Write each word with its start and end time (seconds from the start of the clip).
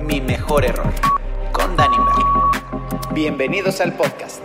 Mi 0.00 0.22
mejor 0.22 0.64
error 0.64 0.90
con 1.52 1.76
Danny 1.76 1.98
Merlin. 1.98 2.26
Bienvenidos 3.12 3.82
al 3.82 3.92
podcast. 3.92 4.42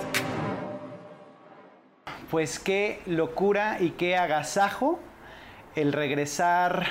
Pues 2.29 2.59
qué 2.59 3.01
locura 3.05 3.77
y 3.79 3.91
qué 3.91 4.17
agasajo 4.17 4.99
el 5.75 5.93
regresar 5.93 6.85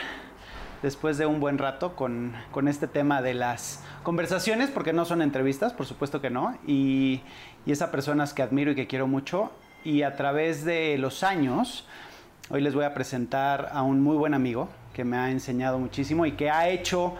después 0.83 1.19
de 1.19 1.27
un 1.27 1.41
buen 1.41 1.59
rato 1.59 1.97
con, 1.97 2.33
con 2.51 2.69
este 2.69 2.87
tema 2.87 3.23
de 3.23 3.35
las 3.35 3.83
conversaciones, 4.03 4.71
porque 4.71 4.93
no 4.93 5.05
son 5.05 5.23
entrevistas, 5.23 5.73
por 5.73 5.87
supuesto 5.87 6.21
que 6.21 6.31
no, 6.31 6.57
y, 6.67 7.21
y 7.67 7.75
personas 7.93 8.35
que 8.35 8.43
admiro 8.43 8.73
y 8.73 8.75
que 8.75 8.87
quiero 8.87 9.07
mucho, 9.07 9.51
y 9.85 10.03
a 10.03 10.17
través 10.17 10.65
de 10.65 10.99
los 10.99 11.23
años, 11.23 11.87
hoy 12.51 12.61
les 12.61 12.75
voy 12.75 12.85
a 12.85 12.95
presentar 12.95 13.71
a 13.73 13.83
un 13.83 14.03
muy 14.03 14.17
buen 14.17 14.35
amigo 14.35 14.69
que 14.93 15.05
me 15.05 15.17
ha 15.17 15.31
enseñado 15.31 15.79
muchísimo 15.79 16.27
y 16.27 16.33
que 16.33 16.51
ha 16.51 16.69
hecho 16.69 17.15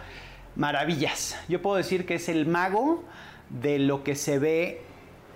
maravillas. 0.55 1.37
Yo 1.47 1.61
puedo 1.61 1.77
decir 1.77 2.05
que 2.05 2.15
es 2.15 2.29
el 2.29 2.45
mago 2.45 3.03
de 3.49 3.79
lo 3.79 4.03
que 4.03 4.15
se 4.15 4.39
ve 4.39 4.81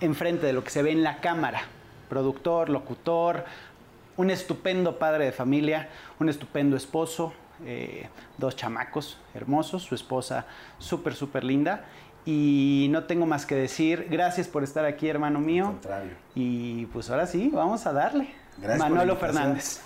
enfrente, 0.02 0.46
de 0.46 0.54
lo 0.54 0.64
que 0.64 0.70
se 0.70 0.84
ve 0.84 0.92
en 0.92 1.04
la 1.04 1.22
cámara. 1.22 1.62
Productor, 2.10 2.70
locutor, 2.70 3.46
un 4.18 4.30
estupendo 4.30 5.00
padre 5.00 5.26
de 5.26 5.32
familia, 5.32 5.90
un 6.20 6.30
estupendo 6.30 6.76
esposo, 6.76 7.34
eh, 7.66 8.10
dos 8.38 8.56
chamacos 8.56 9.20
hermosos, 9.34 9.84
su 9.84 9.96
esposa 9.96 10.46
súper, 10.80 11.14
súper 11.16 11.44
linda. 11.44 11.86
Y 12.26 12.88
no 12.92 13.04
tengo 13.04 13.26
más 13.26 13.46
que 13.46 13.56
decir, 13.56 14.08
gracias 14.10 14.48
por 14.48 14.64
estar 14.64 14.86
aquí, 14.86 15.10
hermano 15.10 15.40
mío. 15.42 15.66
Al 15.66 15.72
contrario. 15.74 16.12
Y 16.36 16.86
pues 16.88 17.10
ahora 17.10 17.28
sí, 17.28 17.50
vamos 17.54 17.86
a 17.86 17.92
darle. 17.94 18.34
Gracias 18.58 18.80
Manolo. 18.80 19.18
Fernández. 19.18 19.82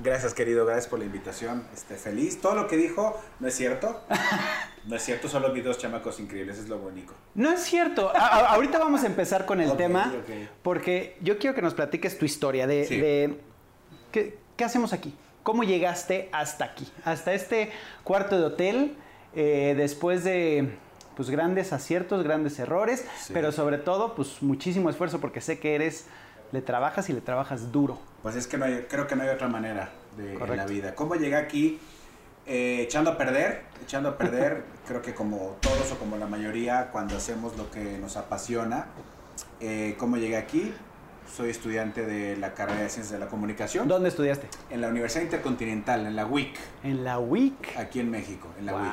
Gracias, 0.00 0.34
querido, 0.34 0.64
gracias 0.66 0.86
por 0.86 0.98
la 0.98 1.04
invitación. 1.06 1.64
Este, 1.72 1.94
feliz. 1.96 2.40
Todo 2.40 2.54
lo 2.54 2.66
que 2.68 2.76
dijo 2.76 3.18
no 3.40 3.48
es 3.48 3.54
cierto. 3.54 4.02
No 4.86 4.96
es 4.96 5.02
cierto, 5.02 5.28
solo 5.28 5.52
vi 5.52 5.60
dos 5.60 5.78
chamacos 5.78 6.18
increíbles, 6.20 6.58
es 6.58 6.68
lo 6.68 6.78
bonito. 6.78 7.12
No 7.34 7.50
es 7.50 7.60
cierto. 7.62 8.10
A- 8.14 8.54
ahorita 8.54 8.78
vamos 8.78 9.02
a 9.04 9.06
empezar 9.06 9.44
con 9.46 9.60
el 9.60 9.76
tema, 9.76 10.12
porque 10.62 11.16
yo 11.20 11.38
quiero 11.38 11.54
que 11.54 11.62
nos 11.62 11.74
platiques 11.74 12.18
tu 12.18 12.24
historia 12.24 12.66
de, 12.66 12.84
Sí. 12.86 12.96
de- 12.98 13.40
¿qué, 14.12 14.38
qué 14.56 14.64
hacemos 14.64 14.92
aquí. 14.92 15.14
¿Cómo 15.48 15.62
llegaste 15.64 16.28
hasta 16.30 16.66
aquí? 16.66 16.86
Hasta 17.06 17.32
este 17.32 17.70
cuarto 18.04 18.36
de 18.38 18.44
hotel, 18.44 18.98
eh, 19.34 19.72
después 19.78 20.22
de 20.22 20.76
pues, 21.16 21.30
grandes 21.30 21.72
aciertos, 21.72 22.22
grandes 22.22 22.58
errores, 22.58 23.06
Sí. 23.18 23.32
pero 23.32 23.50
sobre 23.50 23.78
todo, 23.78 24.14
pues 24.14 24.42
muchísimo 24.42 24.90
esfuerzo, 24.90 25.20
porque 25.22 25.40
sé 25.40 25.58
que 25.58 25.74
eres, 25.74 26.04
le 26.52 26.60
trabajas 26.60 27.08
y 27.08 27.14
le 27.14 27.22
trabajas 27.22 27.72
duro. 27.72 27.98
Pues 28.22 28.36
es 28.36 28.46
que 28.46 28.58
no 28.58 28.66
hay- 28.66 28.84
creo 28.90 29.06
que 29.06 29.16
no 29.16 29.22
hay 29.22 29.30
otra 29.30 29.48
manera 29.48 29.88
de, 30.18 30.34
en 30.34 30.56
la 30.58 30.66
vida. 30.66 30.94
¿Cómo 30.94 31.14
llegué 31.14 31.36
aquí? 31.36 31.80
Eh, 32.46 32.82
echando 32.82 33.12
a 33.12 33.16
perder, 33.16 33.62
echando 33.82 34.10
a 34.10 34.18
perder, 34.18 34.64
creo 34.86 35.00
que 35.00 35.14
como 35.14 35.56
todos 35.62 35.90
o 35.92 35.98
como 35.98 36.18
la 36.18 36.26
mayoría, 36.26 36.90
cuando 36.92 37.16
hacemos 37.16 37.56
lo 37.56 37.70
que 37.70 37.96
nos 37.96 38.18
apasiona. 38.18 38.88
Eh, 39.60 39.94
¿Cómo 39.98 40.18
llegué 40.18 40.36
aquí? 40.36 40.74
Soy 41.36 41.50
estudiante 41.50 42.04
de 42.04 42.36
la 42.36 42.54
carrera 42.54 42.80
de 42.82 42.88
Ciencias 42.88 43.12
de 43.12 43.18
la 43.18 43.28
Comunicación 43.28 43.86
¿Dónde 43.86 44.08
estudiaste? 44.08 44.48
en 44.70 44.80
la 44.80 44.88
Universidad 44.88 45.22
Intercontinental, 45.22 46.06
en 46.06 46.16
la 46.16 46.26
UIC, 46.26 46.56
En 46.82 47.04
la 47.04 47.18
WIC. 47.18 47.76
aquí 47.76 48.00
en 48.00 48.10
México, 48.10 48.48
en 48.58 48.66
la 48.66 48.72
Wow. 48.72 48.80
UIC. 48.82 48.92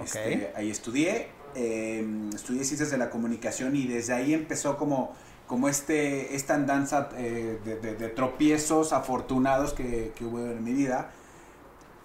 Ok. 0.00 0.04
Este, 0.04 0.52
ahí 0.56 0.70
estudié, 0.70 1.28
eh, 1.54 2.06
estudié 2.34 2.64
ciencias 2.64 2.90
de 2.90 2.98
la 2.98 3.10
comunicación 3.10 3.76
y 3.76 3.86
desde 3.86 4.14
ahí 4.14 4.32
empezó 4.34 4.76
como, 4.76 5.14
como 5.46 5.68
este, 5.68 6.34
esta 6.34 6.54
andanza 6.54 7.10
eh, 7.16 7.58
de, 7.64 7.76
de- 7.76 7.94
de 7.96 8.08
tropiezos 8.08 8.92
afortunados 8.92 9.72
que, 9.72 10.12
que 10.16 10.24
hubo 10.24 10.38
en 10.40 10.62
mi 10.64 10.72
vida. 10.72 11.10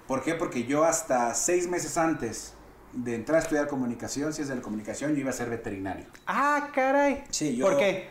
¿Por 0.07 0.23
qué? 0.23 0.33
Porque 0.35 0.65
yo 0.65 0.83
hasta 0.83 1.33
seis 1.33 1.67
meses 1.67 1.97
antes 1.97 2.53
de 2.91 3.15
entrar 3.15 3.39
a 3.39 3.41
estudiar 3.43 3.67
comunicación, 3.67 4.25
ciencias 4.33 4.49
de 4.49 4.55
la 4.55 4.61
comunicación, 4.61 5.13
yo 5.13 5.21
iba 5.21 5.29
a 5.31 5.33
ser 5.33 5.49
veterinario. 5.49 6.05
Ah, 6.27 6.69
caray. 6.75 7.23
Sí, 7.31 7.55
yo- 7.55 7.65
¿Por 7.67 7.77
qué? 7.77 8.09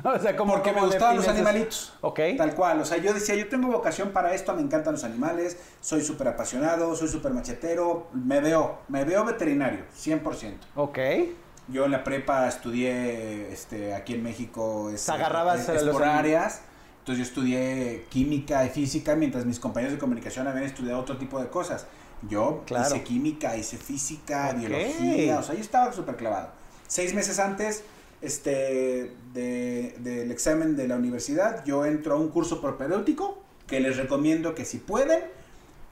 O 0.04 0.18
sea, 0.18 0.36
¿cómo, 0.36 0.52
Porque 0.54 0.72
me 0.72 0.80
gustaban 0.80 1.16
los 1.16 1.28
animalitos. 1.28 1.92
Ok. 2.00 2.20
Tal 2.36 2.54
cual, 2.54 2.80
o 2.80 2.84
sea, 2.84 2.98
yo 2.98 3.12
decía, 3.12 3.34
yo 3.34 3.48
tengo 3.48 3.68
vocación 3.68 4.10
para 4.10 4.34
esto, 4.34 4.54
me 4.54 4.62
encantan 4.62 4.94
los 4.94 5.04
animales, 5.04 5.56
soy 5.80 6.02
súper 6.02 6.28
apasionado, 6.28 6.94
soy 6.96 7.08
súper 7.08 7.32
machetero, 7.32 8.08
me 8.12 8.40
veo, 8.40 8.78
me 8.88 9.04
veo 9.04 9.24
veterinario, 9.24 9.84
100%. 9.96 10.54
Ok. 10.76 10.98
Yo 11.68 11.84
en 11.84 11.92
la 11.92 12.02
prepa 12.02 12.48
estudié 12.48 13.52
este, 13.52 13.94
aquí 13.94 14.14
en 14.14 14.22
México 14.24 14.90
es, 14.90 15.08
agarrabas 15.08 15.68
es- 15.68 15.82
es 15.82 15.88
por 15.88 16.02
áreas. 16.04 16.62
Entonces 17.00 17.18
yo 17.26 17.28
estudié 17.28 18.06
química 18.10 18.64
y 18.66 18.68
física 18.70 19.16
mientras 19.16 19.44
mis 19.46 19.58
compañeros 19.60 19.94
de 19.94 19.98
comunicación 19.98 20.46
habían 20.48 20.64
estudiado 20.64 20.98
otro 21.00 21.16
tipo 21.16 21.40
de 21.40 21.48
cosas. 21.48 21.86
Yo 22.28 22.62
Claro. 22.66 22.86
hice 22.86 23.02
química, 23.04 23.56
hice 23.56 23.78
física, 23.78 24.52
biología, 24.52 25.38
o 25.38 25.42
sea, 25.42 25.54
yo 25.54 25.60
estaba 25.62 25.92
súper 25.92 26.16
clavado. 26.16 26.48
Seis 26.86 27.14
meses 27.14 27.38
antes 27.38 27.84
este, 28.22 29.12
de- 29.34 29.94
del 30.00 30.30
examen 30.30 30.76
de 30.76 30.88
la 30.88 30.96
universidad, 30.96 31.64
yo 31.64 31.84
entro 31.86 32.14
a 32.14 32.18
un 32.18 32.28
curso 32.28 32.60
propedéutico 32.60 33.38
que 33.66 33.80
les 33.80 33.96
recomiendo 33.96 34.54
que 34.54 34.64
si 34.64 34.78
pueden, 34.78 35.20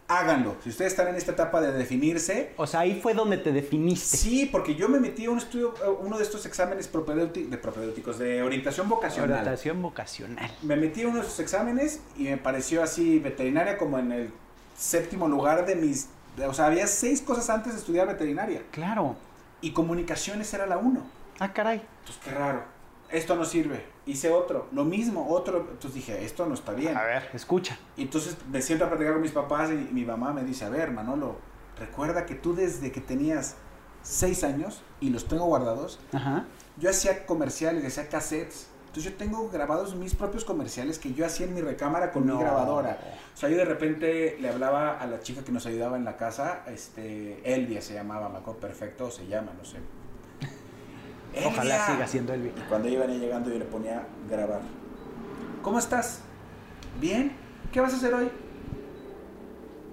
háganlo. 0.09 0.57
Si 0.65 0.71
ustedes 0.71 0.93
están 0.93 1.09
en 1.09 1.17
esta 1.17 1.33
etapa 1.33 1.61
de 1.61 1.71
definirse, 1.73 2.53
O 2.57 2.67
sea, 2.67 2.81
ahí 2.81 2.99
fue 3.01 3.13
donde 3.15 3.37
te 3.39 3.53
definiste. 3.53 4.17
Sí, 4.17 4.49
porque 4.51 4.75
yo 4.75 4.89
me 4.89 4.99
metí 5.01 5.27
a 5.27 5.31
un 5.31 5.39
estudio, 5.39 5.75
eh, 5.85 5.89
uno 6.01 6.17
de 6.19 6.25
estos 6.25 6.45
exámenes 6.47 6.91
propedéuti- 6.93 7.49
de 7.49 7.59
propedéuticos, 7.59 8.19
de 8.19 8.43
orientación 8.43 8.89
vocacional. 8.89 9.31
Orientación 9.31 9.83
vocacional. 9.83 10.51
Me 10.63 10.77
metí 10.77 11.03
a 11.03 11.09
uno 11.09 11.21
de 11.21 11.27
esos 11.27 11.39
exámenes 11.41 12.01
y 12.17 12.25
me 12.25 12.37
pareció 12.39 12.83
así 12.83 13.19
veterinaria 13.19 13.77
como 13.79 13.99
en 13.99 14.13
el 14.13 14.31
séptimo 14.77 15.29
lugar 15.29 15.67
de 15.67 15.77
mis... 15.77 16.09
de- 16.37 16.47
o 16.47 16.55
sea, 16.55 16.67
había 16.67 16.87
seis 16.87 17.21
cosas 17.21 17.49
antes 17.51 17.75
de 17.75 17.79
estudiar 17.79 18.07
veterinaria. 18.07 18.63
Claro. 18.71 19.15
Y 19.61 19.73
comunicaciones 19.73 20.53
era 20.55 20.67
la 20.67 20.79
uno. 20.79 21.03
Ah, 21.39 21.53
caray. 21.53 21.83
Entonces, 22.01 22.23
qué 22.25 22.31
raro. 22.33 22.63
Esto 23.11 23.37
no 23.37 23.45
sirve. 23.45 23.85
Hice 24.07 24.31
otro. 24.31 24.69
Lo 24.73 24.85
mismo, 24.85 25.29
otro. 25.31 25.61
Entonces 25.61 25.95
dije, 25.95 26.25
esto 26.25 26.45
no 26.47 26.55
está 26.55 26.73
bien. 26.73 26.97
A 26.97 27.03
ver, 27.05 27.31
escucha. 27.33 27.79
Y 27.97 28.03
entonces 28.03 28.37
me 28.51 28.61
siento 28.61 28.85
a 28.85 28.89
platicar 28.89 29.15
con 29.15 29.23
mis 29.23 29.33
papás 29.33 29.71
y 29.71 29.75
mi 29.93 30.05
mamá 30.05 30.33
me 30.33 30.43
dice, 30.45 30.65
a 30.67 30.69
ver, 30.69 30.91
Manolo, 30.91 31.37
recuerda 31.79 32.27
que 32.27 32.35
tú 32.35 32.55
desde 32.55 32.93
que 32.93 33.01
tenías 33.01 33.57
seis 34.03 34.45
años, 34.45 34.81
y 35.01 35.11
los 35.11 35.27
tengo 35.29 35.45
guardados, 35.47 35.99
Ajá. 36.13 36.45
yo 36.79 36.89
hacía 36.91 37.27
comerciales, 37.27 37.85
hacía 37.85 38.09
cassettes. 38.09 38.69
Entonces 38.87 39.13
yo 39.13 39.19
tengo 39.19 39.49
grabados 39.51 39.95
mis 39.97 40.15
propios 40.15 40.45
comerciales 40.45 40.99
que 40.99 41.13
yo 41.13 41.27
hacía 41.27 41.47
en 41.47 41.55
mi 41.55 41.61
recámara 41.61 42.11
con 42.11 42.27
No. 42.27 42.37
mi 42.37 42.41
grabadora. 42.43 42.99
O 43.35 43.37
sea, 43.37 43.49
yo 43.51 43.57
de 43.57 43.65
repente 43.67 44.37
le 44.41 44.49
hablaba 44.49 44.99
a 44.99 45.07
la 45.07 45.21
chica 45.21 45.43
que 45.45 45.53
nos 45.53 45.67
ayudaba 45.67 45.97
en 45.97 46.05
la 46.05 46.17
casa, 46.17 46.63
este, 46.69 47.41
Elvia 47.55 47.81
se 47.83 47.95
llamaba, 47.95 48.29
me 48.29 48.39
acuerdo 48.39 48.61
perfecto, 48.61 49.07
o 49.07 49.11
se 49.11 49.27
llama, 49.27 49.53
no 49.59 49.65
sé. 49.65 49.79
Ojalá 51.47 51.75
"Elvia". 51.77 51.87
siga 51.87 52.07
siendo 52.07 52.33
Elvia. 52.35 52.53
Y 52.57 52.61
cuando 52.69 52.89
iban 52.89 53.09
llegando 53.19 53.51
yo 53.51 53.59
le 53.59 53.65
ponía 53.65 54.03
grabar. 54.31 54.61
¿Cómo 55.63 55.79
estás? 55.79 56.21
Bien. 57.01 57.33
¿Qué 57.73 57.81
vas 57.81 57.93
a 57.93 57.97
hacer 57.97 58.15
hoy? 58.15 58.31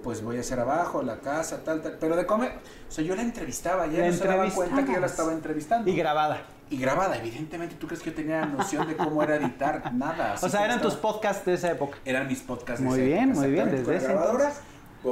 Pues 0.02 0.22
voy 0.22 0.36
a 0.36 0.40
hacer 0.40 0.60
abajo, 0.60 1.02
la 1.02 1.18
casa, 1.18 1.64
tal, 1.64 1.82
tal. 1.82 1.96
Pero 1.98 2.16
de 2.16 2.26
comer. 2.26 2.52
O 2.88 2.92
sea, 2.92 3.02
yo 3.04 3.16
la 3.16 3.22
entrevistaba, 3.22 3.86
ya 3.86 4.00
La 4.00 4.06
no 4.06 4.12
se 4.12 4.26
daba 4.26 4.48
cuenta 4.50 4.84
que 4.84 4.92
yo 4.92 5.00
la 5.00 5.06
estaba 5.06 5.32
entrevistando. 5.32 5.90
Y 5.90 5.96
grabada. 5.96 6.42
Y 6.70 6.78
grabada, 6.78 7.16
evidentemente, 7.18 7.74
¿tú 7.76 7.86
crees 7.86 8.02
que 8.02 8.10
yo 8.10 8.16
tenía 8.16 8.44
noción 8.46 8.86
de 8.88 8.96
cómo 8.96 9.22
era 9.22 9.36
editar? 9.36 9.92
Nada. 9.94 10.36
O 10.40 10.48
sea, 10.48 10.64
eran 10.64 10.80
tus 10.80 10.94
estaba. 10.94 11.12
podcasts 11.12 11.44
de 11.44 11.54
esa 11.54 11.70
época. 11.72 11.98
Eran 12.04 12.26
mis 12.28 12.40
podcasts 12.40 12.80
de 12.82 12.88
Muy 12.88 12.98
esa 13.00 13.06
bien, 13.06 13.30
época, 13.30 13.40
muy 13.40 13.50
bien, 13.50 13.68
exactamente, 13.68 13.76
desde 13.76 13.84
con 13.84 13.92
la 13.92 13.98
ese 13.98 14.06
grabadora. 14.08 14.44
entonces. 14.48 14.62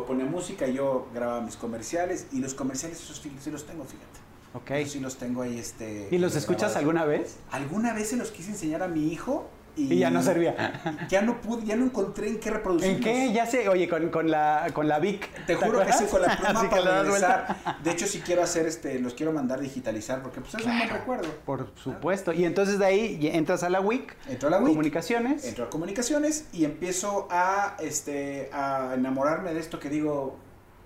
Ponía 0.09 0.25
música 0.25 0.67
yo 0.67 1.09
grababa 1.15 1.41
mis 1.41 1.57
comerciales. 1.57 2.27
Y 2.33 2.41
los 2.41 2.55
comerciales, 2.55 3.01
esos 3.01 3.19
sí 3.19 3.51
los 3.51 3.65
tengo, 3.67 3.85
fíjate. 3.85 4.24
Ok. 4.55 4.71
Esos 4.71 4.93
sí 4.93 5.01
los 5.01 5.17
tengo 5.17 5.43
ahí, 5.43 5.59
este... 5.59 6.09
¿Y 6.11 6.19
los 6.19 6.37
escuchas 6.37 6.73
grabados. 6.73 6.77
alguna 6.77 7.05
vez? 7.05 7.37
Alguna 7.51 7.93
vez 7.93 8.09
se 8.09 8.17
los 8.17 8.31
quise 8.31 8.51
enseñar 8.51 8.83
a 8.83 8.89
mi 8.89 9.13
hijo 9.13 9.49
y, 9.77 9.93
Y 9.95 9.99
ya 9.99 10.11
no 10.11 10.23
servía. 10.23 10.81
Ya 11.09 11.23
no 11.23 11.41
pude, 11.41 11.67
ya 11.67 11.75
no 11.77 11.85
encontré 11.87 12.29
en 12.29 12.39
qué 12.39 12.51
reproducirlos. 12.51 12.97
¿En 12.99 13.03
qué? 13.03 13.33
Ya 13.33 13.47
sé. 13.47 13.69
Oye, 13.69 13.89
con, 13.89 14.09
con 14.11 14.31
la, 14.31 14.69
con 14.73 14.87
la 14.87 14.99
Vic. 15.01 15.29
Te 15.47 15.57
juro 15.57 15.85
que 15.85 15.93
sí, 15.93 16.05
con 16.05 16.23
la 16.23 16.37
pluma 16.37 16.71
para 16.71 17.03
regresar. 17.03 17.57
De 17.83 17.91
hecho, 17.91 18.07
sí 18.07 18.21
quiero 18.25 18.43
hacer 18.43 18.67
este, 18.67 19.01
los 19.01 19.15
quiero 19.15 19.33
mandar 19.33 19.61
digitalizar 19.61 20.23
porque 20.23 20.41
pues 20.41 20.55
es 20.55 20.65
un 20.65 20.79
buen 20.79 20.89
recuerdo. 20.89 21.29
Por 21.45 21.73
supuesto. 21.75 22.33
Y 22.33 22.45
entonces 22.45 22.79
de 22.79 22.87
ahí 22.87 23.19
entras 23.33 23.65
a 23.65 23.71
la 23.71 23.81
WIC. 23.81 24.17
Entro 24.29 24.49
a 24.49 24.51
la 24.53 24.59
WIC. 24.59 24.69
Comunicaciones. 24.69 25.45
Entro 25.45 25.65
a 25.65 25.71
comunicaciones 25.71 26.47
y 26.53 26.65
empiezo 26.65 27.27
a, 27.31 27.77
este, 27.81 28.51
a 28.53 28.93
enamorarme 28.95 29.55
de 29.55 29.61
esto 29.61 29.81
que 29.81 29.89
digo, 29.91 30.37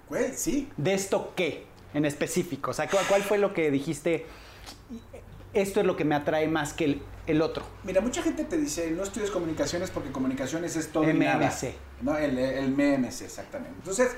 güey, 0.09 0.33
sí. 0.35 0.71
¿De 0.79 0.95
esto 0.95 1.35
qué? 1.37 1.67
En 1.95 2.05
específico. 2.05 2.71
O 2.71 2.75
sea, 2.75 2.89
¿cuál, 2.89 3.23
fue 3.23 3.39
lo 3.39 3.55
que 3.55 3.71
dijiste? 3.71 4.27
Esto 5.55 5.81
es 5.81 5.87
lo 5.87 5.97
que 5.97 6.05
me 6.05 6.15
atrae 6.15 6.47
más 6.49 6.73
que 6.73 6.85
el, 6.85 7.03
el 7.27 7.43
otro. 7.43 7.65
Mira, 7.85 8.01
mucha 8.01 8.23
gente 8.23 8.45
te 8.45 8.59
dice, 8.59 8.91
no 8.91 9.03
estudies 9.03 9.31
comunicaciones 9.31 9.91
porque 9.91 10.11
comunicaciones 10.13 10.77
es 10.77 10.93
todo 10.93 11.09
y 11.09 11.15
nada. 11.15 11.47
MMC. 11.47 11.75
No, 12.03 12.17
el, 12.17 12.39
el 12.39 12.71
MMC, 12.73 13.23
exactamente. 13.23 13.75
Entonces, 13.79 14.11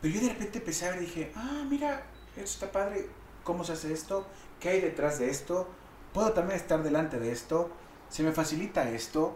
pero 0.00 0.14
yo 0.14 0.20
de 0.20 0.28
repente 0.28 0.58
empecé 0.58 0.86
a 0.86 0.90
ver 0.90 1.02
y 1.02 1.06
dije, 1.06 1.32
ah, 1.36 1.64
mira, 1.68 2.02
esto 2.36 2.64
está 2.64 2.72
padre, 2.72 3.06
¿cómo 3.44 3.64
se 3.64 3.72
hace 3.72 3.92
esto? 3.92 4.26
¿Qué 4.58 4.70
hay 4.70 4.80
detrás 4.80 5.18
de 5.18 5.28
esto? 5.28 5.68
¿Puedo 6.14 6.32
también 6.32 6.56
estar 6.56 6.82
delante 6.82 7.20
de 7.20 7.32
esto? 7.32 7.70
se 8.12 8.22
me 8.22 8.32
facilita 8.32 8.90
esto, 8.90 9.34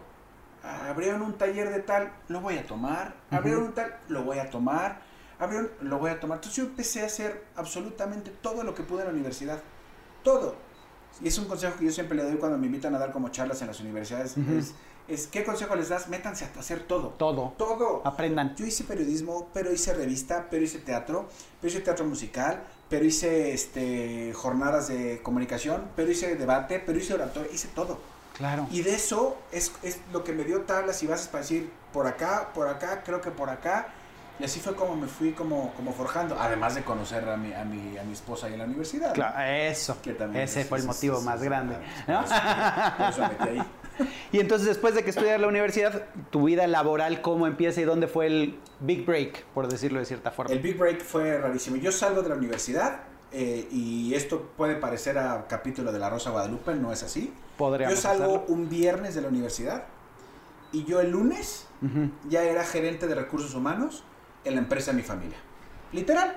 abrieron 0.63 1.23
un 1.23 1.39
taller 1.39 1.71
de 1.71 1.81
tal, 1.81 2.13
lo 2.29 2.43
voy 2.43 2.59
a 2.59 2.67
tomar, 2.67 3.15
abrieron 3.31 3.65
un 3.65 3.73
tal, 3.73 3.97
lo 4.09 4.23
voy 4.23 4.39
a 4.39 4.51
tomar, 4.51 5.01
abrieron, 5.39 5.71
lo 5.81 5.99
voy 5.99 6.11
a 6.11 6.21
tomar. 6.21 6.39
Entonces 6.39 6.57
yo 6.57 6.65
empecé 6.65 7.03
a 7.03 7.07
hacer 7.07 7.45
absolutamente 7.57 8.31
todo 8.31 8.63
lo 8.63 8.75
que 8.75 8.83
pude 8.83 9.01
en 9.01 9.09
la 9.09 9.13
universidad, 9.13 9.61
todo. 10.23 10.57
Y 11.23 11.29
es 11.29 11.39
un 11.39 11.47
consejo 11.47 11.79
que 11.79 11.87
yo 11.87 11.93
siempre 11.93 12.17
le 12.17 12.25
doy 12.25 12.37
cuando 12.37 12.59
me 12.59 12.67
invitan 12.67 12.95
a 12.95 12.99
dar 12.99 13.13
como 13.13 13.31
charlas 13.31 13.61
en 13.63 13.69
las 13.69 13.81
universidades, 13.81 14.37
es, 14.37 14.75
es, 15.09 15.27
¿qué 15.29 15.45
consejo 15.45 15.75
les 15.77 15.89
das? 15.89 16.09
Métanse 16.09 16.45
a 16.45 16.59
hacer 16.59 16.81
todo. 16.81 17.11
Todo. 17.11 17.55
Todo. 17.57 18.03
Aprendan. 18.05 18.55
Yo 18.57 18.67
hice 18.67 18.85
periodismo, 18.85 19.49
pero 19.55 19.73
hice 19.73 19.95
revista, 19.95 20.49
pero 20.51 20.65
hice 20.65 20.79
teatro, 20.79 21.29
pero 21.61 21.73
hice 21.73 21.81
teatro 21.81 22.05
musical, 22.05 22.65
pero 22.91 23.05
hice 23.05 23.53
este, 23.53 24.33
jornadas 24.35 24.89
de 24.89 25.23
comunicación, 25.23 25.89
pero 25.97 26.11
hice 26.11 26.35
debate, 26.37 26.83
pero 26.85 26.99
hice 26.99 27.15
oratorio, 27.15 27.51
hice 27.53 27.69
todo. 27.69 27.99
Claro. 28.37 28.67
Y 28.71 28.83
de 28.83 28.95
eso 28.95 29.39
es, 29.53 29.73
es 29.83 29.99
lo 30.13 30.23
que 30.23 30.33
me 30.33 30.45
dio 30.45 30.63
tablas 30.63 31.03
y 31.03 31.07
bases 31.07 31.29
para 31.29 31.43
decir, 31.43 31.71
por 31.93 32.07
acá, 32.07 32.51
por 32.53 32.69
acá, 32.69 33.03
creo 33.05 33.21
que 33.21 33.31
por 33.31 33.49
acá. 33.49 33.89
Y 34.39 34.45
así 34.45 34.61
fue 34.61 34.75
como 34.75 34.97
me 34.97 35.07
fui 35.07 35.33
como, 35.33 35.73
como 35.75 35.93
forjando, 35.93 36.37
además 36.39 36.75
de 36.75 36.83
conocer 36.83 37.27
a 37.29 37.37
mi, 37.37 37.53
a 37.55 37.65
mi, 37.65 37.97
a 37.97 38.05
mi 38.05 38.13
esposa 38.13 38.47
ahí 38.47 38.53
en 38.53 38.59
la 38.59 38.65
universidad. 38.67 39.15
Claro, 39.15 39.41
eso. 39.43 39.97
Que 40.03 40.13
también 40.13 40.45
Ese 40.45 40.61
es- 40.63 40.69
fue 40.69 40.79
el 40.79 40.83
es- 40.83 40.87
motivo 40.89 41.19
es- 41.19 41.25
más 41.25 41.43
grande. 41.43 41.77
claro, 42.05 42.27
¿no? 42.29 42.97
Por 42.99 43.09
eso 43.09 43.21
me 43.23 43.29
metí 43.29 43.59
ahí. 43.61 43.67
Y 44.31 44.41
entonces 44.41 44.69
después 44.69 44.95
de 44.95 45.03
que 45.05 45.09
estudias 45.09 45.41
la 45.41 45.47
universidad, 45.47 46.03
tu 46.31 46.45
vida 46.45 46.67
laboral, 46.67 47.23
¿cómo 47.23 47.47
empieza 47.47 47.81
y 47.81 47.85
dónde 47.85 48.09
fue 48.09 48.27
el 48.27 48.59
big 48.81 49.07
break, 49.07 49.45
por 49.55 49.69
decirlo 49.69 50.01
de 50.01 50.05
cierta 50.05 50.31
forma? 50.31 50.53
El 50.53 50.59
Big 50.61 50.77
Break 50.77 51.01
fue 51.03 51.39
rarísimo. 51.39 51.77
Yo 51.77 51.91
salgo 51.91 52.21
de 52.21 52.29
la 52.29 52.35
universidad 52.35 53.01
eh, 53.33 53.67
y 53.71 54.13
esto 54.13 54.51
puede 54.55 54.75
parecer 54.77 55.17
a 55.17 55.47
capítulo 55.49 55.93
de 55.93 55.99
La 55.99 56.11
Rosa 56.11 56.29
Guadalupe, 56.29 56.75
no 56.75 56.93
es 56.93 57.03
así. 57.03 57.33
Podríamos 57.57 57.95
Yo 57.97 58.03
salgo 58.03 58.25
hacerlo. 58.37 58.45
un 58.49 58.69
viernes 58.69 59.15
de 59.15 59.23
la 59.23 59.29
universidad 59.29 59.85
y 60.73 60.85
yo 60.85 61.01
el 61.01 61.11
lunes 61.11 61.67
ya 62.29 62.43
era 62.43 62.65
gerente 62.65 63.07
de 63.07 63.15
recursos 63.15 63.55
humanos 63.55 64.05
en 64.47 64.55
la 64.55 64.61
empresa 64.61 64.91
de 64.93 64.97
mi 64.99 65.03
familia. 65.03 65.37
Literal. 65.93 66.37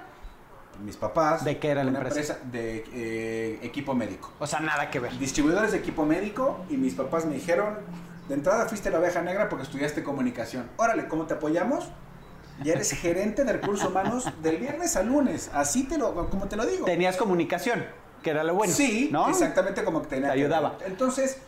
Mis 0.83 0.95
papás. 0.95 1.43
¿De 1.43 1.57
qué 1.59 1.69
era 1.69 1.83
la 1.83 1.89
una 1.91 1.99
empresa? 1.99 2.37
de 2.51 2.85
eh, 2.93 3.59
equipo 3.63 3.93
médico. 3.93 4.31
O 4.39 4.47
sea, 4.47 4.59
nada 4.59 4.89
que 4.89 4.99
ver. 4.99 5.17
Distribuidores 5.17 5.71
de 5.71 5.77
equipo 5.79 6.05
médico 6.05 6.65
y 6.69 6.77
mis 6.77 6.93
papás 6.93 7.25
me 7.25 7.35
dijeron, 7.35 7.77
de 8.29 8.35
entrada 8.35 8.65
fuiste 8.67 8.89
la 8.89 8.99
oveja 8.99 9.21
negra 9.21 9.49
porque 9.49 9.63
estudiaste 9.63 10.03
comunicación. 10.03 10.69
Órale, 10.77 11.07
¿cómo 11.07 11.25
te 11.25 11.33
apoyamos? 11.33 11.89
Ya 12.63 12.73
eres 12.73 12.91
gerente 12.91 13.43
de 13.45 13.53
recursos 13.53 13.89
humanos 13.89 14.25
del 14.41 14.57
viernes 14.57 14.95
al 14.95 15.07
lunes. 15.07 15.49
Así 15.53 15.83
te 15.87 15.97
lo, 15.97 16.13
como 16.29 16.47
te 16.47 16.55
lo 16.55 16.65
digo. 16.65 16.85
Tenías 16.85 17.15
comunicación, 17.17 17.85
que 18.21 18.29
era 18.31 18.43
lo 18.43 18.53
bueno. 18.55 18.73
sí, 18.73 19.09
¿no? 19.11 19.29
exactamente 19.29 19.83
como 19.83 20.01
que 20.01 20.07
tenía 20.09 20.29
Te 20.29 20.35
que 20.35 20.41
ayudaba. 20.41 20.77
ver. 20.77 20.87
Entonces, 20.87 21.39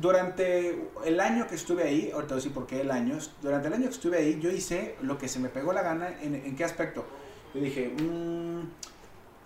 durante 0.00 0.88
el 1.04 1.20
año 1.20 1.46
que 1.46 1.54
estuve 1.54 1.84
ahí, 1.84 2.10
ahorita 2.12 2.34
voy 2.34 2.40
a 2.40 2.42
decir 2.42 2.52
por 2.52 2.66
qué 2.66 2.80
el 2.80 2.90
año, 2.90 3.18
durante 3.42 3.68
el 3.68 3.74
año 3.74 3.84
que 3.84 3.94
estuve 3.94 4.18
ahí, 4.18 4.38
yo 4.40 4.50
hice 4.50 4.96
lo 5.00 5.18
que 5.18 5.28
se 5.28 5.38
me 5.38 5.48
pegó 5.48 5.72
la 5.72 5.82
gana. 5.82 6.08
¿En, 6.20 6.34
en 6.34 6.56
qué 6.56 6.64
aspecto? 6.64 7.06
Yo 7.54 7.60
dije, 7.60 7.88
mmm, 7.88 8.62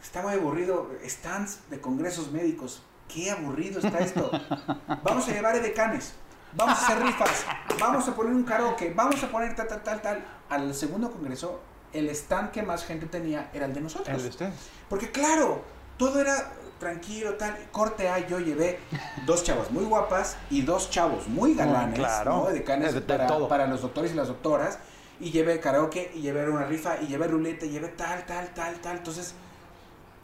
está 0.02 0.22
muy 0.22 0.34
aburrido, 0.34 0.90
stands 1.04 1.60
de 1.70 1.80
congresos 1.80 2.32
médicos, 2.32 2.82
qué 3.12 3.30
aburrido 3.30 3.80
está 3.80 3.98
esto. 3.98 4.30
Vamos 5.02 5.28
a 5.28 5.32
llevar 5.32 5.56
edecanes, 5.56 6.14
vamos 6.52 6.78
a 6.78 6.86
hacer 6.86 7.02
rifas, 7.02 7.44
vamos 7.78 8.08
a 8.08 8.14
poner 8.14 8.32
un 8.32 8.42
karaoke, 8.42 8.92
vamos 8.94 9.22
a 9.22 9.30
poner 9.30 9.54
tal, 9.54 9.68
tal, 9.68 9.82
tal, 9.82 10.02
tal. 10.02 10.24
Al 10.48 10.74
segundo 10.74 11.10
congreso, 11.10 11.60
el 11.92 12.08
stand 12.10 12.50
que 12.50 12.62
más 12.62 12.84
gente 12.84 13.06
tenía 13.06 13.50
era 13.52 13.66
el 13.66 13.74
de 13.74 13.80
nosotros. 13.80 14.08
El 14.08 14.22
de 14.22 14.28
ustedes. 14.28 14.54
Porque 14.88 15.10
claro, 15.10 15.62
todo 15.96 16.20
era 16.20 16.52
tranquilo, 16.80 17.34
tal. 17.34 17.56
Corte 17.70 18.08
A, 18.08 18.26
yo 18.26 18.40
llevé 18.40 18.80
dos 19.26 19.44
chavas 19.44 19.70
muy 19.70 19.84
guapas 19.84 20.36
y 20.50 20.62
dos 20.62 20.90
chavos 20.90 21.28
muy 21.28 21.54
galanes, 21.54 21.98
claro. 22.00 22.30
¿no? 22.32 22.46
De- 22.46 22.60
de 22.60 23.00
para, 23.02 23.26
todo. 23.28 23.46
para 23.46 23.68
los 23.68 23.82
doctores 23.82 24.10
y 24.10 24.14
las 24.14 24.26
doctoras. 24.26 24.80
Y 25.20 25.30
llevé 25.30 25.60
karaoke, 25.60 26.10
y 26.14 26.22
llevé 26.22 26.48
una 26.48 26.64
rifa, 26.64 27.00
y 27.02 27.06
llevé 27.06 27.28
ruleta, 27.28 27.66
y 27.66 27.70
llevé 27.70 27.88
tal, 27.88 28.24
tal, 28.24 28.48
tal, 28.54 28.74
tal. 28.80 28.96
Entonces 28.96 29.34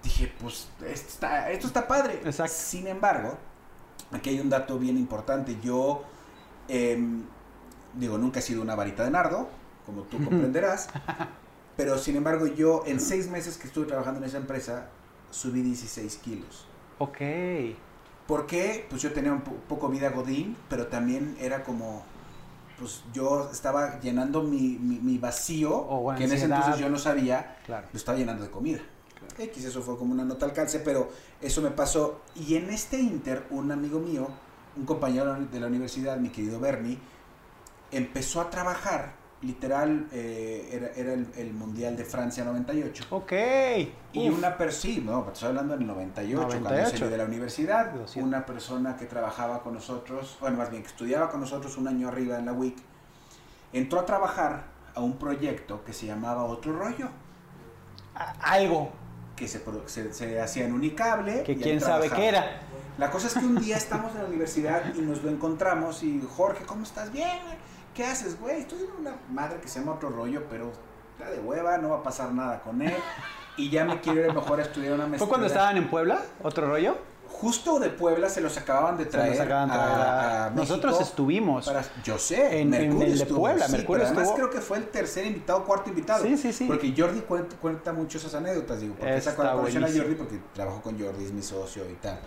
dije, 0.03 0.32
pues 0.41 0.69
esto 0.85 1.08
está, 1.11 1.50
esto 1.50 1.67
está 1.69 1.87
padre. 1.87 2.20
Exacto. 2.25 2.55
Sin 2.56 2.87
embargo, 2.87 3.37
aquí 4.11 4.31
hay 4.31 4.41
un 4.41 4.49
dato 4.49 4.79
bien 4.79 4.97
importante. 4.97 5.59
Yo, 5.62 6.02
em, 6.69 7.25
digo, 7.94 8.17
nunca 8.17 8.38
he 8.41 8.43
sido 8.43 8.62
una 8.62 8.75
varita 8.75 9.05
de 9.05 9.11
nardo, 9.11 9.49
como 9.85 10.02
tú 10.05 10.17
comprenderás. 10.25 10.88
pero 11.76 11.99
sin 11.99 12.17
embargo, 12.17 12.47
yo 12.47 12.82
en 12.87 12.99
seis 12.99 13.29
meses 13.29 13.59
que 13.59 13.67
estuve 13.67 13.85
trabajando 13.85 14.20
en 14.20 14.25
esa 14.26 14.38
empresa, 14.38 14.87
subí 15.31 15.62
16 15.62 16.17
kilos. 16.19 16.67
Ok. 16.99 17.19
¿Por 18.26 18.46
qué? 18.46 18.87
Pues 18.90 19.02
yo 19.02 19.12
tenía 19.12 19.32
un 19.32 19.43
po- 19.43 19.55
poco 19.69 19.88
vida 19.88 20.11
godín, 20.11 20.56
pero 20.69 20.88
también 20.88 21.37
era 21.40 21.62
como, 21.62 22.05
pues 22.78 23.02
yo 23.12 23.49
estaba 23.52 24.00
llenando 24.00 24.43
mi, 24.43 24.78
mi- 24.81 24.99
mi 24.99 25.19
vacío, 25.19 25.75
O 25.76 26.14
que 26.14 26.25
en 26.25 26.32
ese 26.32 26.46
entonces 26.46 26.78
yo 26.78 26.88
no 26.88 26.99
sabía, 26.99 27.58
Claro. 27.67 27.87
lo 27.93 27.96
estaba 27.96 28.19
llenando 28.19 28.43
de 28.44 28.50
comida. 28.50 28.81
X, 29.38 29.64
eso 29.64 29.82
fue 29.82 29.96
como 29.99 30.12
una 30.12 30.25
nota 30.25 30.46
al 30.46 30.52
calce, 30.52 30.81
pero 30.81 31.11
eso 31.40 31.61
me 31.62 31.70
pasó. 31.70 32.20
Y 32.34 32.56
en 32.56 32.70
este 32.70 32.99
inter, 32.99 33.46
un 33.50 33.70
amigo 33.70 34.00
mío, 34.00 34.28
un 34.76 34.84
compañero 34.87 35.34
de 35.34 35.61
la 35.61 35.67
universidad, 35.67 36.17
mi 36.19 36.31
querido 36.31 36.58
Bernie, 36.61 36.99
empezó 37.93 38.40
a 38.40 38.50
trabajar, 38.50 39.12
literal, 39.43 40.09
eh, 40.12 40.69
era, 40.73 40.88
era 40.97 41.12
el, 41.12 41.27
el 41.37 41.53
Mundial 41.53 41.97
de 41.97 42.05
Francia 42.05 42.44
98. 42.44 43.05
Ok. 43.11 43.33
Y 44.12 44.31
Uf. 44.31 44.38
una 44.38 44.56
persona, 44.56 44.81
sí, 44.94 45.03
no, 45.05 45.27
estoy 45.33 45.49
hablando 45.49 45.77
del 45.77 45.87
98, 45.87 46.47
cuando 46.47 46.71
98. 46.71 46.99
salí 46.99 47.11
de 47.11 47.19
la 47.19 47.25
universidad, 47.25 47.93
una 48.17 48.47
persona 48.47 48.97
que 48.97 49.05
trabajaba 49.06 49.62
con 49.62 49.75
nosotros, 49.75 50.37
bueno, 50.41 50.56
más 50.56 50.71
bien 50.71 50.83
que 50.83 50.88
estudiaba 50.88 51.31
con 51.31 51.41
nosotros 51.41 51.77
un 51.77 51.87
año 51.88 52.09
arriba 52.09 52.38
en 52.38 52.47
la 52.47 52.53
WIC, 52.53 52.77
entró 53.73 54.00
a 54.00 54.06
trabajar 54.06 54.65
a 54.94 55.00
un 55.00 55.19
proyecto 55.19 55.85
que 55.85 55.93
se 55.93 56.06
llamaba 56.06 56.44
Otro 56.44 56.73
Rollo, 56.77 57.09
A- 58.15 58.33
Algo 58.41 58.91
que 59.37 59.47
se, 59.47 59.61
se, 59.87 60.15
se 60.15 60.41
hacía 60.41 60.65
en 60.65 60.73
Unicable. 60.73 61.43
que 61.43 61.56
quién 61.56 61.79
sabe 61.81 62.09
qué 62.09 62.29
era. 62.29 62.61
La 62.97 63.11
cosa 63.11 63.27
es 63.27 63.35
que 63.35 63.44
un 63.44 63.61
día 63.61 63.77
estamos 63.77 64.15
en 64.15 64.23
la 64.23 64.29
universidad 64.29 64.94
y 64.94 65.03
nos 65.03 65.23
lo 65.23 65.29
encontramos 65.29 66.03
y 66.03 66.27
Jorge, 66.35 66.65
¿cómo 66.65 66.85
estás? 66.85 67.12
Bien, 67.12 67.38
güey. 67.44 67.56
¿Qué 67.96 68.04
haces, 68.04 68.38
güey? 68.38 68.60
Estoy 68.60 68.81
en 68.81 69.00
una 69.00 69.16
madre 69.31 69.58
que 69.60 69.69
se 69.69 69.81
llama 69.81 69.93
Otro 69.94 70.10
Rollo, 70.10 70.43
pero 70.50 70.70
está 71.19 71.31
de 71.31 71.40
hueva, 71.40 71.78
no 71.78 71.88
va 71.90 71.96
a 71.98 72.02
pasar 72.02 72.32
nada 72.32 72.60
con 72.60 72.82
él. 72.82 72.93
Y 73.56 73.70
ya 73.70 73.84
me 73.87 74.00
quiero 74.00 74.20
ir 74.26 74.34
mejor 74.34 74.60
a 74.60 74.64
estudiar 74.64 74.93
una 74.93 75.04
maestría. 75.04 75.19
¿Fue 75.20 75.28
cuando 75.28 75.46
estaban 75.46 75.76
en 75.78 75.88
Puebla? 75.88 76.20
¿Otro 76.43 76.69
rollo? 76.69 76.96
Justo 77.28 77.78
de 77.78 77.88
Puebla 77.90 78.28
se 78.28 78.40
los 78.40 78.56
acababan 78.56 78.96
de 78.98 79.04
Se 79.04 79.10
traer. 79.10 79.31
nos 79.32 79.40
acaban 79.40 79.69
de 79.69 79.75
traer 79.75 79.90
a- 80.00 80.44
a- 80.44 80.46
a 80.46 80.50
Nosotros 80.50 81.00
estuvimos. 81.00 81.66
para- 81.66 81.82
yo 82.04 82.19
sé, 82.19 82.60
En- 82.60 82.72
en 82.75 83.00
el 83.02 83.18
de 83.18 83.26
Puebla, 83.26 83.66
sí, 83.66 83.73
Mercurio 83.73 83.87
pero 84.04 84.06
además 84.06 84.23
estuvo- 84.25 84.37
creo 84.37 84.50
que 84.50 84.61
fue 84.61 84.78
el 84.78 84.88
tercer 84.88 85.26
invitado, 85.26 85.64
cuarto 85.64 85.88
invitado. 85.90 86.23
Sí, 86.25 86.37
sí, 86.37 86.52
sí. 86.52 86.64
Porque 86.66 86.94
Jordi 86.97 87.21
cuenta, 87.21 87.56
cuenta 87.56 87.92
mucho 87.92 88.18
esas 88.18 88.35
anécdotas, 88.35 88.80
digo, 88.80 88.94
porque 88.94 89.16
esa 89.16 89.35
colaboración 89.35 89.85
a. 89.85 89.88
Jordi, 89.88 90.14
porque 90.14 90.38
trabajo 90.54 90.80
con 90.82 90.99
Jordi, 91.02 91.25
es 91.25 91.32
mi 91.32 91.42
socio 91.42 91.82
y 91.90 91.94
tal, 91.94 92.18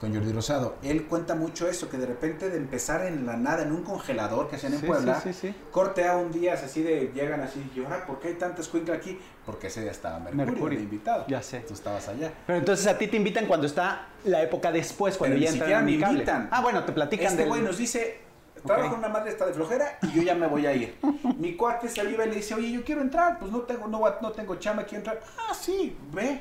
con 0.00 0.14
Jordi 0.14 0.32
Rosado. 0.32 0.76
Él 0.82 1.06
cuenta 1.06 1.34
mucho 1.34 1.68
eso, 1.68 1.88
que 1.88 1.96
de 1.96 2.06
repente 2.06 2.48
de 2.50 2.56
empezar 2.56 3.04
en 3.06 3.26
la 3.26 3.36
nada, 3.36 3.62
en 3.64 3.72
un 3.72 3.82
congelador 3.82 4.48
que 4.48 4.56
hacían 4.56 4.74
en 4.74 4.80
Sí, 4.80 4.86
Puebla, 4.86 5.20
sí, 5.20 5.32
sí, 5.32 5.48
sí. 5.48 5.54
corte 5.72 6.06
a 6.06 6.16
un 6.16 6.30
día 6.30 6.54
así 6.54 6.82
de, 6.82 7.10
llegan 7.14 7.40
así, 7.40 7.68
y 7.74 7.82
ahora, 7.82 8.06
¿por 8.06 8.20
qué 8.20 8.28
hay 8.28 8.34
tantas 8.34 8.68
cuincas 8.68 8.96
aquí? 8.98 9.18
Porque 9.44 9.66
ese 9.66 9.80
día 9.82 9.90
estaba 9.90 10.18
Mercurio, 10.20 10.46
Mercurio. 10.52 10.80
invitado. 10.80 11.24
Ya 11.26 11.42
sé. 11.42 11.60
Tú 11.60 11.74
estabas 11.74 12.06
allá. 12.08 12.32
Pero 12.46 12.58
entonces 12.60 12.86
a 12.86 12.96
ti 12.96 13.08
te 13.08 13.16
invitan 13.16 13.46
cuando 13.46 13.66
está 13.66 14.06
la 14.24 14.40
época 14.42 14.70
después, 14.70 15.16
cuando 15.16 15.34
Pero 15.34 15.44
ya 15.46 15.52
ni 15.52 15.58
siquiera 15.58 15.80
me 15.82 15.92
invitan. 15.92 16.48
Ah, 16.52 16.60
bueno, 16.60 16.84
te 16.84 16.92
platican 16.92 17.26
Este 17.26 17.38
del- 17.38 17.48
güey 17.48 17.62
nos 17.62 17.76
dice, 17.78 18.20
trabajo 18.64 18.94
una 18.94 19.08
madre 19.08 19.30
esta 19.30 19.46
de 19.46 19.52
flojera 19.54 19.98
y 20.02 20.12
yo 20.12 20.22
ya 20.22 20.34
me 20.36 20.46
voy 20.46 20.66
a 20.66 20.72
ir. 20.74 20.96
Mi 21.38 21.56
cuate 21.56 21.88
se 21.88 22.08
iba 22.08 22.24
y 22.24 22.28
le 22.28 22.36
dice, 22.36 22.54
oye, 22.54 22.70
yo 22.70 22.84
quiero 22.84 23.00
entrar, 23.00 23.38
pues 23.40 23.50
no 23.50 23.60
tengo, 23.62 23.88
no, 23.88 24.00
no 24.20 24.30
tengo 24.32 24.54
chama, 24.56 24.84
quiero 24.84 24.98
entrar. 24.98 25.20
Ah, 25.38 25.54
sí, 25.54 25.96
ve. 26.12 26.40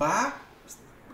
Va, 0.00 0.34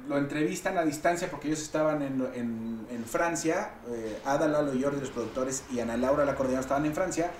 lo 0.08 0.18
entrevistan 0.18 0.76
a 0.78 0.82
distancia 0.82 1.28
porque 1.30 1.48
ellos 1.48 1.62
estaban 1.62 2.02
en, 2.02 2.20
en- 2.34 2.86
en 2.90 3.04
Francia, 3.04 3.70
eh, 3.88 4.20
Ada, 4.24 4.46
Lalo 4.48 4.74
y 4.74 4.82
Jordi, 4.82 5.00
los 5.00 5.10
productores, 5.10 5.64
y 5.72 5.80
Ana 5.80 5.96
Laura, 5.96 6.24
la 6.24 6.34
coordinadora, 6.34 6.60
estaban 6.62 6.86
en 6.86 6.94
Francia. 6.94 7.30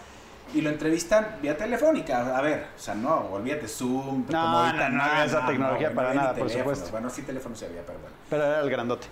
Y 0.53 0.61
lo 0.61 0.69
entrevistan 0.71 1.39
vía 1.41 1.57
telefónica. 1.57 2.37
A 2.37 2.41
ver, 2.43 2.67
o 2.77 2.79
sea, 2.79 2.95
no, 2.95 3.17
olvídate, 3.33 3.67
Zoom. 3.67 4.21
No, 4.29 4.41
como 4.43 4.59
ahorita, 4.59 4.89
no, 4.91 4.97
no 4.99 5.03
había 5.03 5.25
esa 5.25 5.47
tecnología 5.47 5.89
no 5.89 5.95
para 5.97 6.15
nada, 6.15 6.35
por 6.35 6.51
supuesto. 6.51 6.91
Bueno, 6.91 7.09
sí, 7.11 7.23
teléfono 7.23 7.57
se 7.57 7.65
había, 7.67 7.81
pero 7.85 7.99
bueno. 7.99 8.15
Pero 8.29 8.45
era 8.45 8.61
el 8.61 8.71
grandote. 8.71 9.07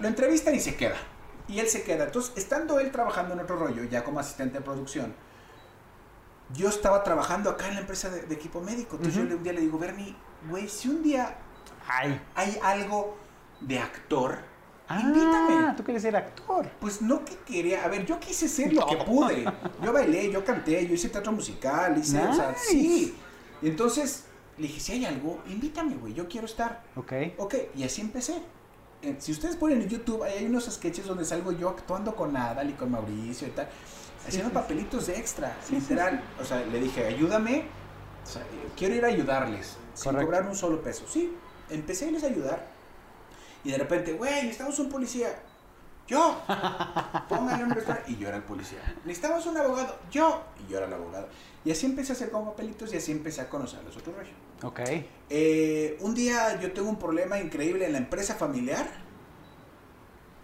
Lo 0.00 0.08
entrevistan 0.08 0.54
y 0.54 0.60
se 0.60 0.76
queda. 0.76 0.96
Y 1.48 1.58
él 1.58 1.68
se 1.68 1.82
queda. 1.82 2.04
Entonces, 2.04 2.32
estando 2.36 2.80
él 2.80 2.90
trabajando 2.90 3.34
en 3.34 3.40
otro 3.40 3.56
rollo, 3.56 3.84
ya 3.84 4.02
como 4.04 4.20
asistente 4.20 4.58
de 4.58 4.64
producción, 4.64 5.12
yo 6.54 6.68
estaba 6.68 7.04
trabajando 7.04 7.50
acá 7.50 7.68
en 7.68 7.74
la 7.74 7.80
empresa 7.80 8.08
de, 8.10 8.22
de 8.22 8.34
equipo 8.34 8.60
médico. 8.60 8.96
Entonces 8.96 9.28
yo 9.28 9.36
un 9.36 9.42
día 9.42 9.52
le 9.52 9.60
digo, 9.60 9.78
Bernie, 9.78 10.16
güey, 10.48 10.68
si 10.68 10.88
un 10.88 11.02
día 11.02 11.36
Ay. 11.92 12.20
hay 12.34 12.58
algo 12.62 13.16
de 13.60 13.78
actor, 13.78 14.38
Ah, 14.92 15.00
invítame. 15.02 15.74
tú 15.76 15.84
quieres 15.84 16.02
ser 16.02 16.16
actor. 16.16 16.68
Pues 16.80 17.00
no 17.00 17.24
que 17.24 17.36
quería, 17.46 17.84
a 17.84 17.88
ver, 17.88 18.04
yo 18.06 18.18
quise 18.18 18.48
ser 18.48 18.72
lo 18.72 18.84
que 18.86 18.96
pude. 18.96 19.44
Yo 19.82 19.92
bailé, 19.92 20.32
yo 20.32 20.44
canté, 20.44 20.84
yo 20.86 20.94
hice 20.94 21.08
teatro 21.10 21.30
musical, 21.32 21.96
hice, 21.96 22.18
o 22.20 22.32
sea, 22.34 22.50
Nice. 22.50 22.60
sí. 22.70 23.14
Y 23.62 23.68
entonces 23.68 24.24
le 24.58 24.66
dije, 24.66 24.80
si 24.80 24.92
hay 24.92 25.04
algo, 25.04 25.38
invítame, 25.46 25.94
güey, 25.94 26.12
yo 26.12 26.26
quiero 26.28 26.46
estar. 26.46 26.82
Ok. 26.96 27.12
Ok, 27.38 27.54
y 27.76 27.84
así 27.84 28.00
empecé. 28.00 28.42
eh, 29.02 29.14
si 29.18 29.30
ustedes 29.32 29.54
ponen 29.56 29.80
en 29.80 29.88
YouTube, 29.88 30.22
ahí 30.24 30.38
hay 30.38 30.46
unos 30.46 30.64
sketches 30.64 31.06
donde 31.06 31.24
salgo 31.24 31.52
yo 31.52 31.68
actuando 31.68 32.14
con 32.16 32.36
Adal 32.36 32.68
y 32.70 32.72
con 32.74 32.90
Mauricio 32.90 33.46
y 33.48 33.52
tal, 33.52 33.68
haciendo 34.26 34.52
papelitos 34.52 35.06
de 35.06 35.16
extra, 35.18 35.56
literal. 35.70 36.20
O 36.40 36.44
sea, 36.44 36.64
le 36.66 36.80
dije, 36.80 37.06
ayúdame, 37.06 37.64
o 38.24 38.26
sea, 38.26 38.42
quiero 38.76 38.94
ir 38.96 39.04
a 39.04 39.08
ayudarles, 39.08 39.76
sin 39.94 40.12
cobrar 40.14 40.46
un 40.48 40.54
solo 40.56 40.82
peso. 40.82 41.04
Sí, 41.08 41.32
empecé 41.70 42.04
a 42.04 42.08
irles 42.08 42.24
a 42.24 42.26
ayudar. 42.28 42.66
Y 43.64 43.70
de 43.70 43.78
repente, 43.78 44.12
güey, 44.14 44.42
necesitamos 44.42 44.78
un 44.78 44.88
policía. 44.88 45.28
Yo, 46.06 46.40
póngale 47.28 47.64
un 47.64 47.70
restaurante. 47.70 48.10
Y 48.10 48.16
yo 48.16 48.28
era 48.28 48.36
el 48.36 48.42
policía. 48.42 48.78
Necesitamos 49.04 49.46
un 49.46 49.56
abogado. 49.56 49.98
Yo, 50.10 50.42
y 50.66 50.70
yo 50.70 50.78
era 50.78 50.86
el 50.86 50.92
abogado. 50.92 51.28
Y 51.64 51.70
así 51.70 51.86
empecé 51.86 52.12
a 52.12 52.14
hacer 52.14 52.30
como 52.30 52.50
papelitos 52.50 52.92
y 52.92 52.96
así 52.96 53.12
empecé 53.12 53.42
a 53.42 53.48
conocer 53.48 53.80
a 53.80 53.82
los 53.82 53.96
otros 53.96 54.16
rayos. 54.16 54.34
Ok. 54.62 54.80
Eh, 55.28 55.98
un 56.00 56.14
día 56.14 56.58
yo 56.60 56.72
tengo 56.72 56.88
un 56.88 56.98
problema 56.98 57.38
increíble 57.38 57.86
en 57.86 57.92
la 57.92 57.98
empresa 57.98 58.34
familiar 58.34 58.86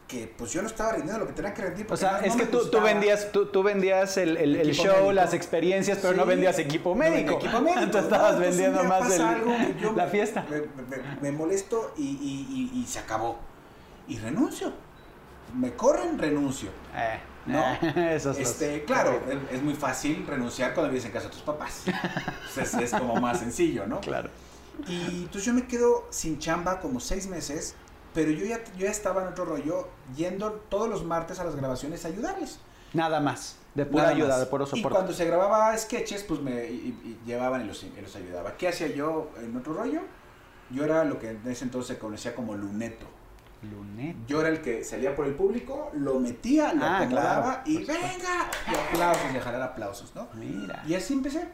que 0.07 0.33
pues 0.39 0.53
yo 0.53 0.63
no 0.63 0.69
estaba 0.69 0.93
rindiendo 0.93 1.19
lo 1.21 1.27
que 1.27 1.33
tenía 1.33 1.53
que 1.53 1.63
rendir. 1.63 1.87
O 1.91 1.97
sea, 1.97 2.13
no- 2.13 2.19
es 2.21 2.37
no 2.37 2.39
que 2.39 2.47
tú, 2.47 2.81
vendías, 2.81 3.33
tú, 3.33 3.47
tú 3.47 3.63
vendías 3.65 4.17
el, 4.19 4.37
el- 4.37 4.55
el 4.57 4.69
Equipo 4.69 4.85
show, 4.85 4.93
médico. 4.95 5.13
las 5.13 5.35
experiencias, 5.35 5.99
pero 6.01 6.15
no 6.15 6.25
vendías 6.27 6.59
equipo 6.61 6.91
no 6.91 6.95
médico. 6.97 7.33
equipo 7.35 7.61
médico. 7.61 7.81
No, 7.93 7.99
estabas 7.99 8.35
entonces 8.35 8.37
un 8.37 8.41
vendiendo 8.41 8.85
más 8.85 9.13
el- 9.13 9.23
algo 9.23 9.57
que 9.57 9.75
yo 9.81 9.93
la 9.95 10.05
me- 10.05 10.11
fiesta. 10.11 10.47
Me, 10.49 10.61
me- 10.61 11.21
me 11.21 11.33
molesto 11.33 11.93
y, 11.97 12.03
y- 12.05 12.71
y- 12.77 12.81
y 12.81 12.87
se 12.87 13.01
acabó. 13.01 13.39
Y 14.07 14.19
renuncio. 14.19 14.73
Me 15.55 15.73
corren, 15.75 16.19
renuncio. 16.19 16.71
Eh, 16.95 17.19
¿No? 17.47 17.61
eh, 17.83 18.15
esos 18.17 18.39
los- 18.39 18.49
Este, 18.49 18.85
claro, 18.85 19.21
es, 19.29 19.57
es 19.57 19.63
muy 19.63 19.75
fácil 19.75 20.25
renunciar 20.27 20.73
cuando 20.75 20.91
vives 20.91 21.05
en 21.07 21.13
casa 21.13 21.27
de 21.27 21.33
tus 21.33 21.43
papás. 21.43 21.83
Entonces 21.87 22.75
es 22.81 22.91
como 22.93 23.17
más 23.17 23.41
sencillo, 23.41 23.87
¿no? 23.87 24.01
Claro. 24.07 24.31
Y 24.87 25.23
entonces 25.23 25.45
yo 25.45 25.53
me 25.55 25.67
quedo 25.67 26.07
sin 26.11 26.39
chamba 26.39 26.81
como 26.81 27.01
seis 27.01 27.27
meses, 27.29 27.75
pero 28.17 28.33
yo 28.33 28.45
ya, 28.47 28.65
yo 28.77 28.87
ya 28.87 28.91
estaba 28.91 29.23
en 29.23 29.29
otro 29.29 29.45
rollo, 29.45 29.87
yendo 30.17 30.51
todos 30.69 30.89
los 30.89 31.05
martes 31.05 31.39
a 31.39 31.45
las 31.45 31.55
grabaciones 31.55 32.05
a 32.05 32.09
ayudarles. 32.09 32.59
Nada 32.93 33.21
más. 33.21 33.57
De 33.77 33.85
pura 33.87 34.05
Nada 34.05 34.15
ayuda, 34.17 34.29
más. 34.31 34.41
de 34.41 34.47
puro 34.47 34.65
Y 34.65 34.69
soporte. 34.69 34.89
cuando 34.95 35.13
se 35.13 35.25
grababa 35.27 35.77
sketches, 35.79 36.25
pues 36.25 36.41
me 36.41 36.65
y- 36.67 36.99
y 37.05 37.21
llevaban 37.27 37.61
y 37.63 37.65
los, 37.69 37.83
y 37.85 37.93
los 38.01 38.17
ayudaba. 38.17 38.57
¿Qué 38.57 38.67
hacía 38.69 38.89
yo 38.89 39.31
en 39.41 39.57
otro 39.57 39.75
rollo? 39.75 40.01
Yo 40.71 40.83
era 40.85 41.05
lo 41.05 41.21
que 41.21 41.31
en 41.31 41.47
ese 41.47 41.65
entonces 41.65 41.95
se 41.95 41.99
conocía 42.01 42.35
como 42.35 42.57
luneto. 42.57 43.07
Lunet. 43.63 44.17
Yo 44.27 44.41
era 44.41 44.49
el 44.51 44.61
que 44.63 44.83
salía 44.85 45.15
por 45.17 45.27
el 45.27 45.35
público, 45.35 45.91
lo 45.95 46.19
metía, 46.21 46.73
lo 46.75 46.85
Ah, 46.85 46.99
acomodaba 46.99 47.43
claro, 47.43 47.61
y 47.67 47.79
venga, 47.85 48.51
y 48.71 48.75
aplausos, 48.75 49.25
y 49.35 49.37
a 49.37 49.41
jalar 49.41 49.63
aplausos, 49.63 50.15
¿no? 50.15 50.29
Mira. 50.35 50.83
Y 50.87 50.95
así 50.95 51.15
empecé. 51.15 51.49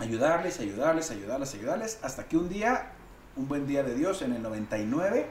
Ayudarles, 0.00 0.58
ayudarles, 0.60 1.10
ayudarles, 1.10 1.54
ayudarles. 1.54 1.98
Hasta 2.02 2.24
que 2.26 2.36
un 2.36 2.48
día, 2.48 2.92
un 3.36 3.46
buen 3.48 3.66
día 3.66 3.82
de 3.82 3.94
Dios, 3.94 4.22
en 4.22 4.32
el 4.34 4.42
99, 4.42 5.26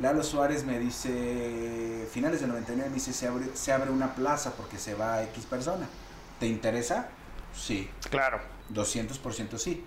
Lalo 0.00 0.22
Suárez 0.22 0.64
me 0.64 0.78
dice, 0.78 2.08
finales 2.10 2.40
del 2.40 2.50
99, 2.50 2.88
me 2.88 2.94
dice, 2.94 3.12
se 3.12 3.28
abre, 3.28 3.46
se 3.54 3.72
abre 3.72 3.90
una 3.90 4.14
plaza 4.14 4.52
porque 4.56 4.78
se 4.78 4.94
va 4.94 5.22
X 5.22 5.46
persona. 5.46 5.86
¿Te 6.40 6.46
interesa? 6.46 7.08
Sí. 7.54 7.88
Claro. 8.10 8.40
200% 8.72 9.58
sí. 9.58 9.84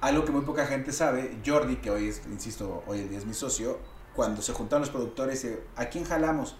Algo 0.00 0.24
que 0.24 0.30
muy 0.30 0.42
poca 0.42 0.66
gente 0.66 0.92
sabe, 0.92 1.38
Jordi, 1.44 1.76
que 1.76 1.90
hoy 1.90 2.08
es, 2.08 2.22
insisto, 2.26 2.84
hoy 2.86 3.02
día 3.02 3.18
es 3.18 3.26
mi 3.26 3.34
socio, 3.34 3.80
cuando 4.14 4.42
se 4.42 4.52
juntaron 4.52 4.82
los 4.82 4.90
productores, 4.90 5.44
eh, 5.44 5.60
¿a 5.74 5.86
quién 5.86 6.04
jalamos? 6.04 6.56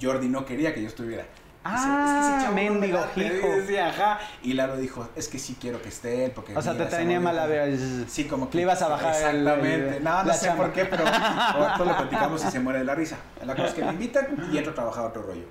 Jordi 0.00 0.28
no 0.28 0.44
quería 0.44 0.72
que 0.72 0.82
yo 0.82 0.88
estuviera. 0.88 1.26
Ah, 1.62 2.42
no 2.46 2.52
me 2.52 2.70
mendigo 2.70 2.98
late". 2.98 3.20
hijo. 3.38 3.46
Y 3.48 3.60
decía, 3.60 3.88
ajá. 3.90 4.18
Y 4.42 4.54
Lalo 4.54 4.76
dijo, 4.78 5.08
es 5.14 5.28
que 5.28 5.38
sí 5.38 5.56
quiero 5.60 5.82
que 5.82 5.88
esté 5.90 6.24
él, 6.24 6.30
porque... 6.32 6.56
O 6.56 6.62
sea, 6.62 6.76
te 6.76 6.86
tenía 6.86 7.20
mala 7.20 7.42
morrita". 7.42 7.64
vera. 7.66 8.04
Sí, 8.08 8.24
como 8.26 8.48
que... 8.48 8.56
Le 8.56 8.62
ibas 8.62 8.80
a 8.82 8.88
bajar 8.88 9.14
Exactamente. 9.14 9.96
el- 9.98 10.04
no, 10.04 10.24
no 10.24 10.32
sé 10.32 10.46
chamba. 10.46 10.64
por 10.64 10.72
qué, 10.72 10.84
pero 10.86 11.04
ahora 11.06 11.76
lo 11.78 11.96
platicamos 11.96 12.44
y 12.44 12.50
se 12.50 12.60
muere 12.60 12.78
de 12.80 12.84
la 12.86 12.94
risa. 12.94 13.16
La 13.44 13.54
cosa 13.54 13.68
es 13.68 13.74
que 13.74 13.84
me 13.84 13.92
invitan 13.92 14.48
y 14.52 14.56
entro 14.56 14.72
a 14.72 14.74
trabajar 14.74 15.04
otro 15.04 15.22
rollo. 15.22 15.44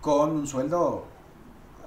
Con 0.00 0.30
un 0.30 0.46
sueldo 0.46 1.06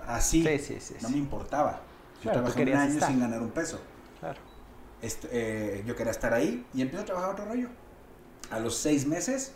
así. 0.07 0.43
Sí, 0.43 0.59
sí, 0.59 0.77
sí. 0.79 0.95
No 1.01 1.09
me 1.09 1.17
importaba. 1.17 1.81
Yo 2.17 2.21
Claro, 2.31 2.41
trabajé 2.43 2.63
un 2.63 2.77
año 2.77 2.93
estar. 2.93 3.09
sin 3.09 3.19
ganar 3.19 3.41
un 3.41 3.49
peso. 3.49 3.79
Claro. 4.19 4.39
Este, 5.01 5.27
eh, 5.31 5.83
yo 5.85 5.95
quería 5.95 6.11
estar 6.11 6.33
ahí 6.33 6.65
y 6.73 6.81
empiezo 6.81 7.03
a 7.03 7.05
trabajar 7.05 7.31
otro 7.31 7.45
rollo. 7.45 7.69
A 8.51 8.59
los 8.59 8.77
seis 8.77 9.05
meses 9.05 9.53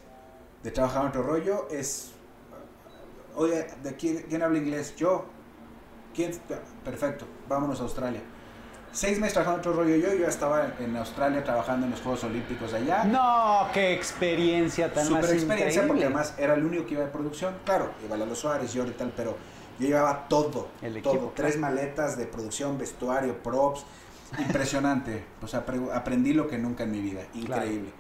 de 0.64 0.70
trabajar 0.72 1.06
otro 1.06 1.24
rollo 1.24 1.68
es, 1.72 2.12
oye, 3.36 3.68
¿de 3.84 3.96
quién, 3.96 4.26
quién 4.30 4.42
habla 4.42 4.58
inglés? 4.58 4.96
Yo. 4.96 5.26
¿Quién? 6.14 6.32
Perfecto, 6.84 7.26
vámonos 7.48 7.80
a 7.80 7.84
Australia. 7.84 8.22
Seis 8.94 9.18
meses 9.20 9.34
trabajando 9.34 9.60
otro 9.60 9.74
rollo 9.74 9.96
yo, 9.96 10.12
yo 10.12 10.20
ya 10.20 10.28
estaba 10.28 10.74
en 10.80 10.98
Australia 10.98 11.42
trabajando 11.44 11.86
en 11.86 11.92
los 11.92 12.02
Juegos 12.02 12.26
Olímpicos 12.26 12.74
allá. 12.74 13.06
No, 13.06 13.70
qué 13.74 13.94
experiencia 13.94 14.92
tan 14.92 15.10
más 15.10 15.22
Super 15.22 15.36
experiencia 15.38 15.88
porque 15.88 16.04
además 16.04 16.34
era 16.38 16.56
el 16.56 16.66
único 16.66 16.86
que 16.86 16.96
iba 16.96 17.04
de 17.04 17.10
producción. 17.10 17.56
Claro, 17.64 17.92
iba 18.06 18.18
Lalo 18.18 18.36
Suárez, 18.36 18.74
yo 18.74 18.86
y 18.86 18.92
tal, 18.92 19.14
pero 19.16 19.38
yo 19.80 19.88
llevaba 19.88 20.28
todo. 20.28 20.68
El 20.82 21.02
todo. 21.02 21.14
equipo, 21.14 21.34
Tres 21.34 21.58
maletas 21.58 22.18
de 22.18 22.26
producción, 22.26 22.78
vestuario, 22.78 23.42
props. 23.42 23.86
Impresionante. 24.40 25.24
o 25.42 25.48
sea, 25.48 25.64
aprendí 25.94 26.34
lo 26.34 26.48
que 26.48 26.58
nunca 26.58 26.84
en 26.84 26.92
mi 26.92 27.00
vida. 27.00 27.22
Increíble. 27.34 27.94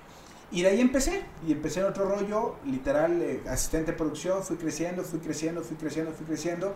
Y 0.51 0.61
de 0.63 0.67
ahí 0.69 0.81
empecé. 0.81 1.23
Y 1.47 1.51
empecé 1.53 1.79
en 1.79 1.85
otro 1.87 2.05
rollo, 2.05 2.55
literal, 2.65 3.21
eh, 3.21 3.41
asistente 3.49 3.91
de 3.91 3.97
producción. 3.97 4.43
Fui 4.43 4.57
creciendo, 4.57 5.03
fui 5.03 5.19
creciendo, 5.19 5.61
fui 5.63 5.77
creciendo, 5.77 6.11
fui 6.11 6.25
creciendo. 6.25 6.75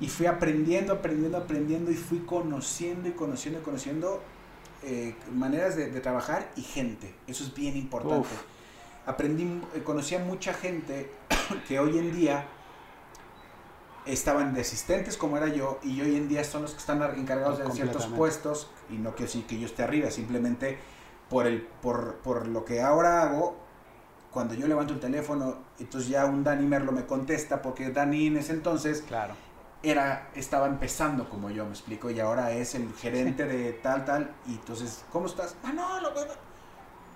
Y 0.00 0.08
fui 0.08 0.26
aprendiendo, 0.26 0.92
aprendiendo, 0.92 1.38
aprendiendo. 1.38 1.90
Y 1.90 1.94
fui 1.94 2.18
conociendo 2.20 3.08
y 3.08 3.12
conociendo 3.12 3.60
y 3.60 3.62
conociendo 3.62 4.22
eh, 4.84 5.14
maneras 5.34 5.74
de, 5.74 5.90
de 5.90 6.00
trabajar 6.00 6.50
y 6.56 6.62
gente. 6.62 7.14
Eso 7.26 7.42
es 7.44 7.52
bien 7.54 7.76
importante 7.76 8.20
Uf. 8.20 8.42
aprendí, 9.06 9.44
eh, 9.74 9.82
conocí 9.82 10.14
a 10.14 10.18
mucha 10.20 10.52
gente 10.54 11.10
que 11.66 11.80
hoy 11.80 11.98
en 11.98 12.14
día 12.14 12.46
estaban 14.06 14.54
de 14.54 14.60
asistentes 14.62 15.16
como 15.16 15.36
era 15.36 15.48
yo 15.48 15.80
y 15.82 16.00
hoy 16.00 16.16
en 16.16 16.28
día 16.28 16.42
son 16.44 16.62
los 16.62 16.72
que 16.72 16.78
están 16.78 17.02
ar- 17.02 17.18
encargados 17.18 17.58
de 17.58 17.70
ciertos 17.72 18.06
puestos 18.06 18.70
y 18.88 18.94
no 18.94 19.10
quiero 19.10 19.26
decir 19.26 19.44
que 19.46 19.58
yo 19.58 19.66
esté 19.66 19.82
arriba, 19.82 20.10
simplemente 20.10 20.78
por, 21.28 21.46
el, 21.46 21.62
por, 21.62 22.16
por 22.16 22.46
lo 22.48 22.64
que 22.64 22.80
ahora 22.80 23.22
hago, 23.22 23.56
cuando 24.30 24.54
yo 24.54 24.66
levanto 24.66 24.94
el 24.94 25.00
teléfono, 25.00 25.56
entonces 25.78 26.10
ya 26.10 26.26
un 26.26 26.44
Dani 26.44 26.66
Merlo 26.66 26.92
me 26.92 27.06
contesta 27.06 27.62
porque 27.62 27.90
Dani 27.90 28.26
en 28.26 28.36
ese 28.36 28.52
entonces 28.52 29.02
Claro. 29.02 29.34
era, 29.82 30.30
estaba 30.34 30.66
empezando 30.66 31.28
como 31.28 31.50
yo, 31.50 31.64
me 31.64 31.70
explico, 31.70 32.10
y 32.10 32.20
ahora 32.20 32.52
es 32.52 32.74
el 32.74 32.92
gerente 32.94 33.46
de 33.46 33.72
tal, 33.72 34.04
tal, 34.04 34.34
y 34.46 34.52
entonces, 34.52 35.04
¿cómo 35.12 35.26
estás? 35.26 35.56
Ah, 35.64 35.72
no, 35.72 36.00
lo 36.00 36.10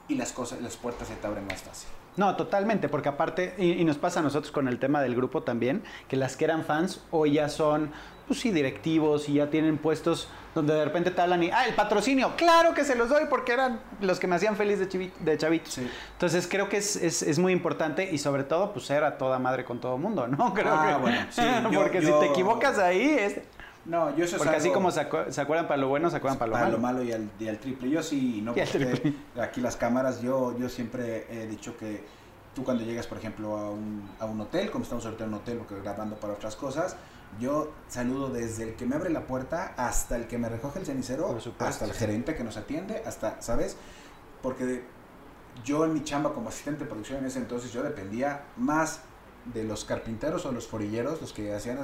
Y 0.08 0.14
las 0.16 0.32
cosas, 0.32 0.60
las 0.60 0.76
puertas 0.76 1.08
se 1.08 1.14
te 1.16 1.26
abren 1.26 1.46
más 1.46 1.62
fácil. 1.62 1.88
No, 2.16 2.36
totalmente, 2.36 2.88
porque 2.90 3.08
aparte, 3.08 3.54
y, 3.58 3.72
y 3.72 3.84
nos 3.84 3.96
pasa 3.96 4.20
a 4.20 4.22
nosotros 4.22 4.52
con 4.52 4.68
el 4.68 4.78
tema 4.78 5.00
del 5.00 5.14
grupo 5.14 5.42
también, 5.42 5.82
que 6.08 6.16
las 6.16 6.36
que 6.36 6.44
eran 6.44 6.64
fans 6.64 7.00
hoy 7.10 7.32
ya 7.34 7.48
son, 7.48 7.90
pues 8.28 8.38
sí, 8.40 8.50
directivos 8.50 9.28
y 9.30 9.34
ya 9.34 9.48
tienen 9.48 9.78
puestos 9.78 10.28
donde 10.54 10.74
de 10.74 10.84
repente 10.84 11.10
te 11.10 11.18
hablan 11.22 11.42
y, 11.42 11.50
ah, 11.50 11.64
el 11.66 11.74
patrocinio, 11.74 12.32
claro 12.36 12.74
que 12.74 12.84
se 12.84 12.94
los 12.94 13.08
doy 13.08 13.22
porque 13.30 13.52
eran 13.54 13.80
los 14.02 14.20
que 14.20 14.26
me 14.26 14.36
hacían 14.36 14.56
feliz 14.56 14.78
de, 14.78 14.88
chivi- 14.90 15.10
de 15.20 15.38
chavitos. 15.38 15.72
Sí. 15.72 15.90
Entonces 16.12 16.46
creo 16.46 16.68
que 16.68 16.76
es, 16.76 16.96
es- 16.96 17.22
es 17.22 17.38
muy 17.38 17.52
importante 17.54 18.06
y 18.12 18.18
sobre 18.18 18.44
todo, 18.44 18.74
pues 18.74 18.84
ser 18.84 19.04
a 19.04 19.16
toda 19.16 19.38
madre 19.38 19.64
con 19.64 19.80
todo 19.80 19.96
mundo, 19.96 20.26
¿no? 20.28 20.52
Creo 20.54 20.74
Ah, 20.74 20.88
que, 20.96 21.00
bueno, 21.00 21.18
sí, 21.30 21.40
yo- 21.70 21.80
porque 21.82 22.02
yo- 22.02 22.20
si 22.20 22.26
te 22.26 22.30
equivocas 22.32 22.78
ahí, 22.78 23.16
es... 23.18 23.40
No, 23.84 24.14
yo 24.16 24.24
eso 24.24 24.36
es 24.36 24.42
Porque 24.42 24.56
así 24.56 24.70
como 24.70 24.90
se, 24.92 25.08
acu- 25.08 25.30
se 25.30 25.40
acuerdan 25.40 25.66
para 25.66 25.80
lo 25.80 25.88
bueno, 25.88 26.08
se 26.08 26.16
acuerdan 26.16 26.38
para 26.38 26.68
lo 26.70 26.78
malo. 26.78 27.02
y 27.02 27.12
al, 27.12 27.28
y 27.40 27.48
al 27.48 27.58
triple. 27.58 27.90
Yo 27.90 28.02
sí, 28.02 28.40
no 28.42 28.54
porque 28.54 29.14
aquí 29.40 29.60
las 29.60 29.76
cámaras, 29.76 30.20
yo, 30.22 30.56
yo 30.56 30.68
siempre 30.68 31.26
he 31.30 31.46
dicho 31.48 31.76
que 31.76 32.04
tú 32.54 32.62
cuando 32.64 32.84
llegas, 32.84 33.06
por 33.06 33.18
ejemplo, 33.18 33.56
a 33.56 33.70
un, 33.70 34.08
a 34.20 34.26
un 34.26 34.40
hotel, 34.40 34.70
como 34.70 34.84
estamos 34.84 35.04
ahorita 35.04 35.24
en 35.24 35.30
un 35.30 35.34
hotel, 35.40 35.58
porque 35.58 35.80
grabando 35.82 36.16
para 36.16 36.34
otras 36.34 36.54
cosas, 36.54 36.96
yo 37.40 37.72
saludo 37.88 38.28
desde 38.28 38.62
el 38.64 38.74
que 38.74 38.86
me 38.86 38.94
abre 38.94 39.10
la 39.10 39.26
puerta 39.26 39.74
hasta 39.76 40.16
el 40.16 40.26
que 40.28 40.38
me 40.38 40.48
recoge 40.48 40.78
el 40.78 40.86
cenicero, 40.86 41.36
hasta 41.58 41.84
el 41.86 41.92
gerente 41.92 42.34
que 42.36 42.44
nos 42.44 42.56
atiende, 42.58 43.02
hasta, 43.06 43.40
¿sabes? 43.42 43.76
Porque 44.42 44.84
yo 45.64 45.84
en 45.86 45.94
mi 45.94 46.04
chamba 46.04 46.34
como 46.34 46.50
asistente 46.50 46.84
de 46.84 46.90
producción 46.90 47.18
en 47.20 47.24
ese 47.26 47.38
entonces, 47.38 47.72
yo 47.72 47.82
dependía 47.82 48.44
más 48.56 49.00
de 49.46 49.64
los 49.64 49.84
carpinteros 49.84 50.44
o 50.46 50.52
los 50.52 50.68
forilleros, 50.68 51.20
los 51.20 51.32
que 51.32 51.52
hacían, 51.54 51.78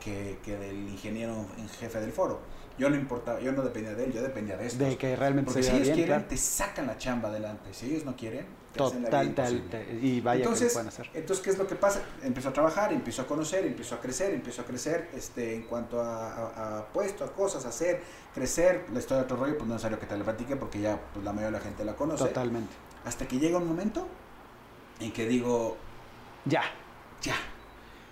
que, 0.00 0.38
que 0.44 0.56
del 0.56 0.88
ingeniero 0.88 1.46
en 1.58 1.68
jefe 1.68 2.00
del 2.00 2.12
foro. 2.12 2.40
Yo 2.78 2.90
no 2.90 2.96
importaba, 2.96 3.40
yo 3.40 3.52
no 3.52 3.62
dependía 3.62 3.94
de 3.94 4.04
él, 4.04 4.12
yo 4.12 4.22
dependía 4.22 4.56
de 4.56 4.66
estos. 4.66 4.80
De 4.86 4.98
que 4.98 5.16
realmente 5.16 5.50
Porque 5.50 5.62
se 5.62 5.70
si 5.70 5.76
ellos 5.76 5.84
bien, 5.86 5.94
quieren, 5.94 6.14
claro. 6.16 6.28
te 6.28 6.36
sacan 6.36 6.86
la 6.86 6.98
chamba 6.98 7.30
adelante. 7.30 7.72
Si 7.72 7.86
ellos 7.86 8.04
no 8.04 8.14
quieren, 8.16 8.46
te 8.72 8.80
hacen 8.82 9.02
la 9.02 9.08
Total, 9.08 9.26
vida 9.28 9.34
tal, 9.34 9.64
y 10.02 10.20
vaya 10.20 10.36
que 10.36 10.42
entonces, 10.42 10.68
lo 10.68 10.72
pueden 10.74 10.88
hacer. 10.88 11.10
entonces, 11.14 11.42
¿qué 11.42 11.50
es 11.50 11.58
lo 11.58 11.66
que 11.66 11.74
pasa? 11.76 12.02
Empezó 12.22 12.50
a 12.50 12.52
trabajar, 12.52 12.92
empezó 12.92 13.22
a 13.22 13.26
conocer, 13.26 13.64
empezó 13.64 13.94
a 13.94 14.00
crecer, 14.00 14.34
empezó 14.34 14.60
a 14.60 14.64
crecer 14.66 15.08
este, 15.14 15.54
en 15.54 15.62
cuanto 15.62 16.02
a, 16.02 16.32
a, 16.50 16.78
a 16.80 16.86
puesto, 16.92 17.24
a 17.24 17.32
cosas, 17.32 17.64
a 17.64 17.70
hacer, 17.70 18.02
crecer. 18.34 18.84
La 18.92 18.98
historia 18.98 19.18
de 19.18 19.24
otro 19.24 19.36
rollo, 19.38 19.56
pues 19.56 19.66
no 19.68 19.74
es 19.76 19.82
necesario 19.82 19.98
que 19.98 20.06
te 20.06 20.18
la 20.18 20.24
platique 20.24 20.56
porque 20.56 20.80
ya 20.80 21.00
pues, 21.14 21.24
la 21.24 21.32
mayoría 21.32 21.52
de 21.52 21.58
la 21.58 21.64
gente 21.64 21.82
la 21.84 21.96
conoce. 21.96 22.24
Totalmente. 22.24 22.74
Hasta 23.06 23.26
que 23.26 23.38
llega 23.38 23.56
un 23.56 23.66
momento 23.66 24.06
en 25.00 25.12
que 25.12 25.26
digo, 25.26 25.78
Ya. 26.44 26.62
ya, 27.22 27.36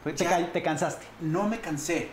Te, 0.04 0.12
Ya. 0.14 0.30
ca- 0.30 0.52
te 0.52 0.62
cansaste. 0.62 1.06
no 1.20 1.48
me 1.48 1.60
cansé. 1.60 2.10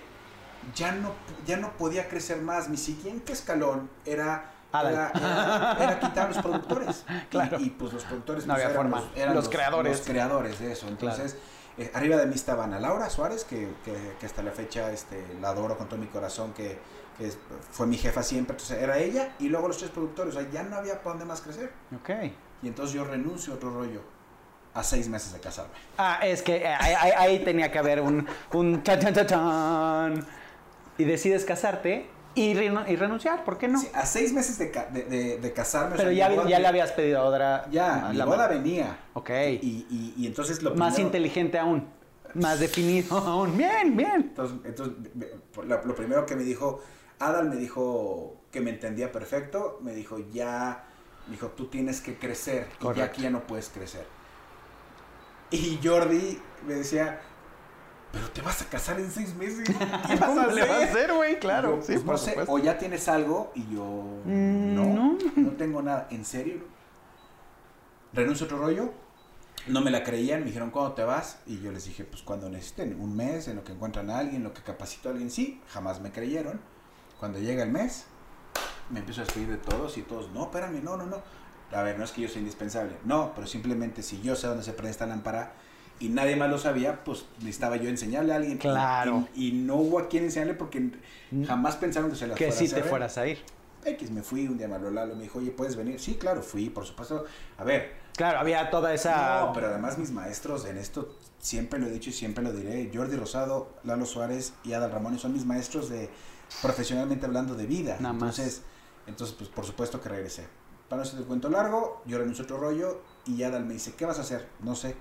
Ya 0.76 0.92
no, 0.94 1.12
ya 1.46 1.58
no 1.58 1.72
podía 1.74 2.08
crecer 2.08 2.42
más. 2.42 2.70
Mi 2.70 2.78
siguiente 2.78 3.34
escalón 3.34 3.90
era 4.06 4.52
Adal. 4.72 4.94
era, 4.94 5.12
era- 5.16 5.84
era 5.84 6.00
quitar 6.00 6.28
los 6.30 6.38
productores. 6.38 7.04
Claro. 7.30 7.60
Y, 7.60 7.64
y, 7.66 7.70
pues 7.72 7.94
los 7.94 8.04
productores 8.06 8.46
No 8.46 8.54
pues, 8.54 8.64
había 8.66 8.74
eran, 8.76 8.92
forma. 8.92 9.02
Los, 9.08 9.18
eran 9.18 9.36
Los 9.36 9.50
creadores. 9.50 9.98
los 9.98 10.08
creadores 10.08 10.60
de 10.60 10.72
eso. 10.72 10.88
Entonces, 10.88 11.36
eh, 11.78 11.90
arriba 11.94 12.18
de 12.18 12.26
mí 12.28 12.36
estaba 12.36 12.66
Ana 12.66 12.80
Laura 12.80 13.10
Suárez, 13.10 13.44
que, 13.44 13.74
que, 13.84 14.16
que 14.20 14.26
hasta 14.26 14.44
la 14.44 14.52
fecha 14.52 14.92
este, 14.92 15.26
la 15.42 15.50
adoro 15.50 15.78
con 15.78 15.88
todo 15.90 16.00
mi 16.00 16.08
corazón, 16.08 16.54
que, 16.54 16.78
que 17.18 17.32
fue 17.72 17.88
mi 17.88 17.98
jefa 17.98 18.22
siempre. 18.24 18.54
Entonces 18.54 18.78
era 18.82 18.98
ella 19.00 19.34
y 19.40 19.50
luego 19.50 19.68
los 19.68 19.78
tres 19.78 19.90
productores. 19.92 20.36
O 20.36 20.40
sea, 20.42 20.50
ya 20.52 20.64
no 20.64 20.76
había 20.76 20.98
para 21.00 21.12
dónde 21.12 21.26
más 21.26 21.42
crecer. 21.42 21.72
Ok. 21.96 22.10
Y 22.62 22.68
entonces 22.68 22.94
yo 22.94 23.04
renuncio 23.04 23.54
a 23.54 23.56
otro 23.56 23.72
rollo 23.74 24.02
a 24.74 24.84
seis 24.84 25.08
meses 25.10 25.34
de 25.34 25.40
casarme. 25.40 25.74
Ah, 25.98 26.20
es 26.24 26.42
que 26.42 26.58
eh, 26.58 26.68
ahí, 26.68 26.94
ahí- 27.00 27.12
ahí 27.18 27.40
tenía 27.44 27.72
que 27.72 27.80
haber 27.80 28.02
un, 28.02 28.26
un 28.54 28.84
chan, 28.84 29.00
chan, 29.00 29.28
chan. 29.28 30.26
Y 30.98 31.04
decides 31.04 31.46
casarte 31.46 32.08
y, 32.36 32.54
renu- 32.54 32.88
y 32.88 32.96
renunciar, 32.96 33.44
¿por 33.44 33.58
qué 33.58 33.68
no? 33.68 33.80
Sí, 33.80 33.90
a 33.94 34.06
seis 34.06 34.32
meses 34.34 34.58
de, 34.58 34.68
de, 34.92 35.04
de- 35.04 35.38
de 35.40 35.54
casarme. 35.54 35.96
o 35.96 35.98
Pero 35.98 36.10
sea, 36.12 36.18
ya, 36.30 36.30
boda- 36.36 36.50
ya 36.50 36.60
le 36.60 36.68
habías 36.68 36.92
pedido 36.94 37.20
a 37.20 37.24
otra. 37.26 37.66
Ya, 37.72 38.08
a 38.10 38.14
la 38.14 38.26
boda 38.26 38.48
venía. 38.48 38.98
Ok. 39.14 39.30
Y, 39.62 39.86
y, 39.90 40.14
y 40.18 40.28
entonces 40.28 40.62
lo 40.64 40.76
Más 40.76 40.94
primero- 40.94 41.08
inteligente 41.08 41.60
aún. 41.60 41.88
Más 42.34 42.60
definido 42.62 43.18
aún. 43.28 43.58
Bien, 43.58 43.98
bien. 43.98 44.14
Entonces, 44.16 44.58
entonces 44.64 44.96
lo 45.66 45.96
primero 45.96 46.26
que 46.26 46.36
me 46.38 46.44
dijo, 46.44 46.82
Adal 47.20 47.50
me 47.50 47.58
dijo 47.58 48.38
que 48.52 48.62
me 48.62 48.70
entendía 48.70 49.12
perfecto, 49.12 49.80
me 49.82 49.94
dijo, 49.94 50.18
ya, 50.32 50.86
me 51.28 51.34
dijo, 51.34 51.48
tú 51.50 51.68
tienes 51.68 52.00
que 52.02 52.16
crecer 52.18 52.68
y 52.70 52.74
ya 52.74 52.80
Correcto. 52.80 53.04
aquí 53.04 53.22
ya 53.24 53.30
no 53.32 53.42
puedes 53.42 53.68
crecer. 53.70 54.06
Y 55.52 55.80
Jordi 55.84 56.42
me 56.66 56.76
decía, 56.76 57.20
pero 58.12 58.30
te 58.30 58.42
vas 58.42 58.62
a 58.62 58.66
casar 58.66 59.00
en 59.00 59.12
seis 59.12 59.36
meses, 59.36 59.68
¿qué 60.08 60.16
vas 60.16 60.38
a 60.38 60.48
le 60.48 60.66
va 60.66 60.76
a 60.76 60.78
hacer? 60.78 60.90
hacer, 60.90 61.14
güey? 61.14 61.40
Claro, 61.40 61.78
Yo, 61.78 61.82
sí, 61.84 61.94
pues, 61.94 62.06
no 62.06 62.18
sé, 62.18 62.36
o 62.48 62.58
ya 62.60 62.78
tienes 62.78 63.08
algo 63.08 63.52
y 63.56 63.74
yo, 63.74 63.86
Mm, 64.26 64.76
no, 64.76 64.86
no. 64.86 65.18
no, 65.36 65.50
tengo 65.52 65.82
nada, 65.82 66.08
¿en 66.12 66.24
serio? 66.26 66.62
Renuncio 68.14 68.46
a 68.46 68.48
otro 68.48 68.58
rollo, 68.60 68.94
no 69.68 69.82
me 69.82 69.92
la 69.92 70.04
creían, 70.04 70.42
me 70.42 70.48
dijeron, 70.48 70.70
¿cuándo 70.72 70.94
te 70.94 71.04
vas? 71.04 71.40
Y 71.46 71.60
yo 71.62 71.72
les 71.72 71.86
dije, 71.86 72.04
pues 72.04 72.22
cuando 72.24 72.50
necesiten, 72.50 73.00
un 73.00 73.16
mes, 73.16 73.48
en 73.48 73.56
lo 73.58 73.64
que 73.64 73.72
encuentran 73.74 74.10
a 74.10 74.18
alguien, 74.20 74.38
en 74.38 74.44
lo 74.44 74.54
que 74.54 74.62
capacito 74.62 75.10
a 75.10 75.12
alguien, 75.14 75.32
sí, 75.32 75.62
jamás 75.70 76.02
me 76.02 76.12
creyeron. 76.12 76.60
Cuando 77.20 77.40
llega 77.40 77.64
el 77.64 77.72
mes, 77.72 78.06
me 78.90 79.00
empiezo 79.00 79.22
a 79.22 79.26
despedir 79.26 79.48
de 79.50 79.58
todos 79.58 79.98
y 79.98 80.02
todos, 80.02 80.30
no, 80.32 80.44
espérame, 80.44 80.84
no, 80.84 80.98
no, 80.98 81.06
no. 81.06 81.22
A 81.74 81.84
ver, 81.84 81.98
no 81.98 82.04
es 82.06 82.12
que 82.12 82.22
yo 82.22 82.28
sea 82.28 82.40
indispensable, 82.40 82.94
no, 83.06 83.34
pero 83.34 83.48
simplemente 83.48 84.04
si 84.04 84.22
yo 84.22 84.36
sé 84.36 84.48
dónde 84.48 84.64
se 84.64 84.74
prende 84.74 84.92
esta 84.92 85.06
lámpara 85.06 85.54
y 86.00 86.10
nadie 86.10 86.36
más 86.36 86.50
lo 86.50 86.58
sabía, 86.58 87.04
pues 87.04 87.26
necesitaba 87.40 87.78
yo 87.78 87.90
enseñarle 87.90 88.34
a 88.34 88.38
alguien. 88.38 88.58
Claro. 88.58 89.28
Y, 89.36 89.50
y 89.50 89.52
no 89.54 89.76
hubo 89.76 90.00
a 90.00 90.10
quien 90.10 90.26
enseñarle 90.26 90.56
porque 90.56 90.92
jamás 91.48 91.76
pensaron 91.78 92.10
que 92.10 92.18
se 92.18 92.28
las 92.28 92.38
Que 92.38 92.52
sí 92.52 92.68
te 92.68 92.84
fueras 92.84 93.18
a 93.18 93.28
ir. 93.28 93.40
X, 93.86 94.12
me 94.12 94.22
fui, 94.22 94.48
un 94.48 94.58
día 94.58 94.68
me 94.68 94.76
habló 94.76 94.92
Lalo, 94.92 95.16
me 95.16 95.24
dijo, 95.24 95.40
oye, 95.40 95.52
¿puedes 95.52 95.76
venir? 95.76 96.00
Sí, 96.00 96.16
claro, 96.16 96.42
fui, 96.42 96.70
por 96.70 96.86
supuesto. 96.86 97.26
A 97.58 97.64
ver, 97.64 98.02
Claro, 98.16 98.40
había 98.40 98.70
toda 98.70 98.94
esa. 98.94 99.46
no, 99.46 99.54
pero 99.54 99.68
además 99.68 99.98
mis 99.98 100.12
maestros 100.12 100.66
en 100.66 100.78
esto, 100.78 101.16
siempre 101.40 101.80
lo 101.80 101.88
he 101.88 101.92
dicho 101.92 102.10
y 102.10 102.14
siempre 102.14 102.44
lo 102.44 102.52
diré, 102.52 102.92
Jordi 102.94 103.16
Rosado, 103.16 103.70
Lalo 103.84 104.06
Suárez 104.06 104.54
y 104.64 104.74
Adal 104.74 104.92
Ramón 104.92 105.18
son 105.18 105.34
mis 105.34 105.46
maestros 105.46 105.90
de, 105.90 106.10
profesionalmente 106.62 107.26
hablando, 107.26 107.56
de 107.56 107.66
vida. 107.66 107.98
Nada 108.00 108.14
más. 108.14 108.38
entonces, 108.38 108.62
entonces, 109.08 109.36
pues 109.38 109.50
por 109.50 109.66
supuesto 109.66 110.02
que 110.02 110.10
regresé. 110.10 110.46
Para 110.92 111.04
no 111.04 111.08
hacer 111.08 111.20
el 111.22 111.26
cuento 111.26 111.48
largo, 111.48 112.02
yo 112.06 112.18
renuncio 112.18 112.44
a 112.44 112.46
otro 112.48 112.58
rollo 112.58 113.00
y 113.26 113.42
Adal 113.44 113.64
me 113.64 113.76
dice, 113.76 113.94
¿qué 113.96 114.06
vas 114.06 114.18
a 114.18 114.24
hacer? 114.24 114.50
No 114.60 114.76
sé. 114.76 114.98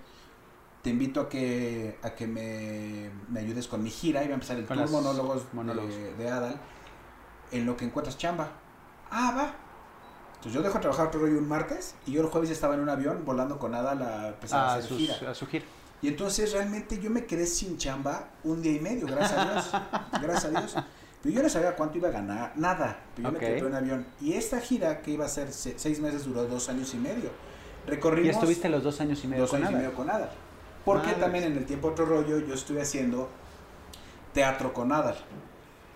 Te 0.82 0.90
invito 0.90 1.20
a 1.22 1.28
que, 1.28 1.98
a 2.00 2.10
que 2.14 2.28
me, 2.28 3.10
me 3.28 3.40
ayudes 3.40 3.66
con 3.66 3.82
mi 3.82 3.90
gira. 3.90 4.22
Iba 4.22 4.30
a 4.30 4.34
empezar 4.34 4.56
el 4.56 4.66
tour 4.66 4.88
monólogos, 4.88 5.42
monólogos. 5.52 5.92
De, 5.92 6.14
de 6.14 6.30
Adal. 6.30 6.60
En 7.50 7.66
lo 7.66 7.76
que 7.76 7.86
encuentras 7.86 8.16
chamba. 8.16 8.52
Ah, 9.10 9.34
va. 9.36 9.54
Entonces 10.36 10.52
yo 10.52 10.62
dejo 10.62 10.74
de 10.74 10.80
trabajar 10.82 11.08
otro 11.08 11.22
rollo 11.22 11.38
un 11.38 11.48
martes 11.48 11.96
y 12.06 12.12
yo 12.12 12.20
el 12.22 12.28
jueves 12.28 12.50
estaba 12.50 12.74
en 12.74 12.80
un 12.82 12.88
avión 12.88 13.24
volando 13.24 13.58
con 13.58 13.74
Adal 13.74 14.00
a 14.00 14.28
empezar 14.28 14.60
a 14.60 14.68
a, 14.70 14.74
hacer 14.76 14.90
sus- 14.90 14.98
gira. 14.98 15.30
a 15.32 15.34
su 15.34 15.46
gira. 15.48 15.64
Y 16.02 16.06
entonces 16.06 16.52
realmente 16.52 17.00
yo 17.00 17.10
me 17.10 17.26
quedé 17.26 17.46
sin 17.46 17.78
chamba 17.78 18.28
un 18.44 18.62
día 18.62 18.74
y 18.74 18.78
medio, 18.80 19.08
gracias 19.08 19.32
a 19.38 19.52
Dios. 19.52 19.70
gracias 20.22 20.44
a 20.44 20.50
Dios. 20.50 20.76
Pero 21.22 21.34
yo 21.34 21.42
no 21.42 21.48
sabía 21.48 21.76
cuánto 21.76 21.98
iba 21.98 22.08
a 22.08 22.12
ganar, 22.12 22.52
nada. 22.56 22.98
Pero 23.14 23.28
yo 23.28 23.32
me 23.32 23.38
quedé 23.38 23.58
en 23.58 23.66
un 23.66 23.74
avión. 23.74 24.06
Y 24.20 24.32
esta 24.34 24.60
gira 24.60 25.02
que 25.02 25.10
iba 25.10 25.26
a 25.26 25.28
ser 25.28 25.52
se- 25.52 25.78
seis 25.78 26.00
meses 26.00 26.24
duró 26.24 26.44
dos 26.46 26.68
años 26.68 26.94
y 26.94 26.96
medio. 26.96 27.30
Recorrimos 27.86 28.26
Y 28.26 28.30
estuviste 28.30 28.68
los 28.68 28.82
dos 28.82 29.00
años 29.00 29.22
y 29.24 29.26
medio 29.28 29.42
dos 29.42 29.50
con 29.50 29.60
años 29.60 29.72
y 29.72 29.74
medio 29.76 29.94
con 29.94 30.08
Adal. 30.08 30.30
Porque 30.84 31.12
también 31.12 31.44
en 31.44 31.56
el 31.58 31.66
tiempo 31.66 31.88
otro 31.88 32.06
rollo 32.06 32.38
yo 32.38 32.54
estuve 32.54 32.80
haciendo 32.80 33.28
teatro 34.32 34.72
con 34.72 34.92
Adal. 34.92 35.16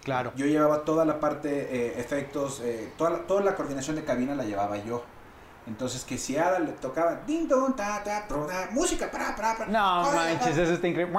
Claro. 0.03 0.33
Yo 0.37 0.45
llevaba 0.47 0.85
toda 0.85 1.05
la 1.07 1.19
parte, 1.21 1.49
eh, 1.75 1.99
efectos, 1.99 2.61
eh, 2.63 2.93
toda, 2.99 3.11
la, 3.11 3.19
toda 3.27 3.41
la 3.43 3.55
coordinación 3.55 3.97
de 3.97 4.05
cabina 4.05 4.35
la 4.35 4.45
llevaba 4.45 4.77
yo. 4.85 5.03
Entonces 5.67 6.05
que 6.05 6.19
si 6.19 6.37
a 6.37 6.49
Adal 6.49 6.67
le 6.67 6.73
tocaba 6.73 7.23
din 7.27 7.49
don 7.49 7.75
ta 7.75 8.03
ta 8.05 8.27
tro, 8.29 8.47
da, 8.47 8.69
música 8.73 9.11
para 9.11 9.35
para 9.35 9.57
para 9.57 9.71
No 9.71 10.13
manches, 10.13 10.59
eso 10.59 10.75
está 10.75 10.87
increíble. 10.87 11.17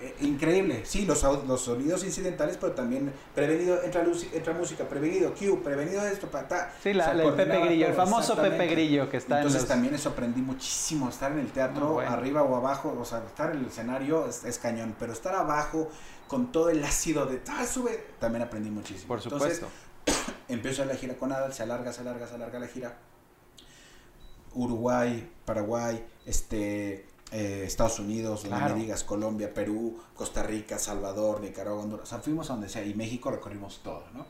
Eh, 0.00 0.16
increíble, 0.20 0.82
sí, 0.86 1.04
los, 1.04 1.22
los 1.46 1.60
sonidos 1.60 2.02
incidentales, 2.02 2.56
pero 2.58 2.72
también 2.72 3.12
prevenido, 3.34 3.82
entra, 3.82 4.02
luz, 4.02 4.26
entra 4.32 4.54
música, 4.54 4.84
prevenido, 4.84 5.34
cue, 5.34 5.54
prevenido 5.62 6.06
esto, 6.06 6.28
para 6.28 6.48
ta. 6.48 6.72
Sí, 6.82 6.94
la- 6.94 7.12
el 7.12 7.34
Pepe 7.34 7.60
Grillo, 7.60 7.86
el 7.88 7.94
famoso 7.94 8.34
Pepe. 8.34 8.66
Grillo 8.66 9.10
que 9.10 9.18
está 9.18 9.36
Entonces 9.36 9.60
en 9.62 9.68
los... 9.68 9.68
también 9.68 9.94
eso 9.94 10.08
aprendí 10.08 10.40
muchísimo, 10.40 11.10
estar 11.10 11.30
en 11.32 11.40
el 11.40 11.52
teatro, 11.52 11.88
bueno. 11.94 12.10
arriba 12.10 12.42
o 12.42 12.56
abajo, 12.56 12.96
o 12.98 13.04
sea, 13.04 13.18
estar 13.18 13.50
en 13.50 13.58
el 13.58 13.66
escenario 13.66 14.26
es, 14.26 14.44
es 14.44 14.58
cañón, 14.58 14.96
pero 14.98 15.12
estar 15.12 15.34
abajo 15.34 15.90
con 16.28 16.50
todo 16.50 16.70
el 16.70 16.82
ácido 16.82 17.26
de, 17.26 17.42
ah, 17.50 17.66
sube, 17.66 18.06
también 18.18 18.42
aprendí 18.42 18.70
muchísimo. 18.70 19.08
Por 19.08 19.20
Entonces, 19.22 19.58
supuesto. 19.58 20.32
empiezo 20.48 20.82
la 20.86 20.94
gira 20.94 21.14
con 21.14 21.30
Adal, 21.30 21.52
se 21.52 21.62
alarga, 21.62 21.92
se 21.92 22.00
alarga, 22.00 22.26
se 22.26 22.34
alarga 22.36 22.58
la 22.58 22.66
gira. 22.68 22.94
Uruguay, 24.54 25.30
Paraguay, 25.44 26.04
este, 26.26 27.06
eh, 27.30 27.64
Estados 27.66 27.98
Unidos, 27.98 28.42
Claro. 28.44 28.74
me 28.76 28.82
digas, 28.82 29.04
Colombia, 29.04 29.52
Perú, 29.54 29.98
Costa 30.14 30.42
Rica, 30.42 30.78
Salvador, 30.78 31.40
Nicaragua, 31.40 31.82
Honduras. 31.82 32.04
O 32.04 32.06
sea, 32.10 32.18
fuimos 32.18 32.50
a 32.50 32.54
donde 32.54 32.68
sea 32.68 32.84
y 32.84 32.94
México 32.94 33.30
recorrimos 33.30 33.80
todo, 33.82 34.04
¿no? 34.14 34.26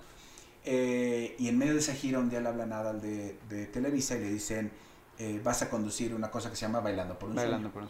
Eh, 0.64 1.34
y 1.38 1.48
en 1.48 1.58
medio 1.58 1.72
de 1.74 1.80
esa 1.80 1.92
gira 1.94 2.18
un 2.20 2.30
día 2.30 2.40
le 2.40 2.48
hablan 2.48 2.72
a 2.72 2.78
Adal 2.80 3.00
de, 3.00 3.36
de 3.48 3.66
Televisa 3.66 4.14
y 4.16 4.20
le 4.20 4.30
dicen, 4.30 4.70
eh, 5.18 5.40
vas 5.42 5.62
a 5.62 5.68
conducir 5.68 6.14
una 6.14 6.30
cosa 6.30 6.50
que 6.50 6.56
se 6.56 6.62
llama 6.62 6.78
Bailando 6.80 7.18
por 7.18 7.30
un 7.30 7.34
Bailando 7.34 7.70
Sueño". 7.70 7.72
por 7.72 7.82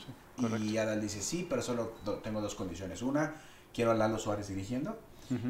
un 0.45 0.51
sueño. 0.51 0.65
Y 0.65 0.79
Adal 0.79 1.01
dice, 1.01 1.21
sí, 1.21 1.47
pero 1.49 1.61
solo 1.61 1.93
do- 2.05 2.17
tengo 2.21 2.41
dos 2.41 2.55
condiciones. 2.55 3.03
Una, 3.03 3.35
quiero 3.75 3.91
a 3.91 3.95
Lalo 3.95 4.19
Suárez 4.19 4.49
dirigiendo 4.49 4.99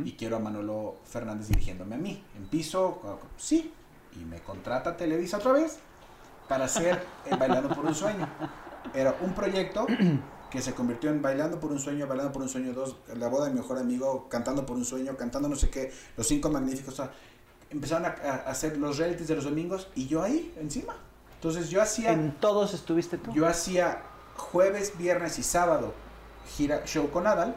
y 0.05 0.12
quiero 0.12 0.37
a 0.37 0.38
Manolo 0.38 0.97
Fernández 1.05 1.49
dirigiéndome 1.49 1.97
a 1.97 1.99
mí. 1.99 2.23
En 2.37 2.47
piso, 2.47 3.01
sí, 3.37 3.73
y 4.21 4.25
me 4.25 4.38
contrata 4.40 4.97
Televisa 4.97 5.38
otra 5.38 5.53
vez 5.53 5.79
para 6.52 6.66
hacer 6.66 7.02
el 7.30 7.38
Bailando 7.38 7.70
por 7.70 7.86
un 7.86 7.94
Sueño. 7.94 8.28
Era 8.92 9.16
un 9.22 9.32
proyecto 9.32 9.86
que 10.50 10.60
se 10.60 10.74
convirtió 10.74 11.08
en 11.08 11.22
Bailando 11.22 11.58
por 11.58 11.72
un 11.72 11.78
Sueño, 11.78 12.06
Bailando 12.06 12.30
por 12.30 12.42
un 12.42 12.48
Sueño 12.50 12.74
2, 12.74 12.96
La 13.16 13.28
boda 13.28 13.46
de 13.46 13.52
mi 13.52 13.60
mejor 13.60 13.78
amigo, 13.78 14.28
Cantando 14.28 14.66
por 14.66 14.76
un 14.76 14.84
Sueño, 14.84 15.16
Cantando 15.16 15.48
no 15.48 15.56
sé 15.56 15.70
qué, 15.70 15.90
Los 16.14 16.26
Cinco 16.26 16.50
Magníficos. 16.50 16.92
o 16.92 16.96
sea, 17.04 17.12
empezaron 17.70 18.04
a, 18.04 18.08
a 18.08 18.50
hacer 18.50 18.76
los 18.76 18.98
realities 18.98 19.28
de 19.28 19.36
los 19.36 19.44
domingos 19.44 19.88
y 19.94 20.08
yo 20.08 20.22
ahí, 20.22 20.54
encima. 20.60 20.94
Entonces 21.36 21.70
yo 21.70 21.80
hacía... 21.80 22.12
En 22.12 22.32
todos 22.32 22.74
estuviste 22.74 23.16
tú. 23.16 23.32
Yo 23.32 23.46
hacía 23.46 24.02
jueves, 24.36 24.98
viernes 24.98 25.38
y 25.38 25.42
sábado 25.42 25.94
gira 26.54 26.84
show 26.84 27.08
con 27.10 27.26
Adal 27.26 27.54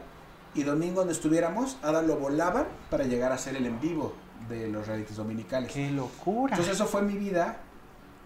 y 0.54 0.62
domingo 0.62 1.00
donde 1.00 1.12
estuviéramos, 1.12 1.76
Adal 1.82 2.06
lo 2.06 2.16
volaban 2.16 2.66
para 2.88 3.04
llegar 3.04 3.30
a 3.30 3.34
hacer 3.34 3.56
el 3.56 3.66
en 3.66 3.78
vivo 3.78 4.14
de 4.48 4.68
los 4.68 4.86
realities 4.86 5.18
dominicales. 5.18 5.70
¡Qué 5.70 5.90
locura! 5.90 6.54
Entonces 6.54 6.76
eso 6.76 6.86
fue 6.86 7.02
mi 7.02 7.18
vida 7.18 7.60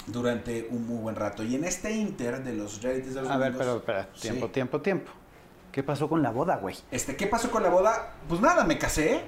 durante 0.07 0.69
un 0.71 0.87
muy 0.87 0.99
buen 0.99 1.17
rato. 1.17 1.43
Y 1.43 1.55
en 1.55 1.65
este 1.65 1.93
inter 1.93 2.43
de 2.43 2.55
los 2.55 2.83
realities 2.83 3.15
de 3.15 3.23
los 3.23 3.31
a 3.31 3.37
ver, 3.37 3.55
pero 3.57 3.77
espera, 3.77 4.09
Sí. 4.15 4.23
tiempo, 4.23 4.49
tiempo, 4.49 4.81
tiempo. 4.81 5.11
¿Qué 5.73 5.83
pasó 5.83 6.09
con 6.09 6.23
la 6.23 6.31
boda, 6.31 6.57
güey? 6.57 6.77
Este, 6.91 7.15
¿qué 7.17 7.27
pasó 7.27 7.51
con 7.51 7.63
la 7.63 7.69
boda? 7.71 8.15
Pues 8.29 8.41
nada, 8.41 8.65
me 8.65 8.77
casé, 8.79 9.21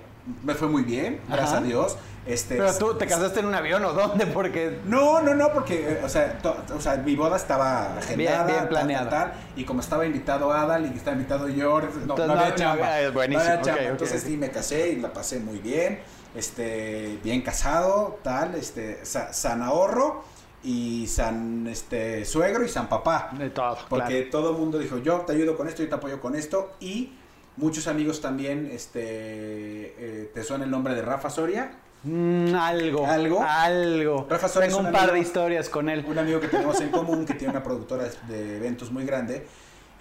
me 0.43 0.55
fue 0.55 0.67
muy 0.69 0.83
bien, 0.83 1.21
gracias 1.29 1.51
Ajá. 1.51 1.59
a 1.59 1.63
Dios. 1.63 1.97
Este, 2.27 2.57
Pero 2.57 2.73
tú, 2.77 2.95
¿te 2.95 3.07
casaste 3.07 3.41
en 3.41 3.47
un 3.47 3.55
avión 3.55 3.85
o 3.85 3.93
dónde? 3.93 4.27
Porque... 4.27 4.79
No, 4.85 5.21
no, 5.23 5.35
no, 5.35 5.53
porque, 5.53 6.01
o 6.05 6.09
sea, 6.09 6.39
to- 6.39 6.57
o 6.75 6.81
sea, 6.81 6.97
mi 6.97 7.15
boda 7.17 7.37
estaba 7.37 7.97
agendada. 7.99 8.45
bien 8.47 8.59
tal, 8.59 8.69
planeada. 8.69 9.11
tal, 9.11 9.31
tal, 9.33 9.41
y 9.57 9.65
como 9.65 9.81
estaba 9.81 10.07
invitado 10.07 10.53
Adal 10.53 10.87
y 10.93 10.97
estaba 10.97 11.17
invitado 11.17 11.49
yo, 11.49 11.81
no, 11.81 11.87
Entonces, 11.89 12.27
no 12.27 12.35
no, 12.35 12.41
había 12.41 12.49
no 12.51 12.55
chamba. 12.57 12.95
había- 12.97 13.11
buenísimo, 13.11 13.45
No 13.45 13.51
había 13.51 13.63
chamba. 13.65 13.83
ok, 13.83 13.89
Entonces 13.91 14.23
ok. 14.23 14.29
sí, 14.29 14.37
me 14.37 14.51
casé 14.51 14.89
y 14.91 14.97
la 15.01 15.13
pasé 15.13 15.39
muy 15.41 15.59
bien. 15.59 16.01
Este, 16.35 17.19
bien 17.23 17.43
casado, 17.43 18.19
tal, 18.23 18.55
este, 18.55 19.05
sa- 19.05 19.33
san 19.33 19.63
ahorro 19.63 20.25
y 20.62 21.07
san 21.07 21.66
este, 21.66 22.25
suegro 22.25 22.64
y 22.64 22.68
san 22.68 22.88
papá. 22.88 23.31
De 23.38 23.51
todo, 23.51 23.79
Porque 23.88 24.29
claro. 24.29 24.31
todo 24.31 24.51
el 24.53 24.59
mundo 24.59 24.79
dijo, 24.79 24.98
yo 24.98 25.20
te 25.20 25.33
ayudo 25.33 25.57
con 25.57 25.68
esto, 25.68 25.83
yo 25.83 25.88
te 25.88 25.94
apoyo 25.94 26.20
con 26.20 26.35
esto. 26.35 26.72
Y 26.81 27.12
muchos 27.57 27.87
amigos 27.87 28.20
también, 28.20 28.70
este, 28.72 29.01
eh, 29.03 30.31
¿te 30.33 30.42
suena 30.44 30.64
el 30.64 30.70
nombre 30.70 30.94
de 30.94 31.03
Rafa 31.03 31.31
Soria? 31.31 31.72
Mm, 32.05 32.55
algo. 32.55 33.07
¿Algo? 33.07 33.42
Algo. 33.46 34.27
Rafa 34.29 34.48
Suárez 34.48 34.70
Tengo 34.70 34.81
es 34.81 34.87
un 34.88 34.94
un 34.94 35.01
par 35.01 35.12
de 35.12 35.18
historias 35.20 35.68
con 35.68 35.88
él. 35.88 36.05
un 36.07 36.18
amigo 36.18 36.40
que 36.40 36.48
tenemos 36.48 36.81
en 36.81 36.90
común 36.90 37.25
que 37.25 37.35
tiene 37.35 37.53
una 37.53 37.62
productora 37.62 38.09
de 38.29 38.57
eventos 38.57 38.90
muy 38.90 39.05
grande 39.05 39.46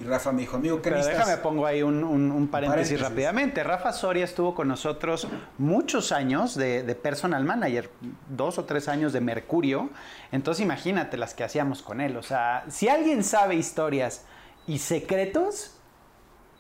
Y 0.02 0.04
Rafa 0.04 0.32
me 0.32 0.42
dijo, 0.42 0.58
amigo, 0.58 0.82
¿qué 0.82 0.90
Pero 0.90 1.06
déjame 1.06 1.38
pongo 1.38 1.64
ahí 1.68 1.84
un, 1.84 2.04
un- 2.04 2.32
un 2.32 2.48
paréntesis, 2.48 2.94
paréntesis. 2.98 3.02
rápidamente. 3.02 3.64
Rafa 3.64 3.94
Soria 3.94 4.26
estuvo 4.26 4.56
con 4.56 4.68
nosotros 4.68 5.28
muchos 5.60 6.12
años 6.12 6.56
de, 6.56 6.82
de 6.82 6.96
personal 6.96 7.44
manager, 7.44 7.92
dos 8.28 8.58
o 8.58 8.66
tres 8.66 8.88
años 8.88 9.14
de 9.14 9.22
Mercurio. 9.22 9.92
Entonces 10.32 10.64
imagínate 10.64 11.18
las 11.18 11.36
que 11.36 11.44
hacíamos 11.44 11.84
con 11.84 12.02
él. 12.02 12.18
O 12.18 12.24
sea, 12.24 12.66
si 12.68 12.90
alguien 12.90 13.24
sabe 13.24 13.54
historias 13.56 14.26
y 14.66 14.80
secretos, 14.80 15.76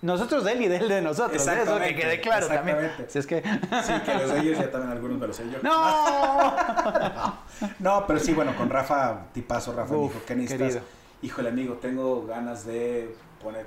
nosotros 0.04 0.44
de 0.44 0.52
él 0.52 0.62
y 0.64 0.68
de 0.68 0.78
él 0.78 0.88
de 0.90 1.02
nosotros. 1.02 1.48
¿eh? 1.48 1.62
Eso 1.64 1.80
que 1.80 1.96
quede 1.96 2.22
claro 2.22 2.48
también. 2.48 2.78
exactamente. 2.78 3.12
Si 3.12 3.18
es 3.20 3.26
que... 3.26 3.42
Sí, 3.42 3.94
que 4.06 4.14
los 4.20 4.34
de 4.34 4.40
ellos 4.40 4.60
ya 4.60 4.70
también 4.70 4.92
algunos 4.92 5.18
me 5.18 5.26
los 5.28 5.36
sé 5.36 5.46
yo. 5.52 5.58
¡No! 5.64 6.54
No, 7.80 8.06
pero 8.08 8.20
sí, 8.20 8.34
bueno, 8.34 8.56
con 8.56 8.70
Rafa, 8.70 9.26
tipazo, 9.34 9.74
Rafa 9.74 9.94
Uf, 9.96 10.02
me 10.02 10.08
dijo, 10.14 10.26
¿qué 10.28 10.36
necesitas? 10.36 10.68
querido. 10.68 10.82
Híjole, 11.24 11.50
amigo, 11.50 11.76
tengo 11.76 12.26
ganas 12.26 12.66
de 12.66 13.16
poner, 13.42 13.66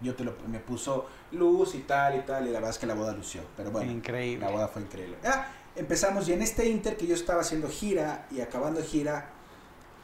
yo 0.00 0.14
te 0.14 0.24
lo, 0.24 0.34
me 0.48 0.58
puso 0.60 1.06
luz 1.32 1.74
y 1.74 1.80
tal 1.80 2.16
y 2.16 2.20
tal, 2.22 2.44
y 2.46 2.50
la 2.50 2.54
verdad 2.58 2.70
es 2.70 2.78
que 2.78 2.86
la 2.86 2.94
boda 2.94 3.12
lució, 3.12 3.42
pero 3.56 3.70
bueno, 3.70 3.90
Increíble. 3.90 4.44
la 4.44 4.52
boda 4.52 4.68
fue 4.68 4.82
increíble. 4.82 5.16
Ah, 5.24 5.46
empezamos 5.76 6.28
y 6.28 6.32
en 6.32 6.42
este 6.42 6.68
inter 6.68 6.96
que 6.96 7.06
yo 7.06 7.14
estaba 7.14 7.40
haciendo 7.40 7.68
gira 7.68 8.26
y 8.30 8.40
acabando 8.40 8.82
gira, 8.82 9.30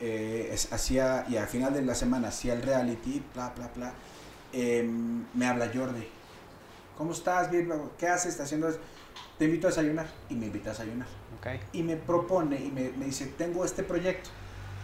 eh, 0.00 0.50
es- 0.52 0.72
hacía, 0.72 1.26
y 1.28 1.37
al 1.37 1.46
final 1.46 1.74
de 1.74 1.83
la 1.83 1.94
semana 1.94 2.28
hacía 2.28 2.54
el 2.54 2.62
reality, 2.62 3.22
bla, 3.35 3.52
bla, 3.56 3.70
bla, 3.76 3.92
em, 4.52 5.24
me 5.35 5.46
habla 5.46 5.70
Jordi, 5.74 6.06
¿cómo 6.96 7.12
estás? 7.12 7.50
Bien, 7.50 7.70
¿qué 7.98 8.09
haces? 8.09 8.33
¿Estás 8.33 8.46
haciendo? 8.46 8.68
eso? 8.68 8.78
Te 9.38 9.44
invito 9.46 9.66
a 9.66 9.70
desayunar 9.70 10.06
y 10.28 10.35
me 10.35 10.46
invita 10.46 10.70
a 10.70 10.72
desayunar 10.72 11.06
y 11.72 11.83
me 11.83 11.96
propone 11.96 12.61
y 12.61 12.70
me, 12.70 12.90
me 12.90 13.06
dice, 13.06 13.26
tengo 13.38 13.64
este 13.64 13.83
proyecto 13.83 14.28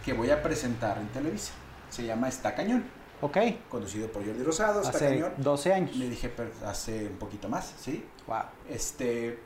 que 0.03 0.13
voy 0.13 0.31
a 0.31 0.41
presentar 0.41 0.97
en 0.97 1.07
Televisa. 1.09 1.51
Se 1.91 2.03
llama 2.05 2.27
Está 2.27 2.55
Cañón, 2.55 2.83
Ok. 3.21 3.37
conducido 3.69 4.07
por 4.11 4.25
Jordi 4.25 4.43
Rosado, 4.43 4.81
Está 4.81 4.95
Hace 4.97 5.09
Cañón. 5.09 5.33
12 5.37 5.73
años. 5.73 5.95
Le 5.95 6.09
dije, 6.09 6.29
pero 6.29 6.51
hace 6.65 7.07
un 7.07 7.17
poquito 7.17 7.49
más, 7.49 7.73
¿sí? 7.79 8.05
Wow. 8.27 8.43
Este, 8.69 9.39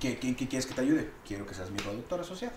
¿qué, 0.00 0.18
qué, 0.18 0.34
qué 0.36 0.48
quieres 0.48 0.66
que 0.66 0.74
te 0.74 0.80
ayude? 0.80 1.10
Quiero 1.26 1.46
que 1.46 1.54
seas 1.54 1.70
mi 1.70 1.78
productor 1.78 2.20
asociado. 2.20 2.54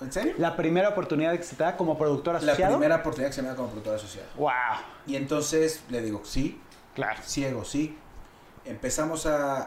¿En 0.00 0.12
serio? 0.12 0.34
La 0.38 0.54
primera 0.56 0.90
oportunidad 0.90 1.36
que 1.36 1.42
se 1.42 1.56
te 1.56 1.64
da 1.64 1.76
como 1.76 1.98
productor 1.98 2.34
La 2.34 2.52
asociado. 2.52 2.74
primera 2.76 2.96
oportunidad 2.96 3.30
que 3.30 3.34
se 3.36 3.42
me 3.42 3.48
da 3.48 3.56
como 3.56 3.68
productor 3.68 3.94
asociado. 3.96 4.28
Wow. 4.36 4.50
Y 5.06 5.16
entonces 5.16 5.82
le 5.88 6.00
digo, 6.02 6.20
sí, 6.24 6.60
Claro. 6.94 7.20
ciego, 7.24 7.64
sí. 7.64 7.96
Empezamos 8.64 9.26
a, 9.26 9.62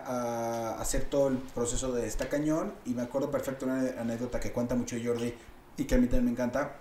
a 0.75 0.79
hacer 0.81 1.05
todo 1.05 1.29
el 1.29 1.37
proceso 1.37 1.91
de 1.91 2.05
esta 2.05 2.29
cañón 2.29 2.73
y 2.85 2.91
me 2.93 3.01
acuerdo 3.01 3.31
perfecto 3.31 3.65
una 3.65 3.79
anécdota 3.99 4.39
que 4.39 4.51
cuenta 4.51 4.75
mucho 4.75 4.95
Jordi 5.03 5.33
y 5.77 5.85
que 5.85 5.95
a 5.95 5.97
mí 5.97 6.05
también 6.07 6.25
me 6.25 6.31
encanta. 6.31 6.75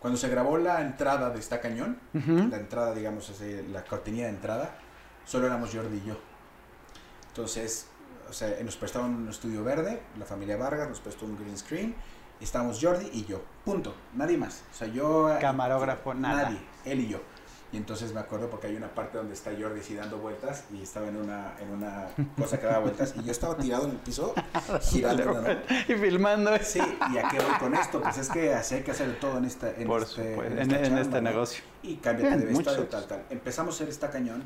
Cuando 0.00 0.18
se 0.18 0.28
grabó 0.28 0.56
la 0.56 0.80
entrada 0.80 1.30
de 1.30 1.38
esta 1.38 1.60
cañón, 1.60 1.98
la 2.12 2.56
entrada, 2.56 2.94
digamos, 2.94 3.28
así, 3.28 3.66
la 3.70 3.84
cortinilla 3.84 4.24
de 4.24 4.30
entrada, 4.30 4.74
solo 5.26 5.46
éramos 5.46 5.70
Jordi 5.72 5.98
y 5.98 6.08
yo. 6.08 6.16
Entonces, 7.28 7.86
o 8.28 8.32
sea, 8.32 8.50
nos 8.64 8.76
prestaron 8.76 9.14
un 9.14 9.28
estudio 9.28 9.62
verde, 9.62 10.00
la 10.18 10.24
familia 10.24 10.56
Vargas 10.56 10.88
nos 10.88 11.00
prestó 11.00 11.26
un 11.26 11.36
green 11.36 11.56
screen, 11.56 11.94
estábamos 12.40 12.78
Jordi 12.80 13.10
y 13.12 13.26
yo, 13.26 13.42
punto, 13.64 13.94
nadie 14.14 14.38
más. 14.38 14.62
O 14.72 14.74
sea, 14.74 14.88
yo... 14.88 15.36
Camarógrafo, 15.40 16.14
nada. 16.14 16.44
Nadie, 16.44 16.60
él 16.86 17.00
y 17.00 17.08
yo. 17.08 17.20
Y 17.72 17.76
entonces 17.76 18.12
me 18.12 18.18
acuerdo 18.18 18.50
porque 18.50 18.66
hay 18.66 18.74
una 18.74 18.88
parte 18.88 19.18
donde 19.18 19.34
está 19.34 19.52
Jordi 19.58 19.78
así 19.78 19.94
dando 19.94 20.18
vueltas 20.18 20.64
y 20.72 20.82
estaba 20.82 21.06
en 21.06 21.16
una, 21.16 21.54
en 21.60 21.70
una 21.70 22.08
cosa 22.36 22.58
que 22.58 22.66
daba 22.66 22.80
vueltas 22.80 23.14
y 23.16 23.22
yo 23.22 23.30
estaba 23.30 23.56
tirado 23.56 23.84
en 23.84 23.92
el 23.92 23.96
piso 23.98 24.34
girando. 24.82 25.40
¿no? 25.40 25.48
Y 25.86 25.96
filmando. 25.96 26.50
Sí, 26.62 26.80
¿y 27.12 27.18
a 27.18 27.28
qué 27.28 27.38
voy 27.38 27.58
con 27.60 27.74
esto? 27.74 28.00
Pues 28.02 28.18
es 28.18 28.28
que 28.28 28.52
así 28.54 28.74
hay 28.74 28.82
que 28.82 28.90
hacer 28.90 29.20
todo 29.20 29.38
en, 29.38 29.44
esta, 29.44 29.70
en, 29.70 29.86
Por 29.86 30.02
este, 30.02 30.34
en, 30.34 30.58
esta 30.58 30.76
en 30.76 30.84
chamba, 30.84 31.00
este 31.00 31.22
¿no? 31.22 31.30
negocio. 31.30 31.62
Y 31.84 31.96
cámbiate 31.96 32.36
Bien, 32.36 32.40
de 32.48 32.54
vestuario, 32.54 32.86
tal, 32.88 33.06
tal. 33.06 33.24
Empezamos 33.30 33.74
a 33.74 33.76
hacer 33.76 33.88
esta 33.88 34.10
cañón 34.10 34.42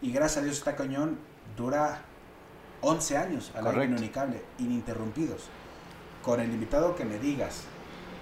y 0.00 0.10
gracias 0.10 0.38
a 0.38 0.44
Dios 0.44 0.56
esta 0.56 0.74
cañón 0.74 1.18
dura 1.56 2.00
11 2.80 3.16
años 3.18 3.50
al 3.54 3.66
aire 3.66 3.72
Correcto. 3.72 3.96
en 3.96 4.02
Unicable, 4.02 4.42
ininterrumpidos. 4.58 5.42
Con 6.22 6.40
el 6.40 6.50
invitado 6.50 6.96
que 6.96 7.04
me 7.04 7.18
digas, 7.18 7.64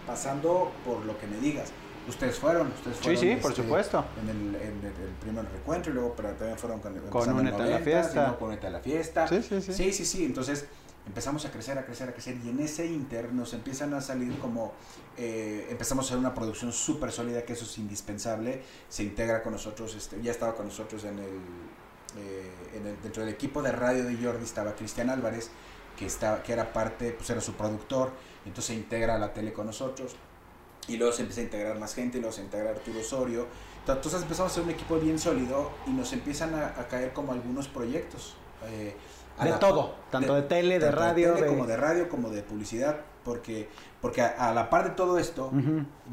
pasando 0.06 0.72
por 0.84 1.04
lo 1.04 1.16
que 1.20 1.26
me 1.28 1.36
digas. 1.36 1.70
Ustedes 2.08 2.38
fueron, 2.38 2.68
ustedes 2.68 2.96
Sí, 2.96 3.02
fueron. 3.04 3.20
sí, 3.22 3.36
por 3.40 3.50
este, 3.52 3.62
supuesto. 3.62 4.04
En 4.22 4.28
el, 4.28 4.36
en 4.56 4.78
el- 4.78 4.86
el 4.86 5.14
primer 5.20 5.44
recuentro 5.44 5.92
y 5.92 5.94
luego 5.94 6.14
pero 6.16 6.30
también 6.30 6.58
fueron 6.58 6.80
con, 6.80 6.94
Con 7.08 7.32
Únete 7.34 7.56
a 7.56 7.58
la 7.66 7.78
90s, 7.78 7.80
y 7.80 7.84
Fiesta. 7.84 8.36
con 8.38 8.48
Únete 8.48 8.66
a 8.66 8.70
la 8.70 8.80
Fiesta. 8.80 9.28
Sí, 9.28 9.42
sí, 9.42 9.60
sí. 9.62 9.72
Sí, 9.74 9.92
sí, 9.92 10.04
sí. 10.04 10.24
Entonces 10.24 10.66
empezamos 11.06 11.44
a 11.46 11.50
crecer, 11.50 11.78
a 11.78 11.84
crecer, 11.84 12.08
a 12.08 12.12
crecer. 12.12 12.36
Y 12.44 12.48
en 12.50 12.60
ese 12.60 12.86
inter 12.86 13.32
nos 13.32 13.52
empiezan 13.54 13.94
a 13.94 14.00
salir 14.00 14.36
como. 14.38 14.72
eh, 15.16 15.66
empezamos 15.70 16.06
a 16.06 16.08
hacer 16.08 16.18
una 16.18 16.32
producción 16.34 16.72
súper 16.72 17.12
sólida, 17.12 17.44
que 17.44 17.52
eso 17.52 17.64
es 17.64 17.76
indispensable. 17.78 18.62
Se 18.88 19.02
integra 19.02 19.42
con 19.42 19.52
nosotros, 19.52 19.94
este, 19.94 20.20
ya 20.22 20.30
estaba 20.30 20.54
con 20.54 20.66
nosotros 20.66 21.04
en 21.04 21.18
el, 21.18 21.40
eh, 22.16 22.50
en 22.74 22.86
el- 22.86 23.00
Dentro 23.02 23.22
del 23.24 23.34
equipo 23.34 23.60
de 23.62 23.70
radio 23.72 24.04
de 24.04 24.16
Jordi 24.16 24.44
estaba 24.44 24.74
Cristian 24.74 25.10
Álvarez, 25.10 25.50
que, 25.98 26.06
estaba, 26.06 26.42
que 26.42 26.52
era 26.54 26.72
parte, 26.72 27.12
pues 27.12 27.28
era 27.28 27.40
su 27.42 27.52
productor. 27.52 28.10
Entonces 28.46 28.66
se 28.66 28.74
integra 28.74 29.16
a 29.16 29.18
la 29.18 29.32
tele 29.34 29.52
con 29.52 29.66
nosotros. 29.66 30.16
Y 30.92 30.96
luego 30.96 31.12
se 31.12 31.22
empieza 31.22 31.40
a 31.40 31.44
integrar 31.44 31.78
más 31.78 31.94
gente, 31.94 32.18
y 32.18 32.20
luego 32.20 32.34
se 32.34 32.42
integra 32.42 32.70
Arturo 32.70 33.00
Osorio. 33.00 33.46
Entonces 33.86 34.22
empezamos 34.22 34.52
a 34.52 34.54
ser 34.54 34.64
un 34.64 34.70
equipo 34.70 34.98
bien 34.98 35.18
sólido 35.18 35.70
y 35.86 35.90
nos 35.90 36.12
empiezan 36.12 36.54
a, 36.54 36.66
a 36.68 36.88
caer 36.88 37.12
como 37.12 37.32
algunos 37.32 37.68
proyectos. 37.68 38.36
eh, 38.66 38.94
De 39.42 39.50
la- 39.50 39.58
todo, 39.58 39.94
tanto 40.10 40.34
de 40.34 40.42
tele, 40.42 40.78
de 40.78 40.90
radio, 40.90 41.32
tele 41.34 41.46
de- 41.46 41.52
como 41.52 41.66
de 41.66 41.76
radio, 41.76 42.08
como 42.08 42.28
de 42.28 42.42
publicidad, 42.42 43.00
porque, 43.24 43.68
porque 44.02 44.20
a, 44.22 44.50
a 44.50 44.54
la 44.54 44.68
par 44.68 44.84
de 44.84 44.90
todo 44.90 45.18
esto, 45.18 45.50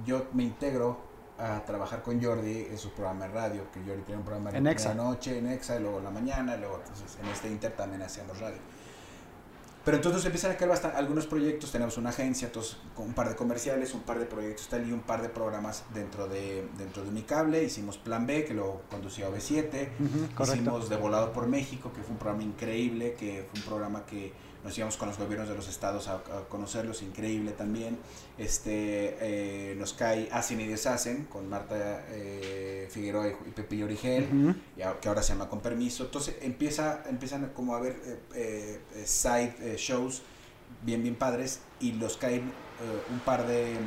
yo 0.06 0.26
me 0.34 0.44
integro 0.44 0.98
a 1.40 1.64
trabajar 1.66 2.02
con 2.02 2.24
Jordi 2.24 2.68
en 2.72 2.78
su 2.78 2.92
programa 2.92 3.28
de 3.28 3.34
radio, 3.34 3.62
que 3.72 3.80
Jordi 3.82 4.02
tiene 4.04 4.20
un 4.22 4.26
programa 4.26 4.50
En 4.52 4.64
la 4.64 4.96
noche, 4.96 5.38
en 5.38 5.48
Exa, 5.52 5.76
y 5.76 5.82
luego 5.82 5.98
en 6.00 6.06
la 6.06 6.10
mañana, 6.12 6.56
y 6.56 6.60
luego 6.62 6.78
entonces, 6.82 7.18
en 7.22 7.28
este 7.30 7.48
Inter 7.50 7.74
también 7.74 8.02
hacíamos 8.02 8.40
radio. 8.40 8.58
Pero 9.88 9.96
entonces 10.00 10.26
empiezan 10.26 10.52
a 10.52 10.58
caer 10.58 10.70
bastante, 10.70 10.98
algunos 10.98 11.28
proyectos, 11.28 11.72
tenemos 11.72 11.98
una 11.98 12.10
agencia, 12.10 12.48
entonces 12.48 12.76
un 12.98 13.14
par 13.14 13.30
de 13.30 13.38
comerciales, 13.38 13.94
un 13.94 14.02
par 14.02 14.20
de 14.20 14.26
proyectos 14.26 14.68
tal 14.68 14.86
y 14.86 14.92
un 14.92 15.00
par 15.00 15.22
de 15.22 15.30
programas 15.30 15.86
dentro 15.94 16.28
de, 16.28 16.68
dentro 16.78 17.04
de 17.04 17.10
Unicable, 17.10 17.64
hicimos 17.64 17.98
Plan 17.98 18.28
B, 18.28 18.44
que 18.44 18.54
lo 18.54 18.82
conducía 18.92 19.30
OV7, 19.30 19.88
Ujú, 19.98 20.36
correcto. 20.36 20.44
Hicimos 20.44 20.90
De 20.90 20.98
Volado 20.98 21.32
por 21.32 21.48
México, 21.48 21.94
que 21.96 22.02
fue 22.02 22.12
un 22.12 22.18
programa 22.18 22.44
increíble, 22.44 23.16
que 23.18 23.48
fue 23.50 23.62
un 23.62 23.66
programa 23.66 24.06
que 24.06 24.34
nos 24.64 24.78
íbamos 24.78 24.98
con 24.98 25.08
los 25.08 25.18
gobiernos 25.18 25.48
de 25.50 25.56
los 25.56 25.68
estados 25.70 26.08
a, 26.08 26.16
a 26.16 26.46
conocerlos, 26.50 27.02
increíble 27.02 27.52
también. 27.52 27.98
Este, 28.38 29.18
eh, 29.22 29.76
nos 29.78 29.94
cae 29.94 30.30
Hacen 30.32 30.60
y 30.62 30.68
Deshacen 30.68 31.26
con 31.26 31.50
Marta 31.50 32.06
eh, 32.10 32.88
Figueroa 32.92 33.28
y, 33.30 33.52
Pepe 33.52 33.84
Origel, 33.84 34.56
y 34.78 34.82
a- 34.82 35.00
que 35.00 35.08
ahora 35.10 35.22
se 35.24 35.34
llama 35.34 35.50
Con 35.50 35.62
Permiso. 35.62 36.04
Entonces 36.06 36.36
empieza, 36.42 37.04
empiezan 37.10 37.52
como 37.56 37.74
a 37.76 37.78
haber 37.78 37.96
eh, 38.36 38.80
side 39.06 39.76
shows 39.78 40.22
bien, 40.84 41.02
bien 41.02 41.16
padres 41.16 41.62
y 41.80 41.94
los 41.94 42.18
caen 42.18 42.42
eh, 42.82 43.02
un 43.12 43.20
par 43.22 43.48
de 43.48 43.72
eh, 43.74 43.78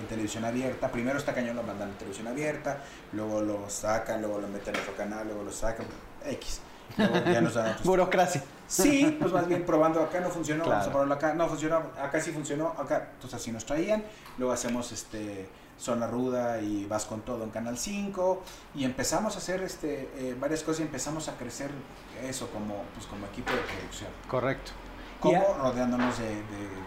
en 0.00 0.06
televisión 0.08 0.44
abierta. 0.44 0.90
Primero 0.90 1.18
está 1.18 1.32
cañón 1.32 1.56
lo 1.56 1.62
mandan 1.62 1.90
en 1.90 1.94
televisión 1.96 2.26
abierta, 2.26 2.82
luego 3.12 3.40
lo 3.40 3.70
sacan, 3.70 4.20
luego 4.20 4.38
lo 4.40 4.48
meten 4.48 4.74
en 4.74 4.80
otro 4.82 4.96
canal, 4.96 5.26
luego 5.28 5.44
lo 5.44 5.52
sacan, 5.52 5.86
X. 6.26 6.60
Ya 6.98 7.40
nos 7.40 7.54
Burocracia. 7.84 8.42
Sí, 8.66 9.16
pues 9.20 9.32
más 9.32 9.46
bien 9.46 9.64
probando 9.66 10.00
acá 10.02 10.20
no 10.20 10.30
funcionó, 10.30 10.64
vamos 10.64 10.74
a 10.74 10.78
Claro. 10.78 10.90
probarlo 10.92 11.14
acá, 11.14 11.34
no 11.34 11.46
funcionó, 11.48 11.82
acá 12.00 12.20
sí 12.20 12.32
funcionó, 12.32 12.68
acá, 12.78 13.10
entonces 13.14 13.38
así 13.40 13.52
nos 13.52 13.66
traían, 13.66 14.02
luego 14.38 14.52
hacemos 14.52 14.92
este 14.92 15.46
Zona 15.78 16.06
Ruda 16.06 16.60
y 16.60 16.86
Vas 16.86 17.04
con 17.04 17.20
Todo 17.22 17.44
en 17.44 17.50
Canal 17.50 17.76
5 17.76 18.42
y 18.74 18.84
empezamos 18.84 19.34
a 19.34 19.38
hacer 19.38 19.62
este 19.62 20.08
eh, 20.16 20.36
varias 20.40 20.62
cosas 20.62 20.80
y 20.80 20.82
empezamos 20.84 21.28
a 21.28 21.36
crecer 21.36 21.70
eso 22.22 22.48
como 22.50 22.84
pues 22.94 23.06
como 23.06 23.26
equipo 23.26 23.52
de 23.52 23.58
producción, 23.60 24.10
Correcto. 24.28 24.72
A- 25.30 25.58
rodeándonos 25.58 26.18
de, 26.18 26.24
de- 26.26 26.32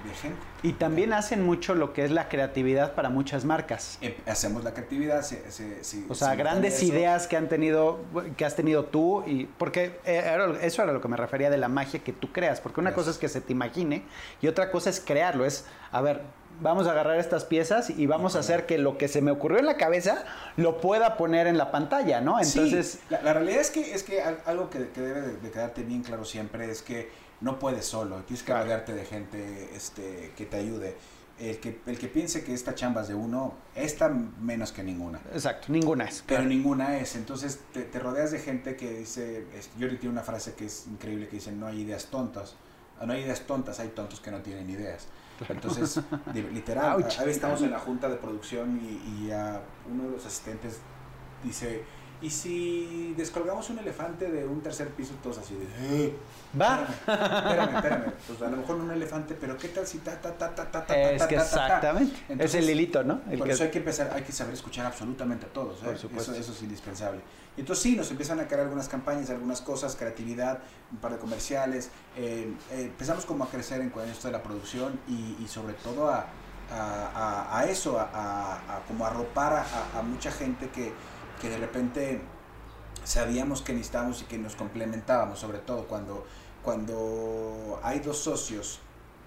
de 0.10 0.16
gente. 0.22 0.38
y 0.64 0.74
también 0.74 1.14
hacen 1.14 1.44
mucho 1.44 1.74
lo 1.76 1.94
que 1.94 2.04
es 2.06 2.12
la 2.12 2.28
creatividad 2.30 2.94
para 2.94 3.10
muchas 3.10 3.46
marcas. 3.46 3.98
Eh, 4.02 4.18
hacemos 4.28 4.64
la 4.64 4.74
creatividad, 4.74 5.22
se, 5.24 5.50
se- 5.52 5.84
se- 5.84 6.04
O 6.10 6.16
sea, 6.16 6.36
grandes 6.36 6.82
ideas 6.84 7.28
que 7.28 7.38
han 7.38 7.48
tenido, 7.50 8.00
que 8.38 8.46
has 8.46 8.56
tenido 8.56 8.86
tú, 8.86 9.24
y 9.26 9.46
porque 9.46 10.00
eh, 10.06 10.58
eso 10.62 10.84
era 10.84 10.92
lo 10.94 11.02
que 11.02 11.08
me 11.08 11.18
refería 11.18 11.50
de 11.50 11.58
la 11.58 11.68
magia 11.70 12.00
que 12.04 12.14
tú 12.14 12.32
creas, 12.32 12.62
porque 12.62 12.80
una 12.82 12.94
cosa 12.94 13.12
es 13.12 13.18
que 13.18 13.30
se 13.30 13.42
te 13.42 13.52
imagine 13.54 14.04
y 14.42 14.48
otra 14.48 14.72
cosa 14.72 14.90
es 14.90 15.00
crearlo, 15.00 15.46
es, 15.46 15.66
a 15.92 16.02
ver, 16.02 16.22
vamos 16.62 16.88
a 16.88 16.92
agarrar 16.92 17.18
estas 17.20 17.44
piezas 17.44 17.90
y 17.90 18.06
vamos 18.06 18.36
a 18.38 18.40
hacer 18.40 18.66
que 18.66 18.78
lo 18.78 18.98
que 18.98 19.08
se 19.10 19.22
me 19.22 19.30
ocurrió 19.32 19.60
en 19.60 19.66
la 19.66 19.76
cabeza 19.76 20.24
lo 20.56 20.80
pueda 20.80 21.18
poner 21.18 21.48
en 21.48 21.58
la 21.58 21.70
pantalla, 21.72 22.22
¿no? 22.22 22.40
Entonces, 22.40 22.92
Sí, 22.94 23.00
la, 23.10 23.22
la 23.22 23.34
realidad 23.34 23.60
es 23.60 23.72
que, 23.72 23.94
es 23.94 24.04
que 24.04 24.22
al- 24.22 24.40
algo 24.46 24.70
que, 24.70 24.88
que 24.90 25.02
debe 25.02 25.22
de, 25.22 25.36
de 25.38 25.52
quedarte 25.52 25.84
bien 25.84 26.02
claro 26.04 26.24
siempre 26.24 26.72
es 26.72 26.82
que 26.82 27.10
no 27.42 27.60
puedes 27.60 27.86
solo, 27.86 28.18
tienes 28.24 28.42
que 28.44 28.48
Claro. 28.48 28.64
rodearte 28.66 28.94
de 28.94 29.06
gente 29.06 29.70
este, 29.76 30.34
que 30.36 30.46
te 30.46 30.58
ayude. 30.58 30.96
El 31.38 31.60
que, 31.60 31.82
el 31.86 31.98
que 32.00 32.08
piense 32.08 32.46
que 32.46 32.54
esta 32.54 32.76
chamba 32.76 33.02
es 33.02 33.10
de 33.10 33.16
uno, 33.16 33.56
esta 33.76 34.08
menos 34.08 34.72
que 34.72 34.84
ninguna. 34.84 35.20
exacto, 35.34 35.68
ninguna 35.70 36.06
es. 36.06 36.24
Pero 36.26 36.44
ninguna 36.44 36.98
es. 36.98 37.16
Entonces 37.18 37.60
te, 37.74 37.82
te 37.82 38.00
rodeas 38.00 38.32
de 38.32 38.40
gente 38.40 38.78
que 38.78 39.00
dice, 39.00 39.46
es- 39.54 39.70
Yuri 39.78 39.98
tiene 39.98 40.14
una 40.14 40.24
frase 40.24 40.54
que 40.54 40.66
es 40.68 40.88
increíble 40.88 41.28
que 41.28 41.36
dice, 41.36 41.52
no 41.52 41.68
hay 41.68 41.82
ideas 41.82 42.06
tontas. 42.06 42.56
Ah, 43.00 43.06
No 43.06 43.12
hay 43.12 43.24
ideas 43.24 43.42
tontas, 43.42 43.82
hay 43.82 43.90
tontos 43.90 44.22
que 44.22 44.32
no 44.32 44.40
tienen 44.42 44.70
ideas. 44.70 45.08
Entonces, 45.50 46.00
de- 46.34 46.44
literal, 46.54 47.06
ahí 47.20 47.30
estamos 47.30 47.62
en 47.64 47.72
la 47.72 47.80
junta 47.80 48.08
de 48.08 48.16
producción 48.16 48.80
y, 48.82 49.26
uno 49.92 50.04
de 50.06 50.10
los 50.12 50.26
asistentes 50.26 50.80
dice, 51.44 51.84
¿y 52.22 52.30
si 52.30 53.14
descolgamos 53.18 53.70
un 53.70 53.80
elefante 53.80 54.32
de 54.32 54.46
un 54.46 54.62
tercer 54.62 54.90
piso? 54.90 55.14
Todos 55.22 55.40
así 55.40 55.56
de, 55.56 56.06
"Eh, 56.06 56.16
Va. 56.60 56.84
Espérame, 56.88 57.76
espérame. 57.76 58.14
Pues 58.28 58.42
a 58.42 58.50
lo 58.50 58.58
mejor 58.58 58.78
no 58.78 58.84
un 58.86 58.92
elefante, 58.92 59.36
pero 59.40 59.58
¿qué 59.58 59.68
tal 59.70 59.86
si 59.86 59.98
ta, 60.00 60.20
ta, 60.22 60.38
ta, 60.38 60.56
ta, 60.56 60.72
ta, 60.72 60.86
ta, 60.86 61.02
Es 61.12 61.20
ta, 61.20 61.28
que 61.28 61.36
ta, 61.36 61.44
ta, 61.44 61.50
ta? 61.50 61.66
exactamente. 61.66 62.16
es 62.40 62.56
el 62.56 62.70
hilito, 62.70 63.04
¿no? 63.04 63.20
Por 63.38 63.50
eso 63.50 63.64
hay 63.64 63.72
que 63.72 63.80
empezar, 63.80 64.12
hay 64.14 64.24
que 64.24 64.32
saber 64.32 64.54
escuchar 64.54 64.86
absolutamente 64.86 65.46
a 65.46 65.50
todos. 65.50 65.84
¿eh? 65.84 65.92
Eso, 65.94 66.34
es 66.34 66.62
indispensable. 66.62 67.22
Y 67.58 67.62
entonces 67.62 67.84
sí, 67.84 67.96
nos 67.96 68.10
empiezan 68.12 68.40
a 68.40 68.48
crear 68.48 68.62
algunas 68.62 68.88
campañas, 68.88 69.30
algunas 69.30 69.62
cosas, 69.62 69.96
creatividad, 69.96 70.60
un 70.92 70.98
par 70.98 71.14
de 71.14 71.20
comerciales. 71.20 71.90
eh, 72.18 72.52
empezamos 72.72 73.26
como 73.26 73.44
a 73.44 73.50
crecer 73.50 73.82
en 73.82 73.92
esto 74.10 74.28
de 74.28 74.32
la 74.32 74.44
producción 74.44 75.00
y, 75.08 75.46
sobre 75.48 75.74
todo 75.74 76.10
a, 76.10 76.28
a, 76.72 77.66
eso, 77.70 78.00
a, 78.00 78.82
como 78.88 79.06
arropar 79.06 79.66
a 79.94 80.02
mucha 80.02 80.32
gente 80.32 80.70
que, 80.70 80.94
que 81.46 81.52
de 81.52 81.58
repente 81.58 82.22
sabíamos 83.04 83.62
que 83.62 83.72
necesitábamos 83.74 84.22
y 84.24 84.26
que 84.26 84.40
nos 84.40 84.56
complementábamos, 84.56 85.38
sobre 85.40 85.60
todo 85.60 85.86
cuando, 85.88 86.26
cuando 86.64 87.80
hay 87.84 88.00
dos 88.00 88.18
socios 88.18 88.80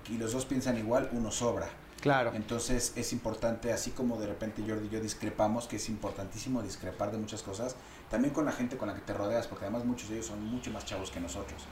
y 0.08 0.18
los 0.18 0.32
dos 0.32 0.44
piensan 0.44 0.76
igual, 0.78 1.08
uno 1.12 1.30
sobra. 1.30 1.68
Claro. 2.00 2.32
Entonces 2.34 2.92
es 2.96 3.12
importante, 3.12 3.72
así 3.72 3.92
como 3.92 4.18
de 4.18 4.26
repente 4.26 4.64
Jordi 4.66 4.86
y 4.86 4.90
yo 4.90 5.00
discrepamos, 5.00 5.68
que 5.68 5.76
es 5.76 5.88
importantísimo 5.88 6.60
discrepar 6.62 7.12
de 7.12 7.18
muchas 7.18 7.42
cosas, 7.42 7.76
también 8.10 8.34
con 8.34 8.44
la 8.44 8.52
gente 8.52 8.76
con 8.76 8.88
la 8.88 8.94
que 8.94 9.00
te 9.00 9.14
rodeas, 9.14 9.46
porque 9.46 9.66
además 9.66 9.84
muchos 9.84 10.08
de 10.08 10.16
ellos 10.16 10.26
son 10.26 10.44
mucho 10.44 10.72
más 10.72 10.84
chavos 10.84 11.10
que 11.12 11.20
nosotros. 11.20 11.62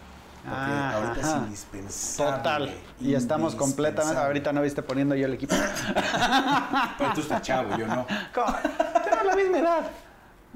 Porque 0.44 0.54
Ah, 0.59 0.92
ahorita 0.94 1.26
ajá. 1.26 1.37
es 1.38 1.42
indispensable. 1.44 2.37
Total. 2.37 2.74
Y 3.00 3.14
estamos 3.14 3.56
completamente. 3.56 4.20
Ahorita 4.20 4.52
no 4.52 4.62
viste 4.62 4.80
poniendo 4.80 5.16
yo 5.16 5.26
el 5.26 5.35
equipo. 5.35 5.56
Pero 6.98 7.12
tú 7.14 7.20
estás 7.20 7.42
chavo, 7.42 7.76
yo 7.76 7.87
no. 7.88 8.06
¿Cómo? 8.35 8.54
Tenemos 9.02 9.26
la 9.26 9.35
misma 9.35 9.59
edad. 9.59 9.90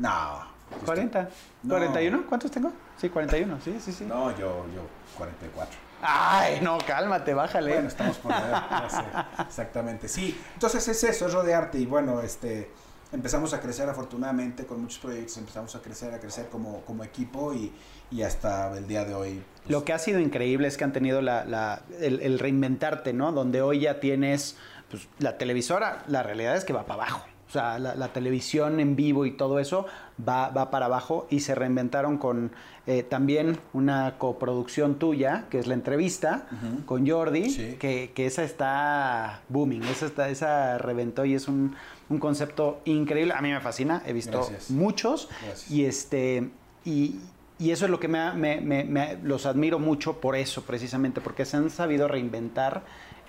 No. 0.01 0.39
yo 0.71 0.77
estoy- 0.77 0.87
40. 0.87 1.29
No. 1.63 1.75
¿41? 1.77 2.27
¿Cuántos 2.29 2.51
tengo? 2.51 2.73
Sí, 3.01 3.09
41. 3.09 3.59
Sí, 3.65 3.77
sí, 3.81 3.93
sí. 3.93 4.05
No, 4.05 4.31
yo, 4.33 4.67
yo, 4.75 4.83
44. 5.17 5.77
Ay, 6.03 6.61
no, 6.63 6.79
cálmate, 6.87 7.35
bájale. 7.35 7.73
Bueno, 7.75 7.89
estamos 7.89 8.17
por 8.19 8.33
ver, 8.33 8.55
sé, 8.91 9.03
exactamente. 9.47 10.09
Sí, 10.09 10.39
entonces 10.55 10.89
es 10.89 11.05
eso, 11.05 11.27
es 11.27 11.33
rodearte 11.35 11.79
y 11.79 11.85
bueno, 11.87 12.21
este 12.23 12.71
empezamos 13.13 13.53
a 13.55 13.61
crecer 13.61 13.89
afortunadamente 13.89 14.65
con 14.67 14.81
muchos 14.81 14.99
proyectos, 15.01 15.37
empezamos 15.37 15.75
a 15.75 15.81
crecer, 15.83 16.15
a 16.15 16.21
crecer 16.21 16.49
como, 16.49 16.81
como 16.83 17.03
equipo 17.05 17.53
y, 17.53 17.73
y 18.11 18.23
hasta 18.23 18.75
el 18.79 18.87
día 18.87 19.05
de 19.05 19.15
hoy. 19.15 19.43
pues, 19.59 19.71
Lo 19.71 19.85
que 19.85 19.93
ha 19.93 19.99
sido 19.99 20.21
increíble 20.21 20.69
es 20.69 20.77
que 20.79 20.85
han 20.85 20.93
tenido 20.93 21.21
la, 21.21 21.45
la- 21.45 21.83
el, 22.01 22.21
el 22.23 22.39
reinventarte, 22.39 23.13
¿no? 23.13 23.33
Donde 23.33 23.61
hoy 23.63 23.81
ya 23.81 23.99
tienes 24.01 24.57
pues, 24.91 25.07
la 25.19 25.37
televisora, 25.39 26.03
la 26.07 26.23
realidad 26.23 26.57
es 26.57 26.65
que 26.65 26.73
va 26.73 26.87
para 26.87 27.03
abajo. 27.03 27.27
O 27.51 27.53
sea, 27.53 27.81
la, 27.81 27.97
la 27.97 28.13
televisión 28.13 28.79
en 28.79 28.95
vivo 28.95 29.27
y 29.27 29.33
todo 29.33 29.59
eso 29.59 29.85
va, 30.27 30.51
va 30.51 30.71
para 30.71 30.87
abajo 30.87 31.27
y 31.31 31.41
se 31.41 31.57
reinventaron 31.57 32.17
con 32.17 32.53
eh, 32.87 33.03
también 33.03 33.59
una 33.73 34.19
coproducción 34.19 35.01
tuya, 35.01 35.47
que 35.51 35.59
es 35.59 35.67
la 35.67 35.75
entrevista 35.75 36.47
con 36.87 37.09
Jordi, 37.09 37.51
Sí. 37.51 37.77
que, 37.81 38.13
que 38.15 38.27
esa 38.27 38.45
está 38.45 39.41
booming, 39.49 39.83
esa, 39.83 40.07
está, 40.07 40.29
esa 40.29 40.79
reventó 40.79 41.25
y 41.25 41.35
es 41.35 41.49
un, 41.49 41.75
un 42.09 42.19
concepto 42.21 42.81
increíble. 42.85 43.35
A 43.37 43.41
mí 43.41 43.51
me 43.51 43.61
fascina, 43.61 44.01
he 44.07 44.13
visto 44.13 44.39
Gracias. 44.39 44.71
muchos 44.71 45.29
Gracias. 45.45 45.69
y 45.73 45.85
este 45.87 46.51
y, 46.85 47.17
y 47.59 47.73
eso 47.73 47.85
es 47.87 47.91
lo 47.91 47.99
que 47.99 48.07
me, 48.07 48.21
ha- 48.21 48.33
me- 48.33 48.61
me- 48.61 48.85
me- 48.85 49.19
los 49.25 49.45
admiro 49.45 49.81
mucho 49.81 50.21
por 50.21 50.37
eso 50.37 50.63
precisamente 50.63 51.21
porque 51.21 51.45
se 51.45 51.57
han 51.57 51.69
sabido 51.69 52.07
reinventar 52.07 52.83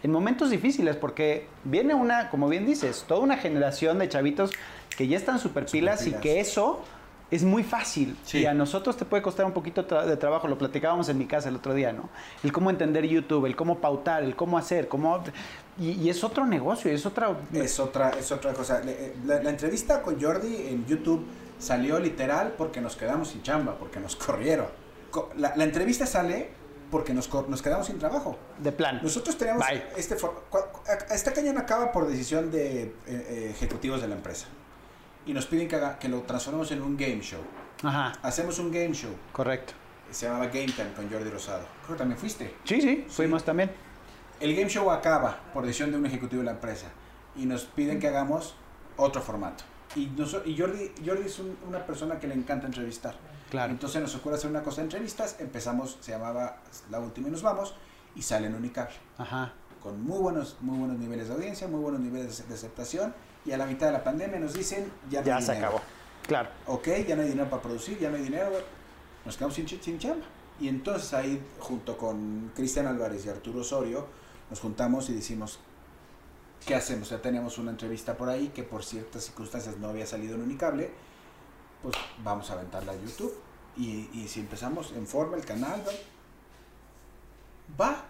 en 0.04 0.12
momentos 0.12 0.50
difíciles 0.50 0.96
porque 0.96 1.48
viene 1.64 1.94
una 1.94 2.30
como 2.30 2.48
bien 2.50 2.66
dices 2.66 3.06
toda 3.08 3.20
una 3.22 3.38
generación 3.38 4.00
de 4.00 4.10
chavitos 4.10 4.52
que 4.98 5.08
ya 5.08 5.18
están 5.18 5.40
super 5.40 5.66
pilas 5.66 6.02
y 6.02 6.06
Superpilas. 6.12 6.22
que 6.22 6.40
eso 6.40 6.82
es 7.30 7.44
muy 7.44 7.64
fácil 7.64 8.18
Sí. 8.26 8.40
y 8.40 8.46
a 8.46 8.54
nosotros 8.54 8.98
te 8.98 9.06
puede 9.06 9.24
costar 9.24 9.46
un 9.46 9.54
poquito 9.54 9.88
tra- 9.88 10.04
de 10.06 10.18
trabajo 10.18 10.48
lo 10.50 10.58
platicábamos 10.58 11.08
en 11.08 11.18
mi 11.18 11.28
casa 11.28 11.48
el 11.50 11.56
otro 11.56 11.74
día 11.74 11.94
no 11.94 12.10
el 12.44 12.52
cómo 12.52 12.70
entender 12.70 13.06
YouTube 13.06 13.46
el 13.46 13.56
cómo 13.56 13.80
pautar 13.80 14.24
el 14.24 14.36
cómo 14.36 14.58
hacer 14.58 14.88
cómo 14.90 15.24
y, 15.80 15.92
y 15.92 16.10
es 16.10 16.24
otro 16.24 16.46
negocio 16.46 16.92
es 16.92 17.06
otra 17.06 17.36
Es 17.54 17.80
otra, 17.80 18.10
es 18.20 18.32
otra 18.32 18.54
cosa. 18.54 18.82
Eh, 18.86 19.16
La, 19.26 19.42
la 19.42 19.50
entrevista 19.50 20.02
con 20.02 20.22
Jordi 20.22 20.68
en 20.68 20.86
YouTube 20.86 21.26
salió 21.60 21.98
literal 22.00 22.54
porque 22.58 22.82
nos 22.82 22.96
quedamos 22.98 23.30
sin 23.30 23.42
chamba, 23.44 23.76
porque 23.80 24.00
nos 24.02 24.16
corrieron. 24.26 24.66
Co- 25.12 25.30
La, 25.38 25.56
la 25.56 25.64
entrevista 25.64 26.06
sale 26.06 26.50
porque 26.92 27.14
nos, 27.14 27.28
quedamos 27.28 27.88
sin 27.88 27.98
trabajo. 27.98 28.38
de 28.60 28.72
plan 28.72 29.00
Nosotros 29.02 29.38
tenemos 29.38 29.66
Bye. 29.66 29.84
este 29.98 30.16
este 31.12 31.34
cañón 31.34 31.58
acaba 31.58 31.92
por 31.92 32.08
decisión 32.08 32.52
de 32.52 32.94
eh, 33.08 33.48
ejecutivos 33.56 34.02
de 34.02 34.08
la 34.08 34.16
empresa 34.16 34.46
y 35.26 35.34
nos 35.34 35.46
piden 35.46 35.68
que, 35.68 35.76
haga- 35.78 35.98
que 35.98 36.10
lo 36.10 36.22
transformemos 36.22 36.72
en 36.72 36.82
un 36.82 36.98
game 36.98 37.22
show. 37.22 37.42
ajá 37.84 38.14
Hacemos 38.22 38.60
un 38.60 38.72
game 38.72 38.94
show, 38.94 39.12
correcto 39.32 39.74
se 40.12 40.26
llamaba 40.26 40.48
Game 40.48 40.66
Time 40.68 40.92
con 40.94 41.10
Jordi 41.10 41.30
Rosado. 41.30 41.64
Creo 41.86 41.96
que 41.96 42.00
también 42.00 42.20
fuiste. 42.20 42.54
sí 42.66 42.82
sí 42.82 43.06
fuimos 43.08 43.46
también 43.46 43.72
El 44.42 44.54
game 44.56 44.68
show 44.70 44.92
acaba 44.92 45.40
por 45.54 45.64
decisión 45.66 45.90
de 45.92 45.98
un 45.98 46.06
ejecutivo 46.06 46.42
de 46.42 46.48
la 46.48 46.52
empresa 46.52 46.88
y 47.38 47.46
nos 47.46 47.64
piden 47.64 47.98
que 48.00 48.10
hagamos 48.10 48.56
otro 48.98 49.22
formato. 49.22 49.64
Y, 49.96 50.08
noso- 50.08 50.42
y 50.46 50.58
Jordi, 50.58 50.92
Jordi 51.06 51.24
es 51.26 51.40
un- 51.40 51.58
una 51.68 51.86
persona 51.86 52.20
que 52.20 52.28
le 52.28 52.36
encanta 52.36 52.68
entrevistar. 52.68 53.16
claro 53.50 53.72
Entonces 53.74 54.02
nos 54.02 54.16
ocurre 54.16 54.36
hacer 54.36 54.50
una 54.50 54.64
cosa 54.64 54.78
de 54.78 54.84
entrevistas, 54.86 55.36
empezamos, 55.40 55.98
se 56.00 56.12
llamaba 56.12 56.58
La 56.90 57.00
Última 57.00 57.28
y 57.28 57.32
nos 57.32 57.42
vamos, 57.42 57.74
y 58.16 58.22
sale 58.22 58.48
en 58.48 58.56
Unicable. 58.56 58.96
ajá 59.18 59.54
con 59.82 60.00
muy 60.04 60.20
buenos, 60.20 60.58
muy 60.62 60.78
buenos 60.78 61.00
niveles 61.00 61.28
de 61.28 61.34
audiencia, 61.34 61.68
muy 61.68 61.80
buenos 61.82 62.00
niveles 62.02 62.38
de, 62.38 62.44
de 62.44 62.54
aceptación, 62.54 63.16
y 63.44 63.52
a 63.52 63.58
la 63.58 63.66
mitad 63.66 63.88
de 63.88 63.94
la 63.94 64.04
pandemia 64.04 64.40
nos 64.40 64.54
dicen, 64.54 64.92
ya 65.10 65.22
no 65.22 65.26
ya 65.26 65.38
hay 65.38 65.42
se 65.42 65.54
dinero. 65.54 65.70
acabó. 65.70 65.84
Claro. 66.28 66.50
Ok, 66.68 66.88
ya 67.08 67.16
no 67.16 67.24
hay 67.24 67.30
dinero 67.30 67.50
para 67.50 67.64
producir, 67.64 67.98
ya 67.98 68.12
no 68.12 68.16
hay 68.18 68.22
dinero, 68.22 68.52
nos 69.26 69.36
quedamos 69.38 69.56
sin, 69.56 69.68
sin 69.68 69.98
chamba. 69.98 70.24
Y 70.60 70.68
entonces 70.68 71.12
ahí, 71.16 71.42
junto 71.58 71.98
con 71.98 72.52
Cristian 72.56 72.86
Álvarez 72.86 73.26
y 73.26 73.30
Arturo 73.30 73.62
Osorio, 73.62 74.06
nos 74.52 74.60
juntamos 74.60 75.10
y 75.10 75.14
decimos, 75.14 75.60
¿qué 76.66 76.76
hacemos? 76.76 77.10
Ya 77.10 77.22
teníamos 77.22 77.58
una 77.58 77.72
entrevista 77.72 78.16
por 78.16 78.30
ahí 78.30 78.50
que 78.50 78.64
por 78.64 78.84
ciertas 78.84 79.24
circunstancias 79.26 79.78
no 79.78 79.90
había 79.90 80.06
salido 80.06 80.36
en 80.36 80.42
Unicable, 80.44 80.92
pues 81.82 81.96
vamos 82.24 82.50
a 82.50 82.54
aventarla 82.54 82.92
a 82.94 82.96
YouTube. 82.96 83.34
Y, 83.78 84.10
y 84.14 84.28
si 84.28 84.42
empezamos 84.42 84.92
en 84.92 85.08
forma 85.08 85.38
el 85.38 85.46
canal, 85.46 85.82
va. 87.80 87.86
va. 87.86 88.06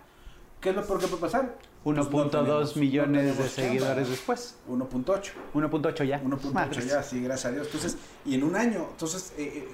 ¿Qué 0.59 0.69
es 0.69 0.75
lo 0.75 0.85
peor 0.85 0.99
que 0.99 1.07
puede 1.07 1.21
pasar? 1.21 1.57
Pues 1.83 1.97
no 1.97 2.03
1.2 2.09 2.29
tenemos- 2.31 2.75
no 2.75 2.79
millones 2.81 3.23
de 3.25 3.31
tenemos 3.31 3.51
seguidores 3.51 4.09
después. 4.09 4.55
1.8. 4.69 5.31
1.8 5.53 6.03
ya. 6.05 6.21
1.8 6.21 6.51
Madres. 6.53 6.87
ya, 6.87 7.01
sí, 7.01 7.21
gracias 7.21 7.51
a 7.51 7.55
Dios. 7.55 7.65
Entonces, 7.67 7.97
y 8.25 8.35
en 8.35 8.43
un 8.43 8.55
año, 8.55 8.87
entonces, 8.91 9.33
eh, 9.37 9.53
eh, 9.55 9.67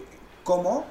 ¿cómo 0.43 0.85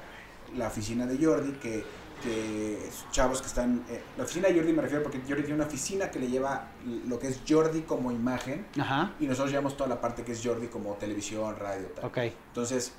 la 0.55 0.67
oficina 0.67 1.05
de 1.07 1.23
Jordi, 1.23 1.53
que, 1.53 1.83
que 2.21 2.89
chavos 3.11 3.41
que 3.41 3.47
están, 3.47 3.85
eh, 3.89 4.01
la 4.17 4.23
oficina 4.23 4.47
de 4.47 4.55
Jordi 4.55 4.73
me 4.73 4.81
refiero 4.81 5.03
porque 5.03 5.19
Jordi 5.19 5.43
tiene 5.43 5.55
una 5.55 5.65
oficina 5.65 6.09
que 6.09 6.19
le 6.19 6.27
lleva 6.27 6.71
lo 7.07 7.19
que 7.19 7.27
es 7.27 7.41
Jordi 7.47 7.81
como 7.81 8.11
imagen 8.11 8.65
Ajá. 8.79 9.13
y 9.19 9.27
nosotros 9.27 9.51
llevamos 9.51 9.77
toda 9.77 9.89
la 9.89 10.01
parte 10.01 10.23
que 10.23 10.31
es 10.31 10.41
Jordi 10.43 10.67
como 10.67 10.93
televisión, 10.95 11.55
radio, 11.57 11.87
tal. 11.87 12.05
Ok. 12.05 12.17
Entonces, 12.17 12.93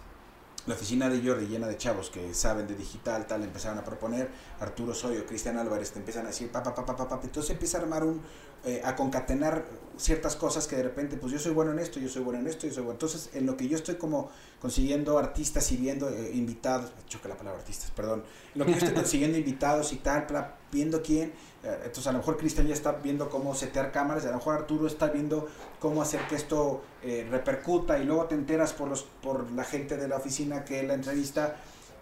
la 0.67 0.75
oficina 0.75 1.09
de 1.09 1.27
Jordi 1.27 1.47
llena 1.47 1.67
de 1.67 1.77
chavos 1.79 2.11
que 2.11 2.35
saben 2.35 2.67
de 2.67 2.75
digital, 2.75 3.27
tal, 3.27 3.43
empezaron 3.43 3.79
a 3.79 3.85
proponer, 3.85 4.29
Arturo 4.61 4.93
Soyo, 4.93 5.25
Cristian 5.25 5.57
Álvarez, 5.57 5.93
te 5.93 5.99
empiezan 5.99 6.27
a 6.27 6.29
decir, 6.29 6.51
pa, 6.51 6.63
pa, 6.63 6.75
pa, 6.75 6.85
pa, 6.85 6.95
pa, 6.95 7.09
pa, 7.09 7.21
entonces 7.23 7.51
empieza 7.51 7.79
a 7.79 7.83
armar 7.83 8.05
un, 8.05 8.21
eh, 8.65 8.83
a 8.85 8.97
concatenar 8.97 9.65
ciertas 9.97 10.37
cosas 10.37 10.69
que 10.69 10.77
de 10.77 10.85
repente, 10.85 11.17
pues 11.17 11.33
yo 11.33 11.39
soy 11.41 11.53
bueno 11.53 11.73
en 11.73 11.81
esto, 11.81 11.99
yo 11.99 12.09
soy 12.09 12.23
bueno 12.23 12.39
en 12.39 12.47
esto, 12.47 12.67
yo 12.69 12.73
soy 12.73 12.85
bueno. 12.85 12.93
Entonces, 12.95 13.31
en 13.35 13.47
lo 13.47 13.57
que 13.57 13.67
yo 13.67 13.77
estoy 13.77 13.97
como 13.97 14.31
consiguiendo 14.61 15.19
artistas 15.19 15.73
y 15.73 15.77
viendo 15.77 16.09
eh, 16.09 16.31
invitados, 16.35 16.93
choque 17.09 17.29
la 17.29 17.37
palabra 17.37 17.61
artistas, 17.61 17.91
perdón, 17.91 18.23
en 18.55 18.59
lo 18.61 18.65
que 18.65 18.73
yo 18.73 18.79
estoy 18.79 18.95
consiguiendo 18.95 19.39
invitados 19.45 19.93
y 19.93 19.97
tal, 19.97 20.27
pla- 20.27 20.55
viendo 20.71 21.03
quién, 21.03 21.33
eh, 21.65 21.75
entonces 21.79 22.07
a 22.07 22.13
lo 22.13 22.19
mejor 22.19 22.37
Cristian 22.37 22.69
ya 22.69 22.75
está 22.75 22.93
viendo 22.93 23.29
cómo 23.29 23.55
setear 23.57 23.91
cámaras, 23.91 24.25
a 24.25 24.29
lo 24.31 24.37
mejor 24.37 24.55
Arturo 24.57 24.87
está 24.87 25.09
viendo 25.09 25.49
cómo 25.81 26.01
hacer 26.03 26.21
que 26.29 26.37
esto 26.37 26.83
eh, 27.03 27.27
repercuta 27.29 27.99
y 27.99 28.05
luego 28.05 28.27
te 28.27 28.37
enteras 28.37 28.73
por, 28.75 28.89
los, 28.89 29.03
por 29.23 29.51
la 29.53 29.65
gente 29.65 29.97
de 29.97 30.07
la 30.07 30.17
oficina 30.17 30.65
que 30.65 30.83
la 30.85 30.95
entrevista, 30.95 31.57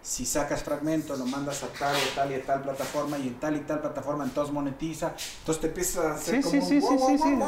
si 0.07 0.25
sacas 0.25 0.63
fragmentos, 0.63 1.19
lo 1.19 1.25
mandas 1.25 1.63
a 1.63 1.67
tal 1.67 1.97
y 1.97 2.15
tal 2.15 2.31
y 2.31 2.39
tal 2.39 2.61
plataforma 2.61 3.17
y 3.17 3.27
en 3.27 3.39
tal 3.41 3.57
y 3.57 3.59
tal 3.59 3.81
plataforma, 3.81 4.23
entonces 4.23 4.53
monetiza, 4.53 5.13
entonces 5.39 5.59
te 5.59 5.67
empiezas 5.67 6.05
a 6.05 6.13
hacer 6.13 6.35
Sí, 6.35 6.49
como 6.49 6.65
sí, 6.65 6.81
sí, 6.81 6.97
sí, 6.97 7.17
sí. 7.17 7.39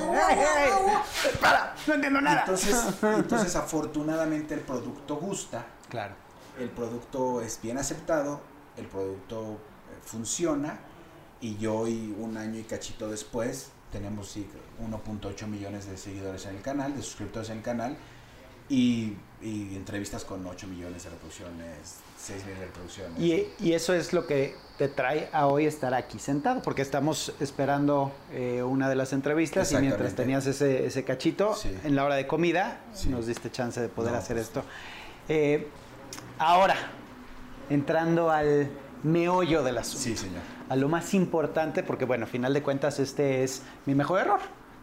¡Para! 1.40 1.74
No 1.88 1.94
entiendo 1.94 2.20
nada. 2.20 2.42
Entonces, 2.42 2.76
entonces 3.02 3.56
afortunadamente 3.56 4.56
el 4.56 4.60
producto 4.60 5.16
gusta, 5.16 5.66
Claro. 5.88 6.16
el 6.60 6.70
producto 6.70 7.42
es 7.42 7.62
bien 7.62 7.78
aceptado, 7.78 8.42
el 8.76 8.88
producto 8.88 9.54
eh, 9.54 9.98
funciona 10.06 10.80
y 11.40 11.56
yo 11.58 11.76
hoy 11.76 12.14
un 12.20 12.36
año 12.36 12.60
y 12.60 12.64
cachito 12.64 13.10
después 13.10 13.70
tenemos 13.90 14.30
sí, 14.30 14.50
1.8 14.86 15.48
millones 15.48 15.88
de 15.88 15.96
seguidores 15.98 16.46
en 16.46 16.58
el 16.58 16.62
canal, 16.62 16.94
de 16.94 17.02
suscriptores 17.04 17.50
en 17.52 17.60
el 17.60 17.64
canal 17.64 17.98
y, 18.68 19.14
y 19.42 19.76
entrevistas 19.76 20.26
con 20.26 20.46
8 20.46 20.68
millones 20.68 21.04
de 21.06 21.10
reproducciones, 21.12 21.96
6 22.18 22.40
millones 22.44 22.60
de 22.60 22.66
reproducciones. 22.66 23.20
Y, 23.20 23.48
y 23.60 23.74
eso 23.74 23.94
es 23.94 24.12
lo 24.14 24.28
que 24.28 24.56
te 24.78 24.88
trae 24.90 25.30
a 25.32 25.48
hoy 25.48 25.66
estar 25.66 25.94
aquí 25.94 26.20
sentado, 26.20 26.62
porque 26.62 26.82
estamos 26.82 27.34
esperando 27.40 28.12
eh, 28.32 28.64
una 28.64 28.90
de 28.90 28.96
las 28.96 29.14
entrevistas 29.14 29.72
y 29.72 29.78
mientras 29.78 30.14
tenías 30.16 30.46
ese, 30.46 30.86
ese 30.86 31.04
cachito, 31.04 31.54
Sí. 31.56 31.74
en 31.84 31.96
la 31.96 32.04
hora 32.06 32.16
de 32.16 32.28
comida, 32.28 32.82
Sí. 32.94 33.10
nos 33.10 33.28
diste 33.28 33.50
chance 33.52 33.80
de 33.80 33.88
poder 33.90 34.12
No, 34.14 34.18
hacer 34.18 34.36
pues, 34.36 34.48
esto. 34.48 34.64
Eh, 35.30 35.68
ahora, 36.38 36.76
entrando 37.70 38.32
al 38.32 38.70
meollo 39.04 39.64
del 39.64 39.78
asunto. 39.78 40.02
Sí, 40.04 40.18
señor. 40.18 40.42
A 40.70 40.76
lo 40.76 40.90
más 40.90 41.14
importante, 41.14 41.84
porque 41.84 42.06
bueno, 42.06 42.26
a 42.26 42.28
final 42.28 42.54
de 42.54 42.62
cuentas 42.62 43.00
este 43.00 43.44
es 43.44 43.64
mi 43.86 43.96
mejor 43.96 44.20
error, 44.22 44.40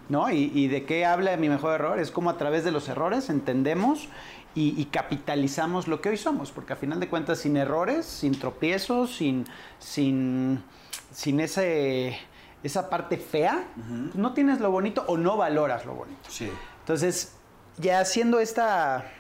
¿no? 0.09 0.31
Y, 0.31 0.51
y 0.55 0.69
de 0.69 0.85
qué 0.85 1.05
habla 1.05 1.37
mi 1.37 1.49
mejor 1.49 1.75
error? 1.75 1.99
Es 1.99 2.11
como 2.11 2.31
a 2.31 2.39
través 2.39 2.65
de 2.65 2.71
los 2.71 2.89
errores 2.89 3.29
entendemos 3.31 4.09
y, 4.57 4.75
y, 4.81 4.87
capitalizamos 4.87 5.87
lo 5.87 6.01
que 6.01 6.09
hoy 6.09 6.17
somos, 6.17 6.51
porque 6.51 6.73
a 6.73 6.77
final 6.77 6.99
de 6.99 7.09
cuentas 7.09 7.41
sin 7.41 7.59
errores, 7.59 8.07
sin 8.07 8.39
tropiezos, 8.39 9.15
sin, 9.15 9.47
sin, 9.79 10.65
sin 11.13 11.41
ese, 11.41 12.19
esa 12.63 12.89
parte 12.89 13.19
fea, 13.19 13.69
uh 13.77 13.81
-huh. 13.81 14.15
no 14.15 14.33
tienes 14.33 14.61
lo 14.61 14.71
bonito 14.71 15.05
o 15.09 15.19
no 15.19 15.37
valoras 15.37 15.85
lo 15.85 15.95
bonito. 15.95 16.31
Sí. 16.31 16.51
Entonces, 16.81 17.37
ya 17.77 18.01
haciendo 18.01 18.41
esta 18.41 19.13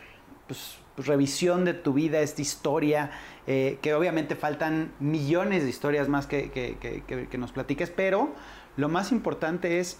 pues, 0.46 0.78
revisión 0.96 1.64
de 1.64 1.74
tu 1.74 1.92
vida, 1.92 2.20
esta 2.20 2.40
historia, 2.40 3.10
eh, 3.46 3.78
que 3.82 3.94
obviamente 3.94 4.36
faltan 4.36 4.92
millones 5.00 5.64
de 5.64 5.68
historias 5.68 6.08
más 6.08 6.26
que, 6.26 6.50
que, 6.50 6.78
que, 6.78 7.28
que, 7.28 7.38
nos 7.38 7.52
platiques, 7.52 7.90
pero 7.90 8.30
lo 8.76 8.88
más 8.88 9.12
importante 9.12 9.80
es, 9.80 9.98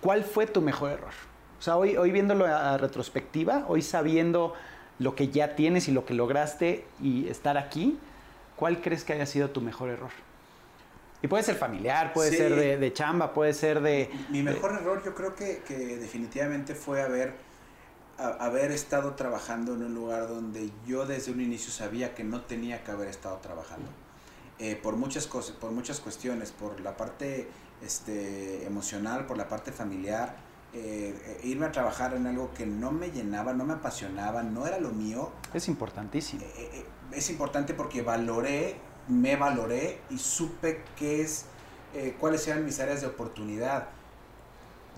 ¿cuál 0.00 0.24
fue 0.24 0.46
tu 0.46 0.60
mejor 0.60 0.90
error? 0.90 1.12
O 1.64 1.68
sea, 1.72 1.78
hoy, 1.78 1.96
hoy 1.96 2.10
viéndolo 2.10 2.44
a, 2.44 2.74
a 2.74 2.76
retrospectiva, 2.76 3.64
hoy 3.68 3.80
sabiendo 3.80 4.52
lo 4.98 5.14
que 5.14 5.28
ya 5.28 5.56
tienes 5.56 5.88
y 5.88 5.92
lo 5.92 6.04
que 6.04 6.12
lograste 6.12 6.84
y 7.00 7.26
estar 7.28 7.56
aquí, 7.56 7.98
¿cuál 8.54 8.82
crees 8.82 9.02
que 9.02 9.14
haya 9.14 9.24
sido 9.24 9.48
tu 9.48 9.62
mejor 9.62 9.88
error? 9.88 10.10
Y 11.22 11.26
puede 11.26 11.42
ser 11.42 11.54
familiar, 11.54 12.12
puede 12.12 12.32
sí. 12.32 12.36
ser 12.36 12.54
de, 12.54 12.76
de, 12.76 12.92
chamba, 12.92 13.32
puede 13.32 13.54
ser 13.54 13.80
de... 13.80 14.10
Mi 14.28 14.42
mejor 14.42 14.74
de... 14.74 14.80
error 14.80 15.02
yo 15.06 15.14
creo 15.14 15.34
que, 15.34 15.62
que 15.66 15.96
definitivamente 15.96 16.74
fue 16.74 17.00
haber, 17.00 17.32
a, 18.18 18.44
haber 18.44 18.70
estado 18.70 19.14
trabajando 19.14 19.72
en 19.72 19.84
un 19.84 19.94
lugar 19.94 20.28
donde 20.28 20.68
yo 20.86 21.06
desde 21.06 21.32
un 21.32 21.40
inicio 21.40 21.72
sabía 21.72 22.14
que 22.14 22.24
no 22.24 22.42
tenía 22.42 22.84
que 22.84 22.90
haber 22.90 23.08
estado 23.08 23.38
trabajando. 23.38 23.88
Eh, 24.58 24.76
por, 24.76 24.96
muchas 24.96 25.26
cosas, 25.26 25.56
por 25.56 25.70
muchas 25.70 25.98
cuestiones, 26.00 26.52
por 26.52 26.78
la 26.80 26.94
parte 26.98 27.48
este, 27.82 28.66
emocional, 28.66 29.24
por 29.24 29.38
la 29.38 29.48
parte 29.48 29.72
familiar, 29.72 30.43
eh, 30.74 31.40
irme 31.44 31.66
a 31.66 31.72
trabajar 31.72 32.14
en 32.14 32.26
algo 32.26 32.52
que 32.52 32.66
no 32.66 32.90
me 32.90 33.10
llenaba, 33.10 33.52
no 33.52 33.64
me 33.64 33.74
apasionaba, 33.74 34.42
no 34.42 34.66
era 34.66 34.78
lo 34.78 34.90
mío. 34.90 35.30
Es 35.52 35.68
importantísimo. 35.68 36.42
Eh, 36.42 36.84
es 37.12 37.30
importante 37.30 37.74
porque 37.74 38.02
valoré 38.02 38.76
me 39.08 39.36
valoré 39.36 40.00
y 40.10 40.18
supe 40.18 40.82
qué 40.96 41.22
es, 41.22 41.46
eh, 41.94 42.16
cuáles 42.18 42.46
eran 42.48 42.64
mis 42.64 42.80
áreas 42.80 43.00
de 43.00 43.08
oportunidad. 43.08 43.88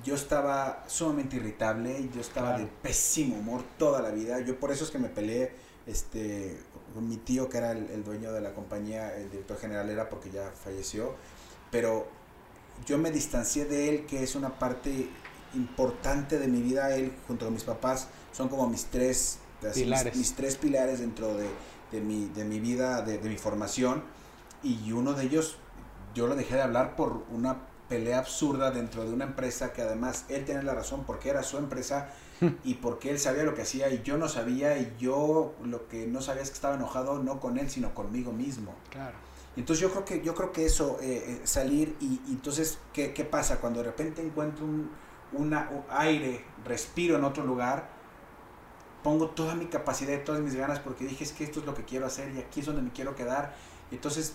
Yo 0.04 0.14
estaba 0.14 0.84
sumamente 0.86 1.36
irritable, 1.36 2.08
yo 2.14 2.20
estaba 2.20 2.48
claro. 2.48 2.64
de 2.64 2.70
pésimo 2.82 3.36
humor 3.36 3.62
toda 3.78 4.02
la 4.02 4.10
vida. 4.10 4.40
Yo 4.40 4.58
por 4.60 4.70
eso 4.70 4.84
es 4.84 4.90
que 4.90 4.98
me 4.98 5.08
peleé 5.08 5.52
este, 5.86 6.58
con 6.94 7.08
mi 7.08 7.16
tío, 7.16 7.48
que 7.48 7.58
era 7.58 7.72
el, 7.72 7.88
el 7.90 8.04
dueño 8.04 8.32
de 8.32 8.40
la 8.40 8.52
compañía, 8.54 9.16
el 9.16 9.30
director 9.30 9.58
general 9.58 9.88
era 9.90 10.08
porque 10.08 10.30
ya 10.30 10.50
falleció. 10.50 11.14
Pero 11.70 12.06
yo 12.84 12.98
me 12.98 13.10
distancié 13.10 13.64
de 13.64 13.88
él, 13.88 14.06
que 14.06 14.22
es 14.22 14.34
una 14.34 14.58
parte 14.58 15.08
importante 15.56 16.38
de 16.38 16.48
mi 16.48 16.62
vida. 16.62 16.94
Él, 16.94 17.12
junto 17.26 17.46
con 17.46 17.54
mis 17.54 17.64
papás, 17.64 18.08
son 18.32 18.48
como 18.48 18.68
mis 18.68 18.86
tres 18.86 19.38
pilares, 19.74 20.14
mis, 20.14 20.16
mis 20.16 20.34
tres 20.34 20.56
pilares 20.56 21.00
dentro 21.00 21.34
de, 21.34 21.48
de 21.92 22.00
mi, 22.00 22.26
de 22.26 22.44
mi 22.44 22.60
vida, 22.60 23.02
de, 23.02 23.18
de, 23.18 23.28
mi 23.28 23.36
formación, 23.36 24.04
y 24.62 24.92
uno 24.92 25.14
de 25.14 25.24
ellos 25.24 25.58
yo 26.14 26.26
lo 26.26 26.36
dejé 26.36 26.54
de 26.54 26.62
hablar 26.62 26.96
por 26.96 27.24
una 27.30 27.66
pelea 27.88 28.18
absurda 28.18 28.70
dentro 28.70 29.04
de 29.04 29.12
una 29.12 29.24
empresa 29.24 29.72
que 29.72 29.82
además 29.82 30.24
él 30.28 30.44
tenía 30.44 30.62
la 30.62 30.74
razón 30.74 31.04
porque 31.06 31.28
era 31.28 31.42
su 31.42 31.58
empresa 31.58 32.08
y 32.64 32.74
porque 32.74 33.10
él 33.10 33.18
sabía 33.18 33.44
lo 33.44 33.54
que 33.54 33.62
hacía 33.62 33.88
y 33.90 34.02
yo 34.02 34.18
no 34.18 34.28
sabía 34.28 34.78
y 34.78 34.94
yo 34.98 35.54
lo 35.62 35.88
que 35.88 36.06
no 36.06 36.20
sabía 36.20 36.42
es 36.42 36.50
que 36.50 36.54
estaba 36.54 36.74
enojado 36.74 37.22
no 37.22 37.38
con 37.40 37.58
él 37.58 37.70
sino 37.70 37.94
conmigo 37.94 38.32
mismo. 38.32 38.74
Claro. 38.90 39.16
Entonces 39.56 39.82
yo 39.82 39.90
creo 39.90 40.04
que, 40.04 40.22
yo 40.22 40.34
creo 40.34 40.52
que 40.52 40.66
eso, 40.66 40.98
eh, 41.00 41.40
salir 41.44 41.96
y, 41.98 42.20
y, 42.26 42.32
entonces, 42.32 42.78
¿qué, 42.92 43.14
¿qué 43.14 43.24
pasa? 43.24 43.58
Cuando 43.58 43.80
de 43.80 43.86
repente 43.86 44.20
encuentro 44.20 44.66
un, 44.66 44.90
una, 45.36 45.68
un 45.70 45.84
aire, 45.90 46.44
respiro 46.64 47.16
en 47.16 47.24
otro 47.24 47.44
lugar, 47.44 47.88
pongo 49.02 49.30
toda 49.30 49.54
mi 49.54 49.66
capacidad 49.66 50.12
y 50.14 50.24
todas 50.24 50.40
mis 50.40 50.54
ganas 50.54 50.80
porque 50.80 51.04
dije 51.04 51.24
es 51.24 51.32
que 51.32 51.44
esto 51.44 51.60
es 51.60 51.66
lo 51.66 51.74
que 51.74 51.84
quiero 51.84 52.06
hacer 52.06 52.32
y 52.34 52.40
aquí 52.40 52.60
es 52.60 52.66
donde 52.66 52.82
me 52.82 52.90
quiero 52.90 53.14
quedar. 53.14 53.54
Entonces 53.90 54.34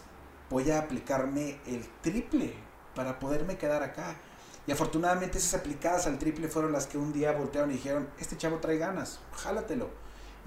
voy 0.49 0.71
a 0.71 0.79
aplicarme 0.79 1.59
el 1.65 1.87
triple 2.01 2.53
para 2.95 3.19
poderme 3.19 3.57
quedar 3.57 3.83
acá. 3.83 4.15
Y 4.67 4.71
afortunadamente 4.71 5.39
esas 5.39 5.59
aplicadas 5.59 6.07
al 6.07 6.19
triple 6.19 6.47
fueron 6.47 6.71
las 6.71 6.87
que 6.87 6.97
un 6.97 7.11
día 7.11 7.31
voltearon 7.31 7.71
y 7.71 7.73
dijeron, 7.73 8.07
este 8.19 8.37
chavo 8.37 8.59
trae 8.59 8.77
ganas, 8.77 9.19
jálatelo. 9.33 9.89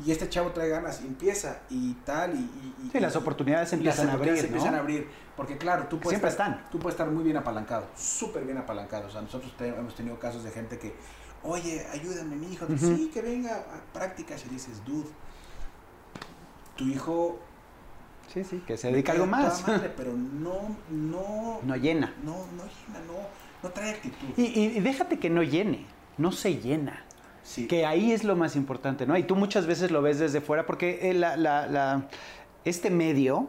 Y 0.04 0.11
este 0.11 0.28
chavo 0.28 0.50
trae 0.50 0.68
ganas, 0.68 1.00
empieza 1.00 1.61
y 1.70 1.92
tal. 2.04 2.35
Y, 2.35 2.87
y, 2.87 2.90
sí, 2.90 2.98
las 2.98 3.14
oportunidades 3.14 3.68
se 3.68 3.76
empiezan, 3.76 4.07
las 4.07 4.14
oportunidades 4.16 4.40
a, 4.40 4.40
abrir, 4.40 4.40
se 4.40 4.46
empiezan 4.46 4.72
¿no? 4.72 4.78
a 4.78 4.80
abrir. 4.80 5.09
Porque 5.37 5.59
claro, 5.59 5.87
tú 5.88 5.98
puedes, 5.98 6.18
Siempre 6.18 6.30
estar, 6.30 6.50
están. 6.50 6.70
tú 6.70 6.78
puedes 6.78 6.94
estar 6.94 7.09
muy 7.11 7.22
bien 7.22 7.37
apalancado, 7.37 7.87
súper 7.96 8.44
bien 8.44 8.59
apalancado. 8.59 9.07
O 9.07 9.11
sea, 9.11 9.20
nosotros 9.22 9.57
te, 9.57 9.68
hemos 9.68 9.94
tenido 9.94 10.18
casos 10.18 10.42
de 10.42 10.50
gente 10.50 10.78
que, 10.78 10.94
oye, 11.44 11.87
ayúdame, 11.92 12.37
mi 12.37 12.52
hijo. 12.52 12.66
Uh 12.66 12.70
-huh. 12.70 12.96
Sí, 12.96 13.11
que 13.12 13.22
venga 13.22 13.54
a 13.57 13.92
prácticas. 13.92 14.44
Y 14.46 14.48
dices, 14.48 14.85
dude, 14.85 15.11
tu 16.76 16.85
hijo 16.85 17.38
Sí, 18.33 18.42
sí, 18.42 18.62
que 18.66 18.76
se 18.76 18.90
dedica 18.90 19.12
a 19.12 19.14
algo 19.14 19.26
más. 19.26 19.64
Madre, 19.68 19.92
pero 19.96 20.12
no, 20.12 20.76
no. 20.90 21.61
No 21.62 21.76
llena. 21.76 22.14
No, 22.24 22.33
no 22.33 22.64
llena, 22.64 23.00
no, 23.07 23.28
no 23.62 23.70
trae 23.70 23.90
actitud. 23.90 24.28
Y, 24.37 24.61
y, 24.61 24.80
déjate 24.80 25.18
que 25.18 25.30
no 25.30 25.42
llene, 25.42 25.87
no 26.18 26.33
se 26.33 26.57
llena. 26.57 27.03
Sí. 27.44 27.66
Que 27.68 27.87
ahí 27.87 28.11
es 28.12 28.24
lo 28.24 28.35
más 28.37 28.57
importante, 28.57 29.07
¿no? 29.07 29.16
Y 29.16 29.22
tú 29.22 29.37
muchas 29.37 29.66
veces 29.66 29.90
lo 29.90 30.02
ves 30.02 30.18
desde 30.18 30.40
fuera 30.40 30.66
porque 30.66 31.12
la, 31.14 31.37
la, 31.37 31.66
la, 31.66 32.09
este 32.64 32.90
medio 32.90 33.48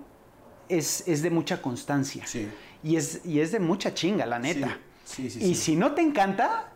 es, 0.69 1.07
es, 1.07 1.21
de 1.21 1.29
mucha 1.29 1.61
constancia. 1.61 2.27
Sí. 2.27 2.47
Y 2.83 2.97
es, 2.97 3.21
y 3.25 3.39
es 3.39 3.51
de 3.51 3.59
mucha 3.59 3.93
chinga, 3.93 4.25
la 4.25 4.37
neta. 4.37 4.79
Sí, 5.05 5.29
sí, 5.29 5.39
y 5.41 5.55
si 5.55 5.75
no 5.75 5.93
te 5.93 6.01
encanta, 6.01 6.73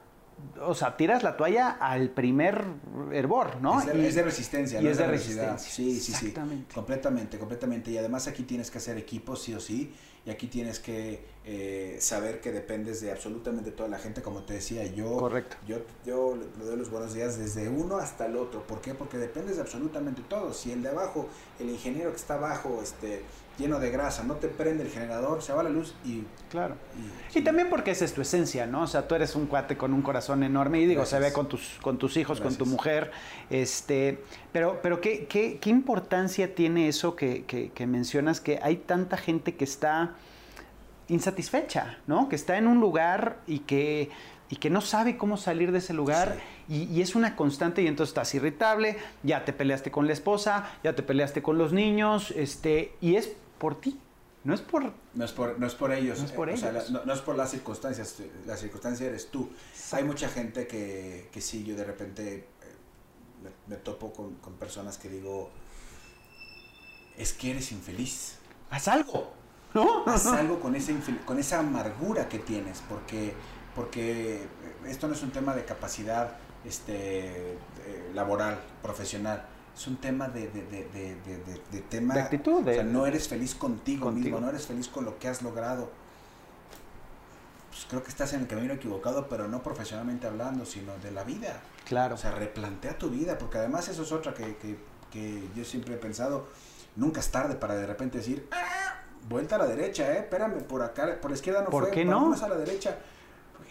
o 0.61 0.73
sea, 0.73 0.95
tiras 0.95 1.23
la 1.23 1.35
toalla 1.35 1.71
al 1.71 2.09
primer 2.09 2.63
hervor, 3.11 3.59
¿no? 3.61 3.79
Es 3.79 3.87
de, 3.87 3.99
y, 3.99 4.05
es 4.05 4.15
de 4.15 4.23
resistencia, 4.23 4.79
y 4.79 4.83
¿no? 4.83 4.89
es 4.89 4.97
de, 4.97 5.07
resistencia. 5.07 5.57
Sí, 5.57 5.99
sí, 5.99 6.13
sí. 6.13 6.33
Completamente, 6.73 7.37
completamente. 7.37 7.91
Y 7.91 7.97
además 7.97 8.27
aquí 8.27 8.43
tienes 8.43 8.71
que 8.71 8.77
hacer 8.77 8.97
equipo, 8.97 9.35
sí 9.35 9.53
o 9.53 9.59
sí. 9.59 9.93
Y 10.25 10.29
aquí 10.29 10.47
tienes 10.47 10.79
que 10.79 11.25
eh, 11.51 11.97
saber 11.99 12.41
que 12.41 12.51
dependes 12.51 13.01
de 13.01 13.11
absolutamente 13.11 13.71
toda 13.71 13.89
la 13.89 13.97
gente, 13.97 14.21
como 14.21 14.43
te 14.43 14.53
decía. 14.53 14.85
Yo, 14.85 15.17
Correcto. 15.17 15.57
Yo, 15.67 15.77
yo 16.05 16.37
le 16.59 16.63
doy 16.63 16.77
los 16.77 16.91
buenos 16.91 17.15
días 17.15 17.39
desde 17.39 17.69
uno 17.69 17.97
hasta 17.97 18.27
el 18.27 18.35
otro. 18.37 18.61
¿Por 18.67 18.81
qué? 18.81 18.93
Porque 18.93 19.17
dependes 19.17 19.55
de 19.55 19.63
absolutamente 19.63 20.21
todo. 20.29 20.53
Si 20.53 20.71
el 20.71 20.83
de 20.83 20.89
abajo, 20.89 21.27
el 21.59 21.71
ingeniero 21.71 22.11
que 22.11 22.17
está 22.17 22.35
abajo, 22.35 22.79
este, 22.83 23.23
lleno 23.57 23.79
de 23.79 23.89
grasa, 23.89 24.23
no 24.25 24.35
te 24.35 24.47
prende 24.47 24.83
el 24.83 24.91
generador, 24.91 25.41
se 25.41 25.51
va 25.51 25.63
la 25.63 25.71
luz 25.71 25.95
y... 26.05 26.21
Claro. 26.51 26.75
Y, 27.33 27.39
y, 27.39 27.41
también 27.41 27.67
porque 27.71 27.89
esa 27.89 28.05
es 28.05 28.13
tu 28.13 28.21
esencia, 28.21 28.67
¿no? 28.67 28.83
O 28.83 28.87
sea, 28.87 29.07
tú 29.07 29.15
eres 29.15 29.35
un 29.35 29.47
cuate 29.47 29.75
con 29.75 29.91
un 29.91 30.03
corazón 30.03 30.43
enorme 30.43 30.79
y 30.81 30.85
digo, 30.85 31.01
Gracias. 31.01 31.19
se 31.19 31.29
ve 31.29 31.33
con 31.33 31.49
tus, 31.49 31.79
con 31.81 31.97
tus 31.97 32.15
hijos, 32.17 32.39
Gracias. 32.39 32.59
con 32.59 32.67
tu 32.67 32.71
mujer, 32.71 33.09
este... 33.49 34.23
Pero, 34.53 34.81
pero 34.83 35.01
¿qué, 35.01 35.25
qué, 35.25 35.57
qué 35.59 35.71
importancia 35.71 36.53
tiene 36.53 36.87
eso 36.87 37.15
que, 37.15 37.43
que, 37.45 37.71
que 37.71 37.87
mencionas, 37.87 38.39
que 38.39 38.59
hay 38.61 38.77
tanta 38.77 39.17
gente 39.17 39.55
que 39.55 39.63
está 39.63 40.15
insatisfecha, 41.09 41.97
¿no? 42.07 42.29
Que 42.29 42.35
está 42.35 42.57
en 42.57 42.67
un 42.67 42.79
lugar 42.79 43.39
y 43.47 43.59
que, 43.59 44.09
y 44.49 44.55
que 44.57 44.69
no 44.69 44.81
sabe 44.81 45.17
cómo 45.17 45.37
salir 45.37 45.71
de 45.71 45.79
ese 45.79 45.93
lugar 45.93 46.39
sí. 46.67 46.87
y, 46.89 46.97
y, 46.97 47.01
es 47.01 47.15
una 47.15 47.35
constante 47.35 47.81
y 47.81 47.87
entonces 47.87 48.11
estás 48.11 48.33
irritable, 48.35 48.97
ya 49.23 49.45
te 49.45 49.53
peleaste 49.53 49.91
con 49.91 50.07
la 50.07 50.13
esposa, 50.13 50.69
ya 50.83 50.95
te 50.95 51.03
peleaste 51.03 51.41
con 51.41 51.57
los 51.57 51.73
niños, 51.73 52.31
este, 52.31 52.95
y 53.01 53.15
es 53.15 53.31
por 53.57 53.79
ti. 53.81 53.99
No 54.43 54.53
es 54.53 54.61
por... 54.61 54.93
No 55.13 55.25
es 55.25 55.31
por, 55.33 55.59
no 55.59 55.67
es 55.67 55.75
por 55.75 55.91
ellos. 55.91 56.19
No 56.19 56.25
es 56.25 56.31
por 56.31 56.49
eh, 56.49 56.53
ellos. 56.53 56.63
O 56.63 56.71
sea, 56.71 56.81
la, 56.81 56.89
no, 56.89 57.05
no, 57.05 57.13
es 57.13 57.19
por 57.19 57.35
las 57.35 57.51
circunstancias. 57.51 58.15
La 58.45 58.55
circunstancia 58.55 59.07
eres 59.07 59.29
tú. 59.29 59.49
Exacto. 59.71 59.95
Hay 59.97 60.03
mucha 60.05 60.29
gente 60.29 60.65
que, 60.65 61.29
que 61.31 61.41
sí, 61.41 61.65
yo 61.65 61.75
de 61.75 61.83
repente 61.83 62.35
eh, 62.35 62.45
me, 63.43 63.75
me, 63.75 63.81
topo 63.81 64.13
con, 64.13 64.35
con, 64.35 64.53
personas 64.53 64.97
que 64.97 65.09
digo, 65.09 65.49
es 67.17 67.33
que 67.33 67.51
eres 67.51 67.71
infeliz. 67.73 68.37
Haz 68.69 68.87
algo. 68.87 69.38
¿No? 69.73 70.03
Haz 70.05 70.25
algo 70.27 70.59
con, 70.59 70.75
ese, 70.75 70.95
con 71.25 71.39
esa 71.39 71.59
amargura 71.59 72.27
que 72.27 72.39
tienes, 72.39 72.81
porque, 72.89 73.33
porque 73.75 74.47
esto 74.87 75.07
no 75.07 75.13
es 75.13 75.21
un 75.21 75.31
tema 75.31 75.55
de 75.55 75.65
capacidad 75.65 76.37
este, 76.65 77.53
eh, 77.53 78.11
laboral, 78.13 78.59
profesional 78.81 79.45
es 79.79 79.87
un 79.87 79.95
tema 79.95 80.27
de, 80.27 80.49
de, 80.49 80.63
de, 80.63 81.15
de, 81.23 81.61
de 81.71 81.81
tema 81.83 82.13
de 82.13 82.19
actitud. 82.19 82.67
o 82.67 82.73
sea, 82.73 82.83
no 82.83 83.05
eres 83.05 83.29
feliz 83.29 83.55
contigo, 83.55 84.07
contigo, 84.07 84.25
mismo, 84.25 84.39
no 84.41 84.49
eres 84.49 84.67
feliz 84.67 84.89
con 84.89 85.05
lo 85.05 85.17
que 85.17 85.29
has 85.29 85.41
logrado. 85.41 85.89
Pues 87.69 87.85
creo 87.89 88.03
que 88.03 88.09
estás 88.09 88.33
en 88.33 88.41
el 88.41 88.47
camino 88.47 88.73
equivocado, 88.73 89.29
pero 89.29 89.47
no 89.47 89.63
profesionalmente 89.63 90.27
hablando, 90.27 90.65
sino 90.65 90.97
de 90.97 91.11
la 91.11 91.23
vida. 91.23 91.61
Claro. 91.85 92.15
O 92.15 92.17
sea, 92.17 92.31
replantea 92.31 92.97
tu 92.97 93.09
vida, 93.09 93.37
porque 93.37 93.59
además 93.59 93.87
eso 93.87 94.03
es 94.03 94.11
otra 94.11 94.33
que, 94.33 94.57
que, 94.57 94.77
que 95.11 95.47
yo 95.55 95.63
siempre 95.63 95.93
he 95.93 95.97
pensado. 95.97 96.47
Nunca 96.97 97.21
es 97.21 97.31
tarde 97.31 97.55
para 97.55 97.75
de 97.75 97.87
repente 97.87 98.17
decir, 98.17 98.49
ah, 98.51 98.68
vuelta 99.27 99.55
a 99.55 99.59
la 99.59 99.67
derecha, 99.67 100.11
eh, 100.13 100.19
espérame, 100.19 100.61
por 100.63 100.81
acá, 100.81 101.17
por 101.21 101.31
la 101.31 101.35
izquierda 101.35 101.61
no 101.63 101.69
¿Por 101.69 101.85
fue, 101.85 101.91
qué 101.91 102.05
no? 102.05 102.33
a 102.33 102.47
la 102.49 102.55
derecha. 102.55 102.97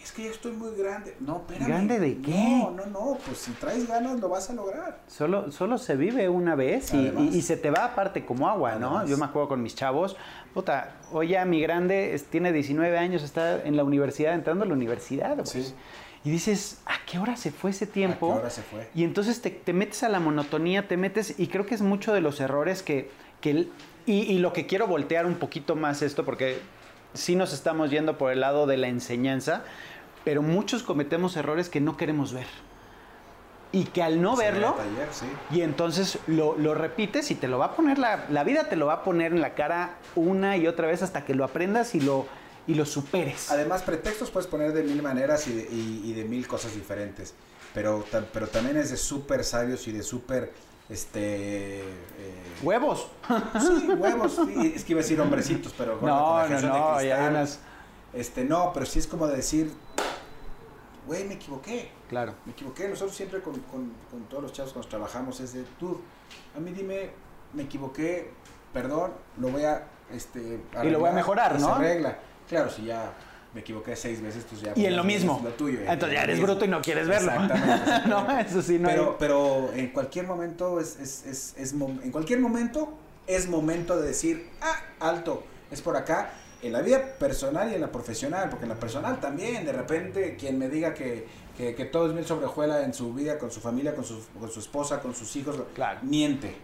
es 0.01 0.13
que 0.13 0.23
ya 0.23 0.29
estoy 0.31 0.53
muy 0.53 0.73
grande. 0.77 1.15
No, 1.19 1.37
espérame. 1.37 1.67
¿Grande 1.67 1.99
de 1.99 2.17
qué? 2.21 2.61
No, 2.63 2.71
no, 2.71 2.85
no, 2.85 3.17
pues 3.25 3.37
si 3.39 3.51
traes 3.51 3.85
ganas 3.87 4.17
lo 4.19 4.29
vas 4.29 4.49
a 4.49 4.53
lograr. 4.53 4.99
Solo, 5.07 5.51
solo 5.51 5.77
se 5.77 5.97
vive 5.97 6.29
una 6.29 6.55
vez 6.55 6.93
y, 6.93 6.97
Además. 7.09 7.23
y- 7.33 7.37
y 7.39 7.41
se 7.41 7.57
te 7.57 7.69
va 7.69 7.83
aparte 7.83 8.25
como 8.25 8.47
agua, 8.47 8.75
¿no? 8.75 9.05
Yo 9.05 9.17
me 9.17 9.25
acuerdo 9.25 9.49
con 9.49 9.61
mis 9.61 9.75
chavos, 9.75 10.15
puta, 10.53 10.95
ya 11.27 11.43
mi 11.43 11.59
grande 11.61 12.13
es- 12.13 12.23
tiene 12.25 12.53
19 12.53 12.97
años, 12.97 13.23
está 13.23 13.61
en 13.61 13.75
la 13.75 13.83
universidad, 13.83 14.33
entrando 14.35 14.63
a 14.63 14.67
la 14.67 14.73
universidad, 14.73 15.33
güey. 15.35 15.45
Sí. 15.47 15.73
Y 16.23 16.31
dices, 16.31 16.79
¿a 16.85 16.93
qué 17.05 17.17
hora 17.19 17.35
se 17.35 17.51
fue 17.51 17.71
ese 17.71 17.85
tiempo? 17.87 18.31
¿A 18.31 18.35
qué 18.35 18.39
hora 18.41 18.49
se 18.49 18.61
fue? 18.61 18.89
Y 18.95 19.03
entonces 19.03 19.41
te, 19.41 19.49
te 19.51 19.73
metes 19.73 20.03
a 20.03 20.09
la 20.09 20.19
monotonía, 20.21 20.87
te 20.87 20.95
metes, 20.97 21.37
y 21.39 21.47
creo 21.47 21.65
que 21.65 21.75
es 21.75 21.81
mucho 21.81 22.13
de 22.13 22.21
los 22.21 22.39
errores 22.39 22.83
que, 22.83 23.09
que 23.41 23.51
el- 23.51 23.71
y, 24.05 24.21
y 24.21 24.39
lo 24.39 24.53
que 24.53 24.65
quiero 24.67 24.87
voltear 24.87 25.25
un 25.25 25.35
poquito 25.35 25.75
más 25.75 26.01
esto, 26.01 26.25
porque 26.25 26.59
sí 27.13 27.35
nos 27.35 27.53
estamos 27.53 27.89
yendo 27.91 28.17
por 28.17 28.31
el 28.31 28.39
lado 28.41 28.67
de 28.67 28.77
la 28.77 28.87
enseñanza, 28.87 29.63
pero 30.25 30.41
muchos 30.41 30.83
cometemos 30.83 31.35
errores 31.37 31.69
que 31.69 31.79
no 31.81 31.97
queremos 31.97 32.33
ver. 32.33 32.47
Y 33.71 33.83
que 33.83 34.01
al 34.01 34.19
no 34.19 34.35
Se 34.35 34.43
verlo, 34.45 34.73
taller, 34.73 35.07
sí. 35.11 35.27
y 35.51 35.61
entonces 35.61 36.17
lo, 36.25 36.57
lo 36.57 36.73
repites 36.73 37.29
y 37.29 37.35
te 37.35 37.47
lo 37.47 37.59
va 37.59 37.65
a 37.65 37.75
poner, 37.75 37.99
la, 37.99 38.25
la 38.29 38.43
vida 38.43 38.63
te 38.67 38.75
lo 38.75 38.87
va 38.87 38.93
a 38.93 39.03
poner 39.03 39.31
en 39.31 39.41
la 39.41 39.53
cara 39.53 39.97
una 40.15 40.57
y 40.57 40.65
otra 40.65 40.87
vez 40.87 41.03
hasta 41.03 41.23
que 41.23 41.35
lo 41.35 41.43
aprendas 41.43 41.93
y 41.93 41.99
lo, 42.01 42.25
y 42.65 42.73
lo 42.73 42.83
superes. 42.85 43.51
Además, 43.51 43.83
pretextos 43.83 44.31
puedes 44.31 44.47
poner 44.47 44.73
de 44.73 44.81
mil 44.81 45.03
maneras 45.03 45.47
y 45.47 45.53
de, 45.53 45.61
y- 45.71 46.01
y 46.03 46.13
de 46.13 46.23
mil 46.25 46.47
cosas 46.47 46.73
diferentes. 46.73 47.35
Pero, 47.75 48.03
pero 48.33 48.47
también 48.47 48.75
es 48.77 48.89
de 48.89 48.97
súper 48.97 49.43
sabios 49.43 49.87
y 49.87 49.91
de 49.91 50.01
súper, 50.01 50.51
este... 50.89 51.79
eh, 51.81 51.83
Huevos. 52.63 53.07
sí, 53.59 53.87
huevos. 53.89 54.35
sí, 54.47 54.73
es 54.75 54.83
que 54.83 54.93
iba 54.93 54.99
a 54.99 55.03
decir 55.03 55.19
hombrecitos, 55.21 55.73
pero... 55.77 55.99
con 55.99 56.09
No, 56.09 56.37
la 56.37 56.41
no, 56.43 56.47
generación 56.47 56.71
de 56.73 56.79
no, 56.79 56.85
ya 56.85 56.99
hay 56.99 57.07
cristal, 57.09 57.29
unas... 57.31 57.59
Este, 58.13 58.43
no, 58.43 58.71
pero 58.73 58.85
sí 58.85 58.99
es 58.99 59.07
como 59.07 59.27
de 59.27 59.35
decir, 59.37 59.71
güey, 61.05 61.25
me 61.25 61.35
equivoqué. 61.35 61.91
Claro. 62.09 62.33
Me 62.45 62.53
equivoqué. 62.53 62.87
Nosotros 62.87 63.15
siempre 63.15 63.41
con, 63.41 63.53
con- 63.61 63.93
con 64.09 64.23
todos 64.29 64.41
los 64.43 64.51
chavos 64.53 64.73
cuando 64.73 64.89
trabajamos 64.89 65.39
es 65.39 65.53
de, 65.53 65.63
tú, 65.79 66.01
a 66.55 66.59
mí 66.59 66.71
dime, 66.71 67.11
me 67.53 67.63
equivoqué, 67.63 68.31
perdón, 68.73 69.11
lo 69.37 69.49
voy 69.49 69.63
a, 69.63 69.87
este, 70.11 70.59
Y 70.83 70.89
lo 70.89 70.99
voy 70.99 71.09
a 71.09 71.13
mejorar, 71.13 71.59
¿no? 71.59 71.67
Se 71.67 71.71
arregla. 71.71 72.17
Claro, 72.47 72.69
si 72.71 72.85
ya 72.85 73.13
me 73.53 73.61
equivoqué 73.61 73.95
seis 73.95 74.21
veces, 74.21 74.45
pues 74.49 74.61
ya... 74.61 74.73
Y 74.75 74.85
en 74.85 74.95
lo 74.95 75.03
mismo. 75.03 75.41
Lo 75.43 75.49
tuyo, 75.51 75.79
Entonces 75.87 76.17
ya 76.17 76.23
eres 76.23 76.39
bruto 76.41 76.65
y 76.65 76.67
no 76.67 76.81
quieres 76.81 77.07
verlo. 77.07 77.31
Exactamente, 77.31 77.73
exactamente. 77.83 78.09
no, 78.09 78.39
eso 78.39 78.61
sí, 78.61 78.77
no 78.79 78.89
hay- 78.89 78.95
pero, 78.95 79.17
pero 79.17 79.71
en 79.73 79.87
cualquier 79.89 80.27
momento 80.27 80.79
es, 80.79 80.97
es, 80.99 81.55
es, 81.57 81.73
en 81.73 82.11
cualquier 82.11 82.39
momento 82.39 82.93
es 83.25 83.47
momento 83.49 83.99
de 83.99 84.07
decir, 84.07 84.49
ah, 84.61 84.75
alto, 84.99 85.43
es 85.71 85.81
por 85.81 85.95
acá. 85.97 86.31
En 86.61 86.73
la 86.73 86.81
vida 86.81 87.01
personal 87.17 87.71
y 87.71 87.75
en 87.75 87.81
la 87.81 87.91
profesional, 87.91 88.49
porque 88.49 88.65
en 88.65 88.69
la 88.69 88.75
personal 88.75 89.19
también, 89.21 89.65
de 89.65 89.71
repente, 89.71 90.35
quien 90.35 90.59
me 90.59 90.67
diga 90.67 90.93
que, 90.93 91.25
que, 91.57 91.73
que 91.73 91.85
todo 91.85 92.07
es 92.07 92.13
mil 92.13 92.25
sobre 92.25 92.47
hojuela 92.47 92.83
en 92.83 92.93
su 92.93 93.13
vida, 93.13 93.37
con 93.39 93.49
su 93.49 93.61
familia, 93.61 93.95
con 93.95 94.03
su, 94.03 94.21
con 94.39 94.51
su 94.51 94.59
esposa, 94.59 94.99
con 94.99 95.15
sus 95.15 95.33
hijos, 95.37 95.55
Claro. 95.73 95.99
miente, 96.03 96.55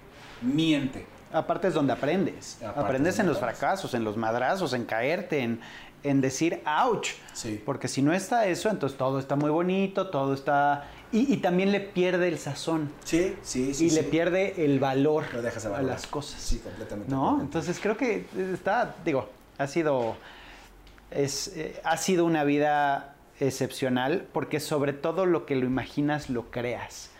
miente. 0.41 1.05
Aparte 1.31 1.67
es 1.67 1.73
donde 1.73 1.91
aprendes. 1.93 2.57
Aparte 2.61 2.79
aprendes 2.81 3.13
es 3.15 3.19
en 3.19 3.27
los 3.27 3.39
fracasos, 3.39 3.93
en 3.93 4.03
los 4.03 4.15
madrazos, 4.15 4.73
en 4.73 4.85
caerte, 4.85 5.39
en, 5.39 5.59
en 6.05 6.21
decir 6.21 6.61
ouch. 6.65 7.09
Sí. 7.33 7.61
Porque 7.65 7.87
si 7.87 8.01
no 8.01 8.13
está 8.13 8.47
eso, 8.47 8.69
entonces 8.69 8.97
todo 8.97 9.19
está 9.19 9.35
muy 9.35 9.49
bonito, 9.49 10.09
todo 10.09 10.33
está... 10.33 10.89
Y, 11.11 11.33
y 11.33 11.37
también 11.37 11.71
le 11.71 11.79
pierde 11.79 12.27
el 12.27 12.37
sazón. 12.37 12.91
Sí, 13.03 13.35
sí, 13.41 13.73
sí. 13.73 13.87
y 13.87 13.89
le 13.91 14.03
pierde 14.03 14.65
el 14.65 14.79
valor 14.79 15.25
Lo 15.33 15.41
dejas 15.41 15.65
a 15.65 15.81
las 15.81 16.07
cosas. 16.07 16.41
Sí, 16.41 16.59
completamente. 16.59 17.11
¿No? 17.11 17.39
Entonces 17.41 17.79
creo 17.79 17.95
que 17.95 18.25
está, 18.53 18.95
digo, 19.05 19.29
ha 19.57 19.67
sido, 19.67 20.15
es, 21.11 21.49
eh, 21.55 21.79
ha 21.83 21.97
sido 21.97 22.25
una 22.25 22.43
vida 22.43 23.15
excepcional 23.39 24.27
porque 24.33 24.59
sobre 24.59 24.93
todo 24.93 25.25
lo 25.25 25.45
que 25.45 25.55
lo 25.55 25.65
imaginas 25.65 26.29
lo 26.29 26.51
creas. 26.51 27.11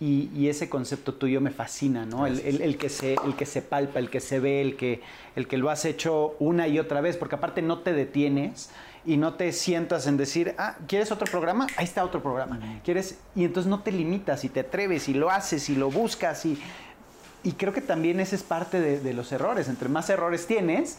Y, 0.00 0.28
y 0.34 0.48
ese 0.48 0.68
concepto 0.68 1.14
tuyo 1.14 1.40
me 1.40 1.50
fascina, 1.50 2.04
¿no? 2.04 2.26
El, 2.26 2.40
el- 2.40 2.60
el 2.62 2.76
que 2.76 2.88
se, 2.88 3.14
el 3.24 3.36
que 3.36 3.46
se 3.46 3.62
palpa, 3.62 4.00
el 4.00 4.10
que 4.10 4.20
se 4.20 4.40
ve, 4.40 4.60
el 4.60 4.76
que, 4.76 5.00
el 5.36 5.46
que 5.46 5.56
lo 5.56 5.70
has 5.70 5.84
hecho 5.84 6.34
una 6.40 6.66
y 6.66 6.78
otra 6.80 7.00
vez, 7.00 7.16
porque 7.16 7.36
aparte 7.36 7.62
no 7.62 7.78
te 7.78 7.92
detienes 7.92 8.70
y 9.06 9.16
no 9.18 9.34
te 9.34 9.52
sientas 9.52 10.06
en 10.08 10.16
decir, 10.16 10.54
ah, 10.58 10.76
¿quieres 10.88 11.12
otro 11.12 11.26
programa? 11.30 11.68
Ahí 11.76 11.84
está 11.84 12.04
otro 12.04 12.22
programa. 12.22 12.58
¿Quieres? 12.84 13.18
Y 13.36 13.44
entonces 13.44 13.70
no 13.70 13.80
te 13.82 13.92
limitas 13.92 14.44
y 14.44 14.48
te 14.48 14.60
atreves 14.60 15.08
y 15.08 15.14
lo 15.14 15.30
haces 15.30 15.70
y 15.70 15.76
lo 15.76 15.90
buscas 15.90 16.44
y, 16.44 16.60
y 17.44 17.52
creo 17.52 17.72
que 17.72 17.80
también 17.80 18.18
ese 18.18 18.34
es 18.34 18.42
parte 18.42 18.80
de, 18.80 18.98
de 18.98 19.14
los 19.14 19.30
errores. 19.30 19.68
Entre 19.68 19.88
más 19.88 20.10
errores 20.10 20.46
tienes, 20.48 20.98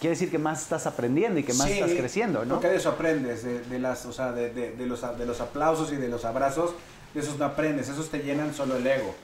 quiere 0.00 0.14
decir 0.16 0.30
que 0.30 0.38
más 0.38 0.62
estás 0.62 0.86
aprendiendo 0.86 1.38
y 1.38 1.44
que 1.44 1.52
más 1.54 1.68
Sí, 1.68 1.74
estás 1.74 1.92
creciendo, 1.92 2.44
¿no? 2.44 2.54
Porque 2.54 2.68
de 2.68 2.76
eso 2.76 2.88
aprendes, 2.90 3.44
de, 3.44 3.60
de 3.60 3.78
las, 3.78 4.06
o 4.06 4.12
sea, 4.12 4.32
de, 4.32 4.52
de- 4.52 4.72
de 4.72 4.86
los, 4.86 5.02
de 5.18 5.26
los 5.26 5.40
aplausos 5.40 5.92
y 5.92 5.96
de 5.96 6.08
los 6.08 6.24
abrazos, 6.24 6.74
de 7.14 7.20
esos 7.20 7.38
no 7.38 7.44
aprendes, 7.44 7.88
esos 7.88 8.08
te 8.10 8.18
llenan 8.18 8.54
solo 8.54 8.76
el 8.76 8.86
ego. 8.86 9.14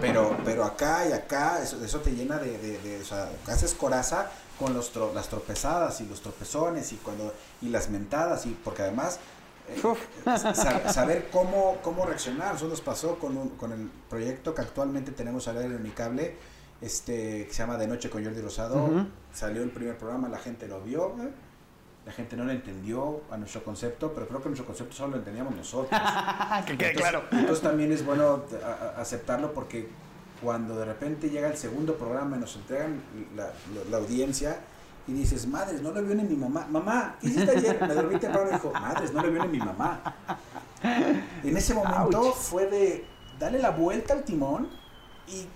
Pero, 0.00 0.36
pero 0.44 0.64
acá 0.64 1.06
y 1.08 1.12
acá, 1.12 1.60
eso, 1.62 1.82
eso 1.84 1.98
te 2.00 2.12
llena 2.12 2.38
de, 2.38 2.56
de, 2.58 2.78
de- 2.78 3.00
o 3.00 3.04
sea, 3.04 3.28
haces 3.48 3.74
coraza 3.74 4.30
con 4.58 4.72
los 4.74 4.94
tro- 4.94 5.12
las 5.14 5.28
tropezadas 5.28 6.00
y 6.00 6.06
los 6.06 6.20
tropezones 6.22 6.92
y 6.92 6.96
cuando 6.96 7.34
y 7.60 7.68
las 7.68 7.88
mentadas 7.90 8.46
y 8.46 8.50
porque 8.64 8.82
además 8.82 9.18
eh, 9.68 9.80
saber 10.92 11.28
cómo, 11.30 11.78
cómo 11.82 12.06
reaccionar. 12.06 12.54
Eso 12.56 12.66
nos 12.68 12.80
pasó 12.80 13.18
con, 13.18 13.36
un- 13.36 13.50
con 13.50 13.72
el 13.72 13.90
proyecto 14.08 14.54
que 14.54 14.62
actualmente 14.62 15.12
tenemos 15.12 15.46
al 15.48 15.58
aire 15.58 15.76
Unicable, 15.76 16.36
este, 16.80 17.46
que 17.46 17.52
se 17.52 17.58
llama 17.58 17.76
De 17.76 17.86
Noche 17.86 18.08
con 18.10 18.24
Jordi 18.24 18.40
Rosado. 18.40 19.06
Salió 19.34 19.62
el 19.62 19.70
primer 19.70 19.96
programa, 19.98 20.28
la 20.28 20.38
gente 20.38 20.66
lo 20.66 20.80
vio, 20.80 21.14
¿eh? 21.22 21.28
La 22.06 22.12
gente 22.12 22.36
no 22.36 22.44
le 22.44 22.54
entendió 22.54 23.20
a 23.30 23.36
nuestro 23.36 23.62
concepto, 23.62 24.12
pero 24.14 24.26
creo 24.26 24.40
que 24.42 24.48
nuestro 24.48 24.66
concepto 24.66 24.94
solo 24.94 25.12
lo 25.12 25.16
entendíamos 25.18 25.54
nosotros. 25.54 26.00
que 26.66 26.76
quede 26.78 26.90
Entonces- 26.90 26.96
claro. 26.96 27.22
Entonces 27.30 27.60
también 27.62 27.92
es 27.92 28.04
bueno 28.04 28.44
a- 28.64 28.96
a- 28.98 29.00
aceptarlo 29.00 29.52
porque 29.52 29.88
cuando 30.42 30.76
de 30.76 30.86
repente 30.86 31.28
llega 31.28 31.48
el 31.48 31.56
segundo 31.56 31.96
programa 31.96 32.36
y 32.36 32.40
nos 32.40 32.56
entregan 32.56 33.00
la, 33.36 33.44
la- 33.46 33.90
la 33.90 33.96
audiencia 33.98 34.60
y 35.06 35.12
dices, 35.12 35.46
madres, 35.46 35.82
no 35.82 35.90
lo 35.92 36.02
vio 36.02 36.14
ni 36.14 36.22
mi 36.24 36.36
mamá. 36.36 36.66
Mamá, 36.70 37.16
¿qué 37.20 37.26
hiciste 37.28 37.50
ayer? 37.50 37.80
Me 37.80 37.94
dormí 37.94 38.18
temprano 38.18 38.48
y 38.50 38.52
dijo, 38.54 38.72
madres, 38.72 39.12
no 39.12 39.22
lo 39.22 39.30
vio 39.30 39.42
ni 39.44 39.48
mi 39.48 39.58
mamá. 39.58 40.14
En 40.82 41.56
ese 41.56 41.74
momento 41.74 42.20
Ouch. 42.20 42.34
fue 42.34 42.66
de 42.66 43.04
darle 43.38 43.58
la 43.58 43.70
vuelta 43.70 44.14
al 44.14 44.24
timón 44.24 44.68
y 45.28 45.46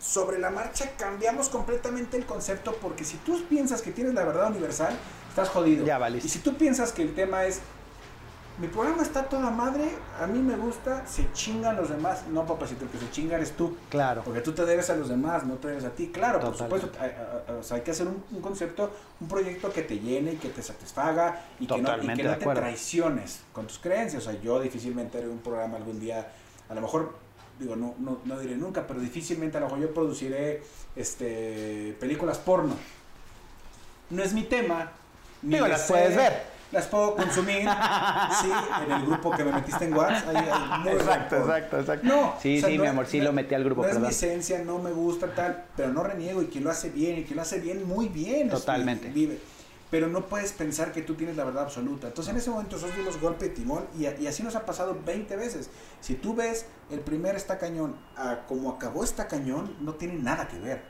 sobre 0.00 0.38
la 0.38 0.50
marcha 0.50 0.90
cambiamos 0.98 1.48
completamente 1.48 2.16
el 2.16 2.26
concepto 2.26 2.74
porque 2.80 3.04
si 3.04 3.16
tú 3.18 3.40
piensas 3.48 3.82
que 3.82 3.92
tienes 3.92 4.14
la 4.14 4.24
verdad 4.24 4.50
universal, 4.50 4.96
estás 5.32 5.48
jodido. 5.48 5.84
Ya 5.84 5.98
valiste. 5.98 6.28
Y 6.28 6.30
si 6.30 6.38
tú 6.40 6.54
piensas 6.54 6.92
que 6.92 7.02
el 7.02 7.14
tema 7.14 7.44
es 7.44 7.60
mi 8.58 8.68
programa 8.68 9.02
está 9.02 9.24
toda 9.24 9.50
madre, 9.50 9.90
a 10.20 10.26
mí 10.26 10.38
me 10.38 10.56
gusta, 10.56 11.06
se 11.06 11.32
chingan 11.32 11.74
los 11.74 11.88
demás. 11.88 12.24
No, 12.28 12.46
papacito, 12.46 12.84
el 12.84 12.90
que 12.90 12.98
se 12.98 13.10
chinga 13.10 13.36
eres 13.36 13.52
tú. 13.52 13.76
Claro. 13.88 14.22
Porque 14.24 14.42
tú 14.42 14.52
te 14.52 14.66
debes 14.66 14.90
a 14.90 14.96
los 14.96 15.08
demás, 15.08 15.44
no 15.44 15.54
te 15.54 15.68
debes 15.68 15.84
a 15.84 15.90
ti. 15.90 16.08
Claro, 16.08 16.38
por 16.38 16.56
supuesto, 16.56 16.90
hay, 17.00 17.12
o 17.58 17.62
sea, 17.62 17.78
hay 17.78 17.82
que 17.82 17.92
hacer 17.92 18.06
un, 18.06 18.22
un 18.30 18.42
concepto, 18.42 18.90
un 19.20 19.28
proyecto 19.28 19.72
que 19.72 19.82
te 19.82 19.98
llene 19.98 20.34
y 20.34 20.36
que 20.36 20.50
te 20.50 20.62
satisfaga 20.62 21.46
y 21.58 21.66
que 21.66 21.80
no, 21.80 21.96
y 21.96 22.06
que 22.14 22.22
no 22.24 22.36
te 22.36 22.44
traiciones 22.46 23.40
con 23.54 23.66
tus 23.66 23.78
creencias. 23.78 24.26
O 24.26 24.30
sea, 24.30 24.40
yo 24.40 24.60
difícilmente 24.60 25.16
haré 25.16 25.28
un 25.28 25.38
programa 25.38 25.78
algún 25.78 25.98
día, 25.98 26.30
a 26.68 26.74
lo 26.74 26.82
mejor, 26.82 27.14
digo, 27.58 27.74
no, 27.74 27.94
no, 27.98 28.18
no 28.26 28.38
diré 28.38 28.56
nunca, 28.56 28.86
pero 28.86 29.00
difícilmente 29.00 29.56
a 29.56 29.60
lo 29.60 29.66
mejor 29.66 29.80
yo 29.80 29.94
produciré 29.94 30.62
este, 30.94 31.96
películas 31.98 32.36
porno. 32.36 32.74
No 34.10 34.22
es 34.22 34.34
mi 34.34 34.42
tema. 34.42 34.92
Digo, 35.42 35.66
las 35.68 35.82
puedes 35.82 36.16
ver. 36.16 36.52
Las 36.72 36.86
puedo 36.86 37.14
consumir, 37.16 37.68
sí, 38.40 38.50
en 38.86 38.92
el 38.92 39.02
grupo 39.04 39.30
que 39.32 39.44
me 39.44 39.52
metiste 39.52 39.84
en 39.84 39.92
WhatsApp. 39.94 40.34
Exacto, 40.86 41.36
exacto, 41.36 41.80
exacto. 41.80 42.06
No, 42.06 42.34
Sí, 42.40 42.56
o 42.56 42.60
sea, 42.60 42.68
sí, 42.70 42.76
no 42.78 42.82
mi 42.82 42.86
es- 42.86 42.90
amor, 42.92 43.06
sí 43.06 43.18
no- 43.18 43.24
lo 43.24 43.32
metí 43.34 43.54
al 43.54 43.64
grupo, 43.64 43.82
No 43.82 43.88
es 43.88 43.98
mi 43.98 44.08
esencia, 44.08 44.58
no 44.64 44.78
me 44.78 44.90
gusta 44.90 45.34
tal, 45.34 45.64
pero 45.76 45.92
no 45.92 46.02
reniego 46.02 46.40
y 46.42 46.46
quien 46.46 46.64
lo 46.64 46.70
hace 46.70 46.88
bien 46.88 47.18
y 47.18 47.24
quien 47.24 47.36
lo 47.36 47.42
hace 47.42 47.58
bien, 47.60 47.86
muy 47.86 48.08
bien. 48.08 48.46
es- 48.46 48.54
Totalmente. 48.54 49.08
vive. 49.08 49.38
Pero 49.90 50.06
no 50.06 50.24
puedes 50.24 50.52
pensar 50.54 50.90
que 50.92 51.02
tú 51.02 51.14
tienes 51.16 51.36
la 51.36 51.44
verdad 51.44 51.64
absoluta. 51.64 52.06
Entonces 52.06 52.32
en 52.32 52.38
ese 52.38 52.48
momento 52.48 52.76
nosotros 52.76 52.96
dimos 52.96 53.20
golpe 53.20 53.50
de 53.50 53.54
timón 53.54 53.84
y, 53.98 54.06
y 54.06 54.26
así 54.26 54.42
nos 54.42 54.56
ha 54.56 54.64
pasado 54.64 54.96
20 55.04 55.36
veces. 55.36 55.68
Si 56.00 56.14
tú 56.14 56.34
ves 56.34 56.64
el 56.90 57.00
primer 57.00 57.36
está 57.36 57.58
cañón 57.58 57.96
a 58.16 58.46
como 58.48 58.70
acabó 58.70 59.04
está 59.04 59.28
cañón, 59.28 59.76
no 59.80 59.92
tiene 59.96 60.14
nada 60.14 60.48
que 60.48 60.58
ver. 60.58 60.82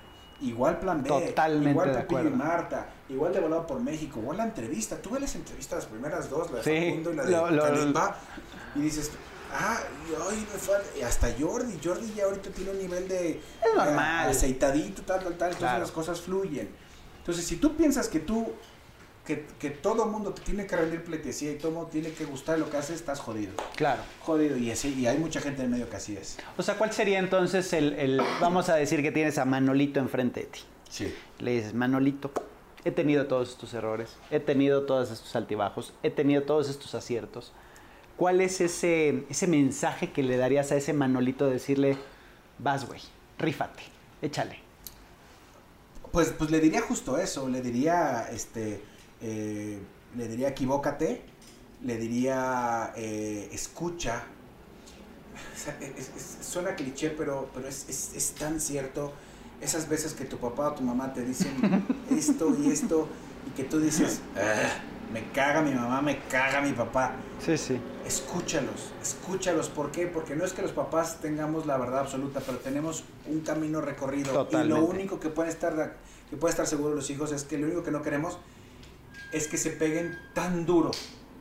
Igual 0.43 0.79
plan 0.81 1.03
B, 1.03 1.09
Totalmente 1.09 1.71
igual 1.71 1.93
de 1.93 1.99
Pepillo 2.01 2.27
y. 2.29 2.31
Marta, 2.31 2.87
igual 3.09 3.33
de 3.33 3.41
volado 3.41 3.67
por 3.67 3.81
México, 3.81 4.19
igual 4.21 4.37
la 4.39 4.45
entrevista. 4.45 4.97
Tú 5.01 5.11
ves 5.11 5.21
las 5.23 5.35
entrevistas, 5.37 5.79
las 5.81 5.87
primeras 5.87 6.29
dos, 6.29 6.51
la 6.51 6.59
de 6.59 6.65
Sí, 6.65 6.87
Facundo 6.91 7.13
y 7.13 7.17
la 7.17 7.25
de 7.25 7.31
lo- 7.33 8.15
y 8.75 8.81
dices, 8.81 9.11
ah, 9.53 9.79
y, 10.09 10.15
ay, 10.31 10.47
me 10.53 10.59
falta. 10.59 10.89
Y 10.99 11.03
hasta 11.03 11.29
Jordi, 11.39 11.79
Jordi 11.83 12.13
ya 12.15 12.25
ahorita 12.25 12.51
tiene 12.51 12.71
un 12.73 12.79
nivel 12.79 13.07
de 13.07 13.31
Es 13.33 13.75
normal. 13.77 14.29
aceitadito, 14.31 15.03
tal, 15.03 15.21
tal, 15.21 15.35
tal, 15.35 15.49
entonces 15.51 15.59
Claro. 15.59 15.79
las 15.81 15.91
cosas 15.93 16.21
fluyen. 16.21 16.69
Entonces, 17.19 17.45
si 17.47 17.57
tú 17.57 17.77
piensas 17.77 18.09
que 18.09 18.19
tú, 18.19 18.53
que, 19.27 19.47
que 19.61 19.71
todo 19.71 20.07
mundo 20.07 20.33
te 20.33 20.43
tiene 20.43 20.67
que 20.67 20.75
rendir 20.77 21.05
pleitesía 21.05 21.53
y 21.53 21.55
todo 21.57 21.71
mundo 21.73 21.89
tiene 21.91 22.11
que 22.11 22.25
gustar 22.25 22.59
lo 22.59 22.69
que 22.69 22.77
haces, 22.77 22.97
estás 22.97 23.21
jodido. 23.21 23.53
Claro. 23.77 24.03
Jodido, 24.21 24.57
y, 24.57 24.71
ese, 24.71 24.89
y 24.89 25.07
hay 25.07 25.19
mucha 25.19 25.41
gente 25.41 25.61
en 25.61 25.67
el 25.67 25.71
medio 25.73 25.89
que 25.89 25.97
así 25.97 26.17
es. 26.17 26.39
O 26.57 26.63
sea, 26.63 26.77
¿cuál 26.77 26.93
sería 26.93 27.19
entonces 27.19 27.73
el, 27.73 27.93
el- 27.95 28.21
vamos 28.41 28.69
a 28.69 28.75
decir 28.75 29.01
que 29.03 29.13
tienes 29.13 29.39
a 29.39 29.45
Manolito 29.45 30.01
enfrente 30.01 30.41
de 30.41 30.47
ti? 30.47 30.61
Sí. 30.91 31.15
Le 31.39 31.53
dices, 31.53 31.73
Manolito, 31.75 32.33
he 32.85 32.91
tenido 32.91 33.27
todos 33.29 33.51
estos 33.51 33.73
errores, 33.75 34.17
he 34.31 34.41
tenido 34.41 34.83
todos 34.87 35.11
estos 35.13 35.35
altibajos, 35.37 35.95
he 36.03 36.11
tenido 36.11 36.43
todos 36.43 36.69
estos 36.69 36.95
aciertos. 36.97 37.53
¿Cuál 38.17 38.41
es 38.41 38.61
ese, 38.61 39.25
ese 39.31 39.47
mensaje 39.47 40.11
que 40.11 40.23
le 40.25 40.37
darías 40.37 40.73
a 40.73 40.77
ese 40.77 40.93
Manolito 40.93 41.47
de 41.47 41.53
decirle, 41.55 41.97
vas, 42.59 42.87
güey, 42.87 43.01
rífate, 43.39 43.83
échale? 44.21 44.59
Pues, 46.11 46.35
pues 46.37 46.51
le 46.51 46.61
diría 46.61 46.83
justo 46.83 47.17
eso, 47.17 47.49
le 47.49 47.63
diría, 47.63 48.29
este, 48.31 48.83
eh, 49.23 49.79
le 50.17 50.29
diría 50.29 50.49
equivócate, 50.49 51.23
le 51.83 51.97
diría 51.97 52.93
eh, 52.97 53.49
escucha. 53.53 54.25
suena 56.43 56.75
cliché, 56.75 57.11
pero, 57.11 57.49
pero 57.55 57.69
es, 57.69 57.89
es, 57.89 58.33
tan 58.33 58.61
cierto 58.61 59.13
esas 59.61 59.89
veces 59.89 60.13
que 60.13 60.25
tu 60.25 60.39
papá 60.39 60.69
o 60.69 60.73
tu 60.73 60.83
mamá 60.83 61.13
te 61.15 61.25
dicen 61.25 61.53
esto 62.11 62.55
y 62.59 62.71
esto 62.71 63.09
y 63.47 63.51
que 63.57 63.65
tú 63.65 63.81
dices, 63.81 64.21
ah, 64.37 64.81
me 65.13 65.29
caga 65.31 65.63
mi 65.63 65.73
mamá, 65.73 66.03
me 66.03 66.19
caga 66.25 66.61
mi 66.61 66.73
papá. 66.73 67.13
Sí, 67.45 67.57
sí. 67.59 67.79
Escúchalos, 68.07 68.93
escúchalos. 69.01 69.69
¿Por 69.69 69.91
qué? 69.91 70.07
Porque 70.07 70.35
no 70.35 70.45
es 70.45 70.53
que 70.53 70.63
los 70.63 70.73
papás 70.73 71.21
tengamos 71.21 71.67
la 71.67 71.77
verdad 71.77 72.01
absoluta, 72.01 72.41
pero 72.45 72.59
tenemos 72.59 73.05
un 73.29 73.41
camino 73.41 73.81
recorrido. 73.81 74.33
Totalmente. 74.33 74.75
Y 74.75 74.81
lo 74.81 74.85
único 74.85 75.21
que 75.21 75.29
pueden 75.29 75.51
estar, 75.51 75.97
que 76.31 76.37
puede 76.37 76.51
estar 76.51 76.67
seguro 76.67 76.95
los 76.95 77.09
hijos 77.11 77.31
es 77.33 77.45
que 77.45 77.59
lo 77.59 77.67
único 77.67 77.83
que 77.83 77.91
no 77.91 78.03
queremos 78.03 78.39
es 79.33 79.49
que 79.49 79.57
se 79.57 79.71
peguen 79.71 80.19
tan 80.35 80.65
duro. 80.67 80.91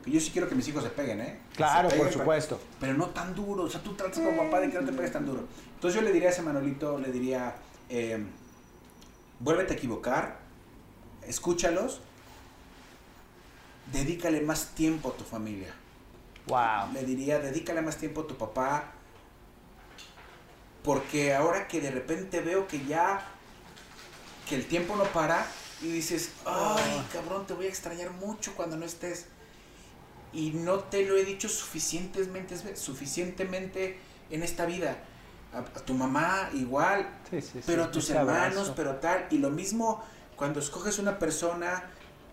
Que 0.03 0.11
yo 0.11 0.19
sí 0.19 0.31
quiero 0.31 0.49
que 0.49 0.55
mis 0.55 0.67
hijos 0.67 0.83
se 0.83 0.89
peguen, 0.89 1.21
¿eh? 1.21 1.39
Claro, 1.55 1.89
peguen, 1.89 2.05
por 2.05 2.13
supuesto. 2.13 2.57
Pero, 2.57 2.79
pero 2.79 2.93
no 2.93 3.09
tan 3.09 3.35
duro. 3.35 3.63
O 3.63 3.69
sea, 3.69 3.81
tú 3.81 3.93
tratas 3.93 4.17
como 4.17 4.35
papá 4.35 4.59
de 4.59 4.71
que 4.71 4.79
no 4.79 4.85
te 4.85 4.93
pegues 4.93 5.11
tan 5.11 5.25
duro. 5.25 5.45
Entonces 5.75 5.99
yo 5.99 6.05
le 6.05 6.11
diría 6.11 6.29
a 6.29 6.31
ese 6.31 6.41
Manolito, 6.41 6.97
le 6.97 7.11
diría 7.11 7.55
eh, 7.89 8.23
vuélvete 9.41 9.73
a 9.73 9.75
equivocar, 9.75 10.37
escúchalos, 11.27 11.99
dedícale 13.91 14.41
más 14.41 14.67
tiempo 14.75 15.09
a 15.09 15.17
tu 15.17 15.23
familia. 15.23 15.73
Wow. 16.47 16.93
Le 16.93 17.03
diría, 17.03 17.39
dedícale 17.39 17.81
más 17.81 17.97
tiempo 17.97 18.21
a 18.21 18.27
tu 18.27 18.37
papá, 18.37 18.91
porque 20.83 21.33
ahora 21.35 21.67
que 21.67 21.81
de 21.81 21.91
repente 21.91 22.41
veo 22.41 22.67
que 22.67 22.85
ya, 22.85 23.25
que 24.47 24.55
el 24.55 24.65
tiempo 24.67 24.95
no 24.95 25.03
para, 25.05 25.45
y 25.81 25.87
dices, 25.87 26.31
ay, 26.45 27.05
cabrón, 27.11 27.45
te 27.47 27.53
voy 27.53 27.65
a 27.65 27.69
extrañar 27.69 28.11
mucho 28.11 28.53
cuando 28.55 28.77
no 28.77 28.85
estés. 28.85 29.25
Y 30.33 30.51
no 30.51 30.79
te 30.79 31.05
lo 31.05 31.17
he 31.17 31.25
dicho 31.25 31.49
suficientemente, 31.49 32.55
suficientemente 32.75 33.99
en 34.29 34.43
esta 34.43 34.65
vida 34.65 34.97
a, 35.53 35.63
tu 35.63 35.93
mamá 35.93 36.49
igual, 36.53 37.07
pero 37.65 37.83
a 37.83 37.91
tus 37.91 38.09
hermanos, 38.09 38.71
pero 38.75 38.95
tal. 38.95 39.27
Y 39.29 39.37
lo 39.37 39.49
mismo 39.49 40.03
cuando 40.35 40.59
escoges 40.59 40.99
una 40.99 41.19
persona 41.19 41.83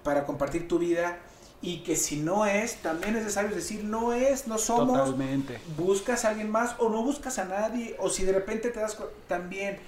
para 0.02 0.24
compartir 0.24 0.68
tu 0.68 0.78
vida 0.78 1.18
y 1.60 1.82
que 1.82 1.96
si 1.96 2.16
no 2.20 2.46
es, 2.46 2.76
también 2.76 3.16
es 3.16 3.22
necesario 3.22 3.54
decir 3.54 3.84
no 3.84 4.12
es, 4.12 4.46
no 4.46 4.58
somos. 4.58 4.98
Totalmente. 4.98 5.60
Buscas 5.76 6.24
a 6.24 6.30
alguien 6.30 6.50
más 6.50 6.76
o 6.78 6.88
no 6.88 7.02
buscas 7.02 7.38
a 7.38 7.44
nadie 7.44 7.96
o 7.98 8.08
si 8.08 8.24
de 8.24 8.32
repente 8.32 8.70
te 8.70 8.80
das 8.80 8.96
también. 9.26 9.78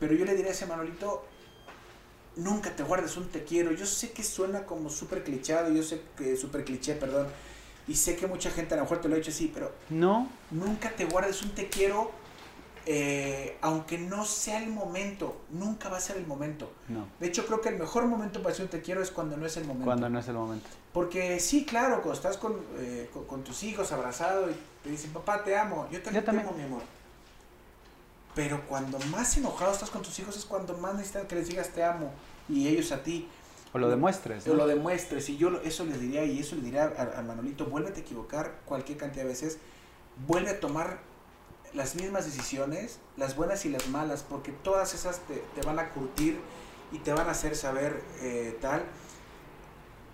Pero 0.00 0.14
yo 0.14 0.24
le 0.24 0.34
diría 0.34 0.50
a 0.50 0.54
ese 0.54 0.66
Manolito, 0.66 1.24
nunca 2.36 2.74
te 2.74 2.82
guardes 2.82 3.16
un 3.16 3.28
te 3.28 3.44
quiero. 3.44 3.72
Yo 3.72 3.86
sé 3.86 4.12
que 4.12 4.22
suena 4.22 4.64
como 4.64 4.90
súper 4.90 5.24
clichado, 5.24 5.72
yo 5.72 5.82
sé 5.82 6.02
que 6.16 6.36
súper 6.36 6.64
cliché, 6.64 6.94
perdón. 6.94 7.26
Y 7.88 7.94
sé 7.94 8.16
que 8.16 8.26
mucha 8.26 8.50
gente 8.50 8.74
a 8.74 8.76
lo 8.76 8.84
mejor 8.84 9.00
te 9.00 9.08
lo 9.08 9.14
ha 9.14 9.18
dicho 9.18 9.30
así, 9.30 9.50
pero 9.52 9.72
no. 9.88 10.28
Nunca 10.50 10.90
te 10.90 11.04
guardes 11.06 11.42
un 11.42 11.50
te 11.50 11.68
quiero 11.68 12.12
eh, 12.86 13.58
aunque 13.60 13.98
no 13.98 14.24
sea 14.24 14.62
el 14.62 14.70
momento, 14.70 15.42
nunca 15.50 15.88
va 15.88 15.98
a 15.98 16.00
ser 16.00 16.16
el 16.16 16.26
momento. 16.26 16.72
No. 16.88 17.06
De 17.20 17.26
hecho, 17.26 17.46
creo 17.46 17.60
que 17.60 17.68
el 17.68 17.78
mejor 17.78 18.06
momento 18.06 18.40
para 18.40 18.50
decir 18.50 18.64
un 18.64 18.70
te 18.70 18.80
quiero 18.80 19.02
es 19.02 19.10
cuando 19.10 19.36
no 19.36 19.46
es 19.46 19.56
el 19.56 19.64
momento. 19.64 19.84
Cuando 19.84 20.08
no 20.08 20.18
es 20.18 20.28
el 20.28 20.34
momento. 20.34 20.68
Porque 20.92 21.38
sí, 21.40 21.64
claro, 21.64 21.96
cuando 21.96 22.14
estás 22.14 22.36
con, 22.36 22.56
eh, 22.78 23.10
con, 23.28 23.44
tus 23.44 23.62
hijos 23.62 23.92
abrazado 23.92 24.50
y 24.50 24.54
te 24.82 24.90
dicen, 24.90 25.12
papá, 25.12 25.44
te 25.44 25.56
amo, 25.56 25.88
yo 25.92 26.02
también, 26.02 26.24
te 26.24 26.30
amo, 26.30 26.52
mi 26.56 26.64
amor. 26.64 26.82
Pero 28.40 28.62
cuando 28.66 28.98
más 29.10 29.36
enojado 29.36 29.70
estás 29.70 29.90
con 29.90 30.00
tus 30.00 30.18
hijos 30.18 30.34
es 30.34 30.46
cuando 30.46 30.74
más 30.78 30.94
necesitan 30.94 31.26
que 31.26 31.34
les 31.34 31.48
digas 31.48 31.68
te 31.68 31.84
amo 31.84 32.10
y 32.48 32.68
ellos 32.68 32.90
a 32.90 33.02
ti. 33.02 33.28
O 33.74 33.78
lo 33.78 33.90
demuestres. 33.90 34.48
O 34.48 34.54
lo 34.54 34.66
demuestres. 34.66 35.28
Y 35.28 35.36
yo 35.36 35.60
eso 35.62 35.84
les 35.84 36.00
diría, 36.00 36.24
y 36.24 36.38
eso 36.38 36.56
le 36.56 36.62
diría 36.62 36.90
a, 36.96 37.18
a 37.18 37.22
Manolito, 37.22 37.66
vuélvete 37.66 38.00
a 38.00 38.02
equivocar 38.02 38.60
cualquier 38.64 38.96
cantidad 38.96 39.24
de 39.24 39.28
veces, 39.28 39.58
vuelve 40.26 40.48
a 40.48 40.58
tomar 40.58 41.00
las 41.74 41.96
mismas 41.96 42.24
decisiones, 42.24 42.98
las 43.18 43.36
buenas 43.36 43.66
y 43.66 43.68
las 43.68 43.88
malas, 43.88 44.24
porque 44.26 44.52
todas 44.52 44.94
esas 44.94 45.20
te, 45.26 45.42
van 45.66 45.78
a 45.78 45.90
curtir 45.90 46.40
y 46.92 46.98
te 47.00 47.12
van 47.12 47.28
a 47.28 47.32
hacer 47.32 47.54
saber 47.54 48.02
eh, 48.22 48.56
tal. 48.62 48.82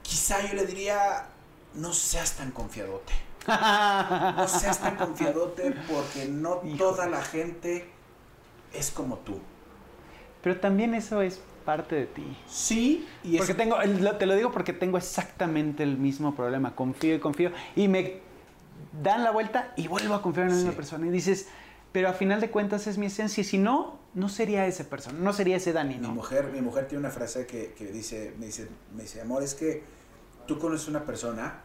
Quizá 0.02 0.44
yo 0.48 0.54
le 0.54 0.66
diría, 0.66 1.28
no 1.74 1.92
seas 1.92 2.32
tan 2.34 2.50
confiadote. 2.50 3.12
No 3.46 4.48
seas 4.48 4.80
tan 4.80 4.96
confiadote 4.96 5.72
porque 5.88 6.26
no 6.26 6.60
toda 6.76 7.06
la 7.06 7.22
gente 7.22 7.94
es 8.72 8.90
como 8.90 9.18
tú. 9.18 9.38
Pero 10.42 10.60
también 10.60 10.94
eso 10.94 11.22
es 11.22 11.40
parte 11.64 11.96
de 11.96 12.06
ti. 12.06 12.36
Sí, 12.46 13.06
y 13.24 13.36
porque 13.36 13.54
tengo, 13.54 13.76
te 14.18 14.26
lo 14.26 14.34
digo 14.34 14.52
porque 14.52 14.72
tengo 14.72 14.96
exactamente 14.96 15.82
el 15.82 15.98
mismo 15.98 16.34
problema. 16.34 16.74
Confío 16.74 17.14
y 17.14 17.18
confío 17.18 17.50
y 17.74 17.88
me 17.88 18.20
dan 19.02 19.24
la 19.24 19.32
vuelta 19.32 19.72
y 19.76 19.88
vuelvo 19.88 20.14
a 20.14 20.22
confiar 20.22 20.46
en 20.46 20.52
la 20.52 20.56
misma 20.56 20.72
persona. 20.72 21.06
Y 21.06 21.10
dices, 21.10 21.48
pero 21.92 22.08
a 22.08 22.12
final 22.12 22.40
de 22.40 22.50
cuentas 22.50 22.86
es 22.86 22.98
mi 22.98 23.06
esencia. 23.06 23.40
Y 23.40 23.44
si 23.44 23.58
no, 23.58 23.98
no 24.14 24.28
sería 24.28 24.66
esa 24.66 24.84
persona, 24.84 25.18
no 25.18 25.32
sería 25.32 25.56
ese 25.56 25.72
Dani. 25.72 25.98
Mi, 25.98 26.08
mujer, 26.08 26.50
mi 26.52 26.60
mujer 26.60 26.86
tiene 26.86 27.00
una 27.00 27.10
frase 27.10 27.46
que, 27.46 27.72
que, 27.72 27.86
dice, 27.86 28.34
me 28.38 28.46
dice, 28.46 28.68
me 28.94 29.02
dice, 29.02 29.20
amor, 29.20 29.42
es 29.42 29.54
que 29.54 29.82
tú 30.46 30.58
conoces 30.58 30.88
una 30.88 31.04
persona 31.04 31.62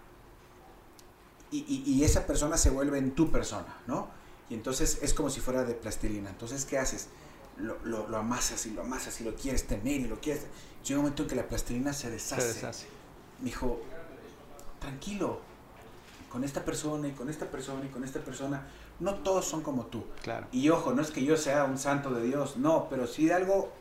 y, 1.51 1.59
y, 1.67 1.83
y, 1.85 2.03
esa 2.03 2.25
persona 2.25 2.57
se 2.57 2.69
vuelve 2.69 2.97
en 2.97 3.11
tu 3.11 3.29
persona, 3.29 3.77
¿no? 3.85 4.07
Y 4.51 4.53
entonces 4.53 4.99
es 5.01 5.13
como 5.13 5.29
si 5.29 5.39
fuera 5.39 5.63
de 5.63 5.73
plastilina. 5.73 6.29
Entonces, 6.29 6.65
¿qué 6.65 6.77
haces? 6.77 7.07
Lo, 7.55 7.77
lo, 7.85 8.09
lo 8.09 8.17
amasas 8.17 8.65
y 8.65 8.71
lo 8.71 8.81
amasas 8.81 9.21
y 9.21 9.23
lo 9.23 9.33
quieres 9.33 9.65
tener 9.65 10.01
y 10.01 10.07
lo 10.09 10.19
quieres... 10.19 10.45
Llega 10.83 10.99
un 10.99 11.05
momento 11.05 11.23
en 11.23 11.29
que 11.29 11.35
la 11.35 11.47
plastilina 11.47 11.93
se 11.93 12.09
deshace. 12.09 12.41
Se 12.41 12.53
deshace. 12.55 12.87
Me 13.39 13.45
dijo, 13.45 13.79
tranquilo, 14.79 15.39
con 16.29 16.43
esta 16.43 16.65
persona 16.65 17.07
y 17.07 17.11
con 17.13 17.29
esta 17.29 17.45
persona 17.45 17.85
y 17.85 17.87
con 17.87 18.03
esta 18.03 18.19
persona. 18.19 18.67
No 18.99 19.15
todos 19.15 19.45
son 19.45 19.63
como 19.63 19.85
tú. 19.85 20.03
Claro. 20.21 20.47
Y 20.51 20.67
ojo, 20.67 20.91
no 20.91 21.01
es 21.01 21.11
que 21.11 21.23
yo 21.23 21.37
sea 21.37 21.63
un 21.63 21.77
santo 21.77 22.11
de 22.11 22.21
Dios, 22.21 22.57
no, 22.57 22.89
pero 22.89 23.07
sí 23.07 23.27
de 23.27 23.35
algo... 23.35 23.71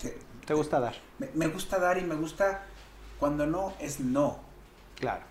Que, 0.00 0.18
¿Te 0.46 0.54
gusta 0.54 0.80
dar? 0.80 0.94
Me, 1.18 1.28
me, 1.34 1.48
gusta 1.48 1.78
dar 1.78 1.98
y 1.98 2.04
me 2.04 2.14
gusta 2.14 2.62
cuando 3.20 3.46
no 3.46 3.74
es 3.78 4.00
no. 4.00 4.38
Claro. 4.94 5.24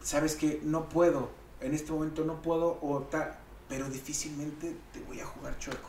Sabes 0.00 0.36
que 0.36 0.60
no 0.62 0.88
puedo, 0.88 1.30
en 1.60 1.74
este 1.74 1.90
momento 1.90 2.24
no 2.24 2.42
puedo 2.42 2.78
o 2.80 3.00
tal, 3.10 3.38
pero 3.68 3.88
difícilmente 3.88 4.76
te 4.92 5.00
voy 5.00 5.20
a 5.20 5.26
jugar 5.26 5.58
chueco. 5.58 5.88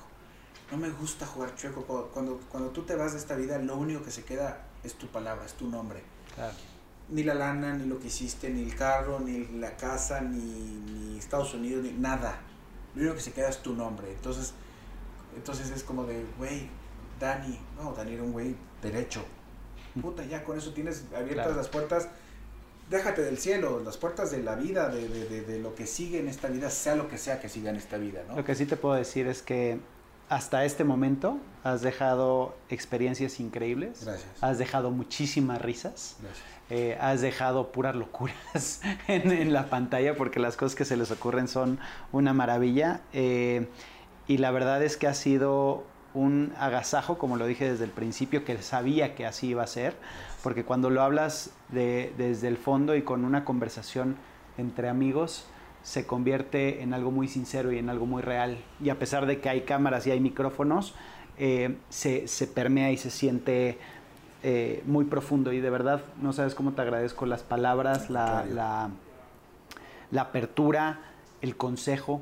No 0.71 0.77
me 0.77 0.89
gusta 0.89 1.25
jugar 1.25 1.55
chueco. 1.55 1.83
Cuando, 2.13 2.39
cuando 2.49 2.69
tú 2.71 2.83
te 2.83 2.95
vas 2.95 3.13
de 3.13 3.19
esta 3.19 3.35
vida, 3.35 3.57
lo 3.59 3.75
único 3.75 4.03
que 4.03 4.11
se 4.11 4.23
queda 4.23 4.65
es 4.83 4.95
tu 4.95 5.07
palabra, 5.07 5.45
es 5.45 5.53
tu 5.53 5.69
nombre. 5.69 6.03
Claro 6.33 6.55
ni 7.09 7.23
la 7.23 7.35
lana, 7.35 7.73
ni 7.73 7.85
lo 7.85 7.99
que 7.99 8.07
hiciste, 8.07 8.49
ni 8.49 8.63
el 8.63 8.75
carro, 8.75 9.19
ni 9.19 9.45
la 9.59 9.75
casa, 9.77 10.21
ni, 10.21 10.39
ni, 10.39 11.17
Estados 11.17 11.53
Unidos, 11.53 11.83
ni 11.83 11.91
nada. 11.91 12.39
Lo 12.95 13.01
único 13.01 13.15
que 13.15 13.21
se 13.21 13.31
queda 13.31 13.49
es 13.49 13.61
tu 13.61 13.73
nombre. 13.73 14.11
Entonces, 14.11 14.53
entonces 15.35 15.69
es 15.69 15.83
como 15.83 16.05
de, 16.05 16.25
güey, 16.37 16.69
Dani, 17.19 17.59
no, 17.77 17.93
Dani 17.93 18.13
era 18.13 18.23
un 18.23 18.31
güey 18.31 18.55
derecho. 18.81 19.23
Puta, 20.01 20.25
ya 20.25 20.43
con 20.43 20.57
eso 20.57 20.73
tienes 20.73 21.05
abiertas 21.15 21.45
Claro. 21.45 21.55
las 21.55 21.69
puertas. 21.69 22.09
Déjate 22.89 23.23
del 23.23 23.37
cielo, 23.37 23.81
las 23.83 23.97
puertas 23.97 24.31
de 24.31 24.43
la 24.43 24.55
vida, 24.55 24.89
de, 24.89 25.07
de, 25.07 25.27
de, 25.27 25.41
de 25.41 25.59
lo 25.59 25.73
que 25.73 25.87
sigue 25.87 26.19
en 26.19 26.27
esta 26.27 26.49
vida, 26.49 26.69
sea 26.69 26.95
lo 26.95 27.07
que 27.07 27.17
sea 27.17 27.39
que 27.39 27.49
siga 27.49 27.71
en 27.71 27.77
esta 27.77 27.97
vida, 27.97 28.23
¿no? 28.27 28.35
Lo 28.35 28.45
que 28.45 28.53
sí 28.55 28.65
te 28.65 28.77
puedo 28.77 28.95
decir 28.95 29.27
es 29.27 29.41
que 29.41 29.79
hasta 30.29 30.65
este 30.65 30.83
momento 30.83 31.37
has 31.63 31.81
dejado 31.81 32.55
experiencias 32.69 33.39
increíbles. 33.39 34.05
Gracias. 34.05 34.31
Has 34.41 34.57
dejado 34.57 34.91
muchísimas 34.91 35.61
risas. 35.61 36.17
Gracias. 36.21 36.45
Eh, 36.69 36.97
has 36.99 37.21
dejado 37.21 37.71
puras 37.71 37.95
locuras 37.95 38.81
en, 39.07 39.31
en, 39.31 39.53
la 39.53 39.69
pantalla 39.69 40.15
porque 40.15 40.39
las 40.39 40.57
cosas 40.57 40.75
que 40.75 40.85
se 40.85 40.97
les 40.97 41.11
ocurren 41.11 41.47
son 41.47 41.79
una 42.11 42.33
maravilla. 42.33 43.01
Eh, 43.13 43.67
y 44.27 44.37
la 44.37 44.49
verdad 44.51 44.81
es 44.83 44.97
que 44.97 45.07
ha 45.07 45.13
sido 45.13 45.83
un 46.15 46.53
agasajo, 46.57 47.17
como 47.17 47.37
lo 47.37 47.45
dije 47.45 47.69
desde 47.69 47.83
el 47.83 47.91
principio, 47.91 48.43
que 48.43 48.59
sabía 48.61 49.13
que 49.13 49.25
así 49.25 49.47
iba 49.47 49.63
a 49.63 49.67
ser, 49.67 49.95
porque 50.41 50.63
cuando 50.63 50.89
lo 50.89 51.01
hablas 51.01 51.51
de, 51.69 52.13
desde 52.17 52.47
el 52.47 52.57
fondo 52.57 52.95
y 52.95 53.03
con 53.03 53.25
una 53.25 53.45
conversación 53.45 54.15
entre 54.57 54.89
amigos, 54.89 55.45
se 55.83 56.07
convierte 56.07 56.81
en 56.81 56.95
algo 56.95 57.11
muy 57.11 57.27
sincero 57.27 57.71
y 57.71 57.77
en 57.77 57.89
algo 57.89 58.07
muy 58.07 58.23
real. 58.23 58.57
Y 58.83 58.89
a 58.89 58.97
pesar 58.97 59.27
de 59.27 59.39
que 59.39 59.49
hay 59.49 59.61
cámaras 59.61 60.07
y 60.07 60.11
hay 60.11 60.19
micrófonos, 60.19 60.95
eh, 61.37 61.77
se, 61.89 62.27
se, 62.27 62.47
permea 62.47 62.91
y 62.91 62.97
se 62.97 63.11
siente 63.11 63.77
eh, 64.41 64.81
muy 64.87 65.05
profundo. 65.05 65.53
Y 65.53 65.59
de 65.59 65.69
verdad, 65.69 66.01
no 66.19 66.33
sabes 66.33 66.55
cómo 66.55 66.73
te 66.73 66.81
agradezco 66.81 67.27
las 67.27 67.43
palabras, 67.43 68.09
la, 68.09 68.45
la, 68.45 68.89
la, 70.09 70.21
apertura, 70.21 71.01
el 71.41 71.55
consejo, 71.55 72.21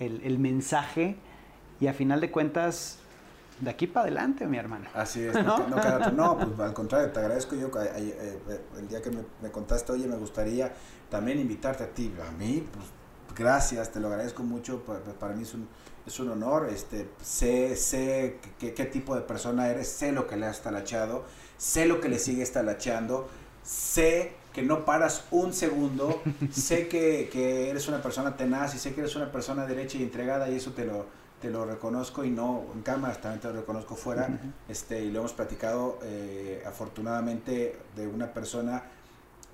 el, 0.00 0.20
el 0.24 0.40
mensaje. 0.40 1.16
Y 1.80 1.86
a 1.86 1.92
final 1.92 2.20
de 2.20 2.32
cuentas, 2.32 2.97
de 3.60 3.70
aquí 3.70 3.86
para 3.86 4.04
adelante, 4.04 4.46
mi 4.46 4.56
hermana. 4.56 4.90
Así 4.94 5.22
es, 5.22 5.34
no, 5.34 5.66
no, 5.68 5.76
no, 5.76 6.10
no, 6.12 6.38
pues 6.56 6.60
al 6.60 6.74
contrario, 6.74 7.10
te 7.10 7.20
agradezco 7.20 7.56
yo 7.56 7.70
eh, 7.80 8.40
el 8.78 8.88
día 8.88 9.02
que 9.02 9.10
me, 9.10 9.22
me, 9.42 9.50
contaste, 9.50 9.92
oye, 9.92 10.06
me 10.06 10.16
gustaría 10.16 10.72
también 11.10 11.38
invitarte 11.38 11.84
a 11.84 11.88
ti, 11.88 12.12
a 12.26 12.30
mí, 12.32 12.66
pues 12.72 12.86
gracias, 13.36 13.90
te 13.90 14.00
lo 14.00 14.08
agradezco 14.08 14.42
mucho, 14.42 14.82
para, 14.84 15.00
para 15.00 15.34
mí 15.34 15.42
es 15.42 15.54
un, 15.54 15.68
es 16.06 16.18
un 16.20 16.30
honor, 16.30 16.68
este, 16.72 17.08
sé, 17.22 17.76
sé 17.76 18.38
qué, 18.58 18.74
qué 18.74 18.84
tipo 18.84 19.14
de 19.14 19.22
persona 19.22 19.68
eres, 19.68 19.88
sé 19.88 20.12
lo 20.12 20.26
que 20.26 20.36
le 20.36 20.46
has 20.46 20.62
talachado, 20.62 21.24
sé 21.56 21.86
lo 21.86 22.00
que 22.00 22.08
le 22.08 22.18
sigue 22.18 22.44
talachando, 22.46 23.28
sé 23.62 24.32
que 24.52 24.62
no 24.62 24.84
paras 24.84 25.24
un 25.30 25.52
segundo, 25.52 26.22
sé 26.50 26.88
que, 26.88 27.28
que, 27.30 27.70
eres 27.70 27.88
una 27.88 28.02
persona 28.02 28.36
tenaz 28.36 28.74
y 28.74 28.78
sé 28.78 28.94
que 28.94 29.00
eres 29.00 29.14
una 29.16 29.30
persona 29.30 29.66
derecha 29.66 29.98
y 29.98 30.02
entregada 30.02 30.48
y 30.48 30.56
eso 30.56 30.72
te 30.72 30.84
lo, 30.84 31.06
te 31.40 31.50
lo 31.50 31.64
reconozco 31.64 32.24
y 32.24 32.30
no 32.30 32.64
en 32.74 32.82
cámara, 32.82 33.14
también 33.14 33.40
te 33.40 33.48
lo 33.48 33.54
reconozco 33.54 33.94
fuera, 33.94 34.28
este, 34.68 35.04
y 35.04 35.10
lo 35.10 35.20
hemos 35.20 35.32
platicado 35.32 35.98
eh, 36.02 36.62
afortunadamente 36.66 37.78
de 37.96 38.06
una 38.06 38.32
persona 38.32 38.82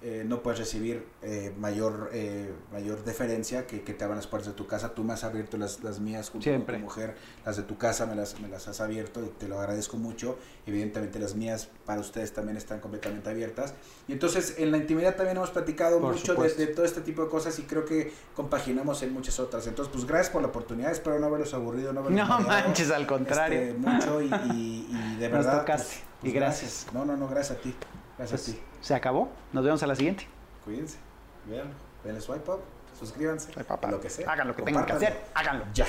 eh, 0.07 0.23
no 0.23 0.43
puedes 0.43 0.59
recibir 0.59 1.07
eh, 1.23 1.51
mayor, 1.59 2.11
eh, 2.13 2.53
mayor 2.71 3.05
deferencia 3.05 3.67
que, 3.67 3.81
que, 3.81 3.95
te 3.95 4.05
abran 4.05 4.19
las 4.19 4.27
puertas 4.27 4.53
de 4.53 4.55
tu 4.55 4.67
casa. 4.67 4.95
Tú 4.95 5.03
me 5.03 5.15
has 5.15 5.25
abierto 5.25 5.57
las, 5.57 5.83
las 5.83 5.99
mías 5.99 6.29
junto 6.29 6.45
Siempre. 6.45 6.75
con 6.75 6.83
tu 6.83 6.85
mujer, 6.89 7.15
las 7.47 7.57
de 7.57 7.63
tu 7.63 7.79
casa 7.79 8.05
me 8.05 8.15
las, 8.15 8.39
me 8.39 8.49
las 8.49 8.69
has 8.69 8.83
abierto 8.83 9.25
y 9.25 9.29
te 9.29 9.49
lo 9.49 9.59
agradezco 9.59 9.97
mucho. 9.97 10.37
Evidentemente 10.67 11.19
las 11.19 11.35
mías 11.35 11.71
para 11.87 12.03
ustedes 12.03 12.35
también 12.35 12.59
están 12.59 12.81
completamente 12.81 13.31
abiertas. 13.31 13.73
Y 14.07 14.13
entonces 14.13 14.57
en 14.59 14.73
la 14.73 14.77
intimidad 14.77 15.17
también 15.17 15.39
hemos 15.39 15.53
platicado 15.53 15.99
Por 15.99 16.13
mucho 16.13 16.35
de, 16.35 16.53
de, 16.53 16.67
todo 16.67 16.85
este 16.85 17.01
tipo 17.01 17.23
de 17.25 17.31
cosas 17.31 17.59
y 17.59 17.63
creo 17.63 17.87
que 17.87 18.13
compaginamos 18.37 19.03
en 19.03 19.11
muchas 19.11 19.41
otras. 19.41 19.67
Entonces 19.67 19.91
pues 19.91 20.05
gracias 20.05 20.29
por 20.29 20.43
la 20.43 20.49
oportunidad, 20.49 20.93
espero 20.93 21.19
no 21.19 21.29
haberlos 21.29 21.55
aburrido, 21.55 21.95
no 21.95 22.01
haberlos 22.01 22.29
No 22.29 22.41
mareado, 22.41 22.67
manches, 22.67 22.91
al 22.91 23.07
contrario. 23.07 23.59
Este, 23.59 23.79
mucho 23.79 24.21
y, 24.21 24.27
y, 24.27 24.87
y, 24.91 25.17
de 25.19 25.29
verdad. 25.29 25.65
Pues, 25.65 26.03
pues, 26.21 26.31
y 26.31 26.33
gracias. 26.35 26.85
gracias. 26.85 26.93
No, 26.93 27.07
no, 27.07 27.17
no, 27.17 27.27
gracias 27.27 27.59
a 27.59 27.63
ti. 27.63 27.75
Gracias 28.19 28.43
pues, 28.43 28.57
a 28.57 28.61
ti. 28.61 28.74
Se 28.85 28.95
acabó. 28.95 29.31
Nos 29.55 29.65
vemos 29.65 29.83
a 29.83 29.87
la 29.87 29.97
siguiente. 29.97 30.29
Cuídense. 30.63 30.99
Vean, 31.47 31.73
den 32.05 32.17
el 32.17 32.21
swipe 32.21 32.51
up, 32.51 32.61
suscríbanse. 32.99 33.51
Swipe 33.51 33.73
up. 33.73 33.91
Lo 33.91 33.99
que 33.99 34.11
sea. 34.11 34.31
Hagan 34.31 34.49
lo 34.49 34.55
que 34.55 34.63
tengan 34.63 34.85
que 34.85 34.93
hacer. 34.93 35.25
Háganlo. 35.33 35.65
Ya. 35.73 35.87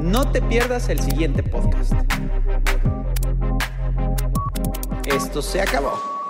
No 0.00 0.32
te 0.32 0.40
pierdas 0.40 0.88
el 0.88 1.00
siguiente 1.00 1.42
podcast. 1.42 1.92
Esto 5.04 5.42
se 5.42 5.60
acabó. 5.60 6.21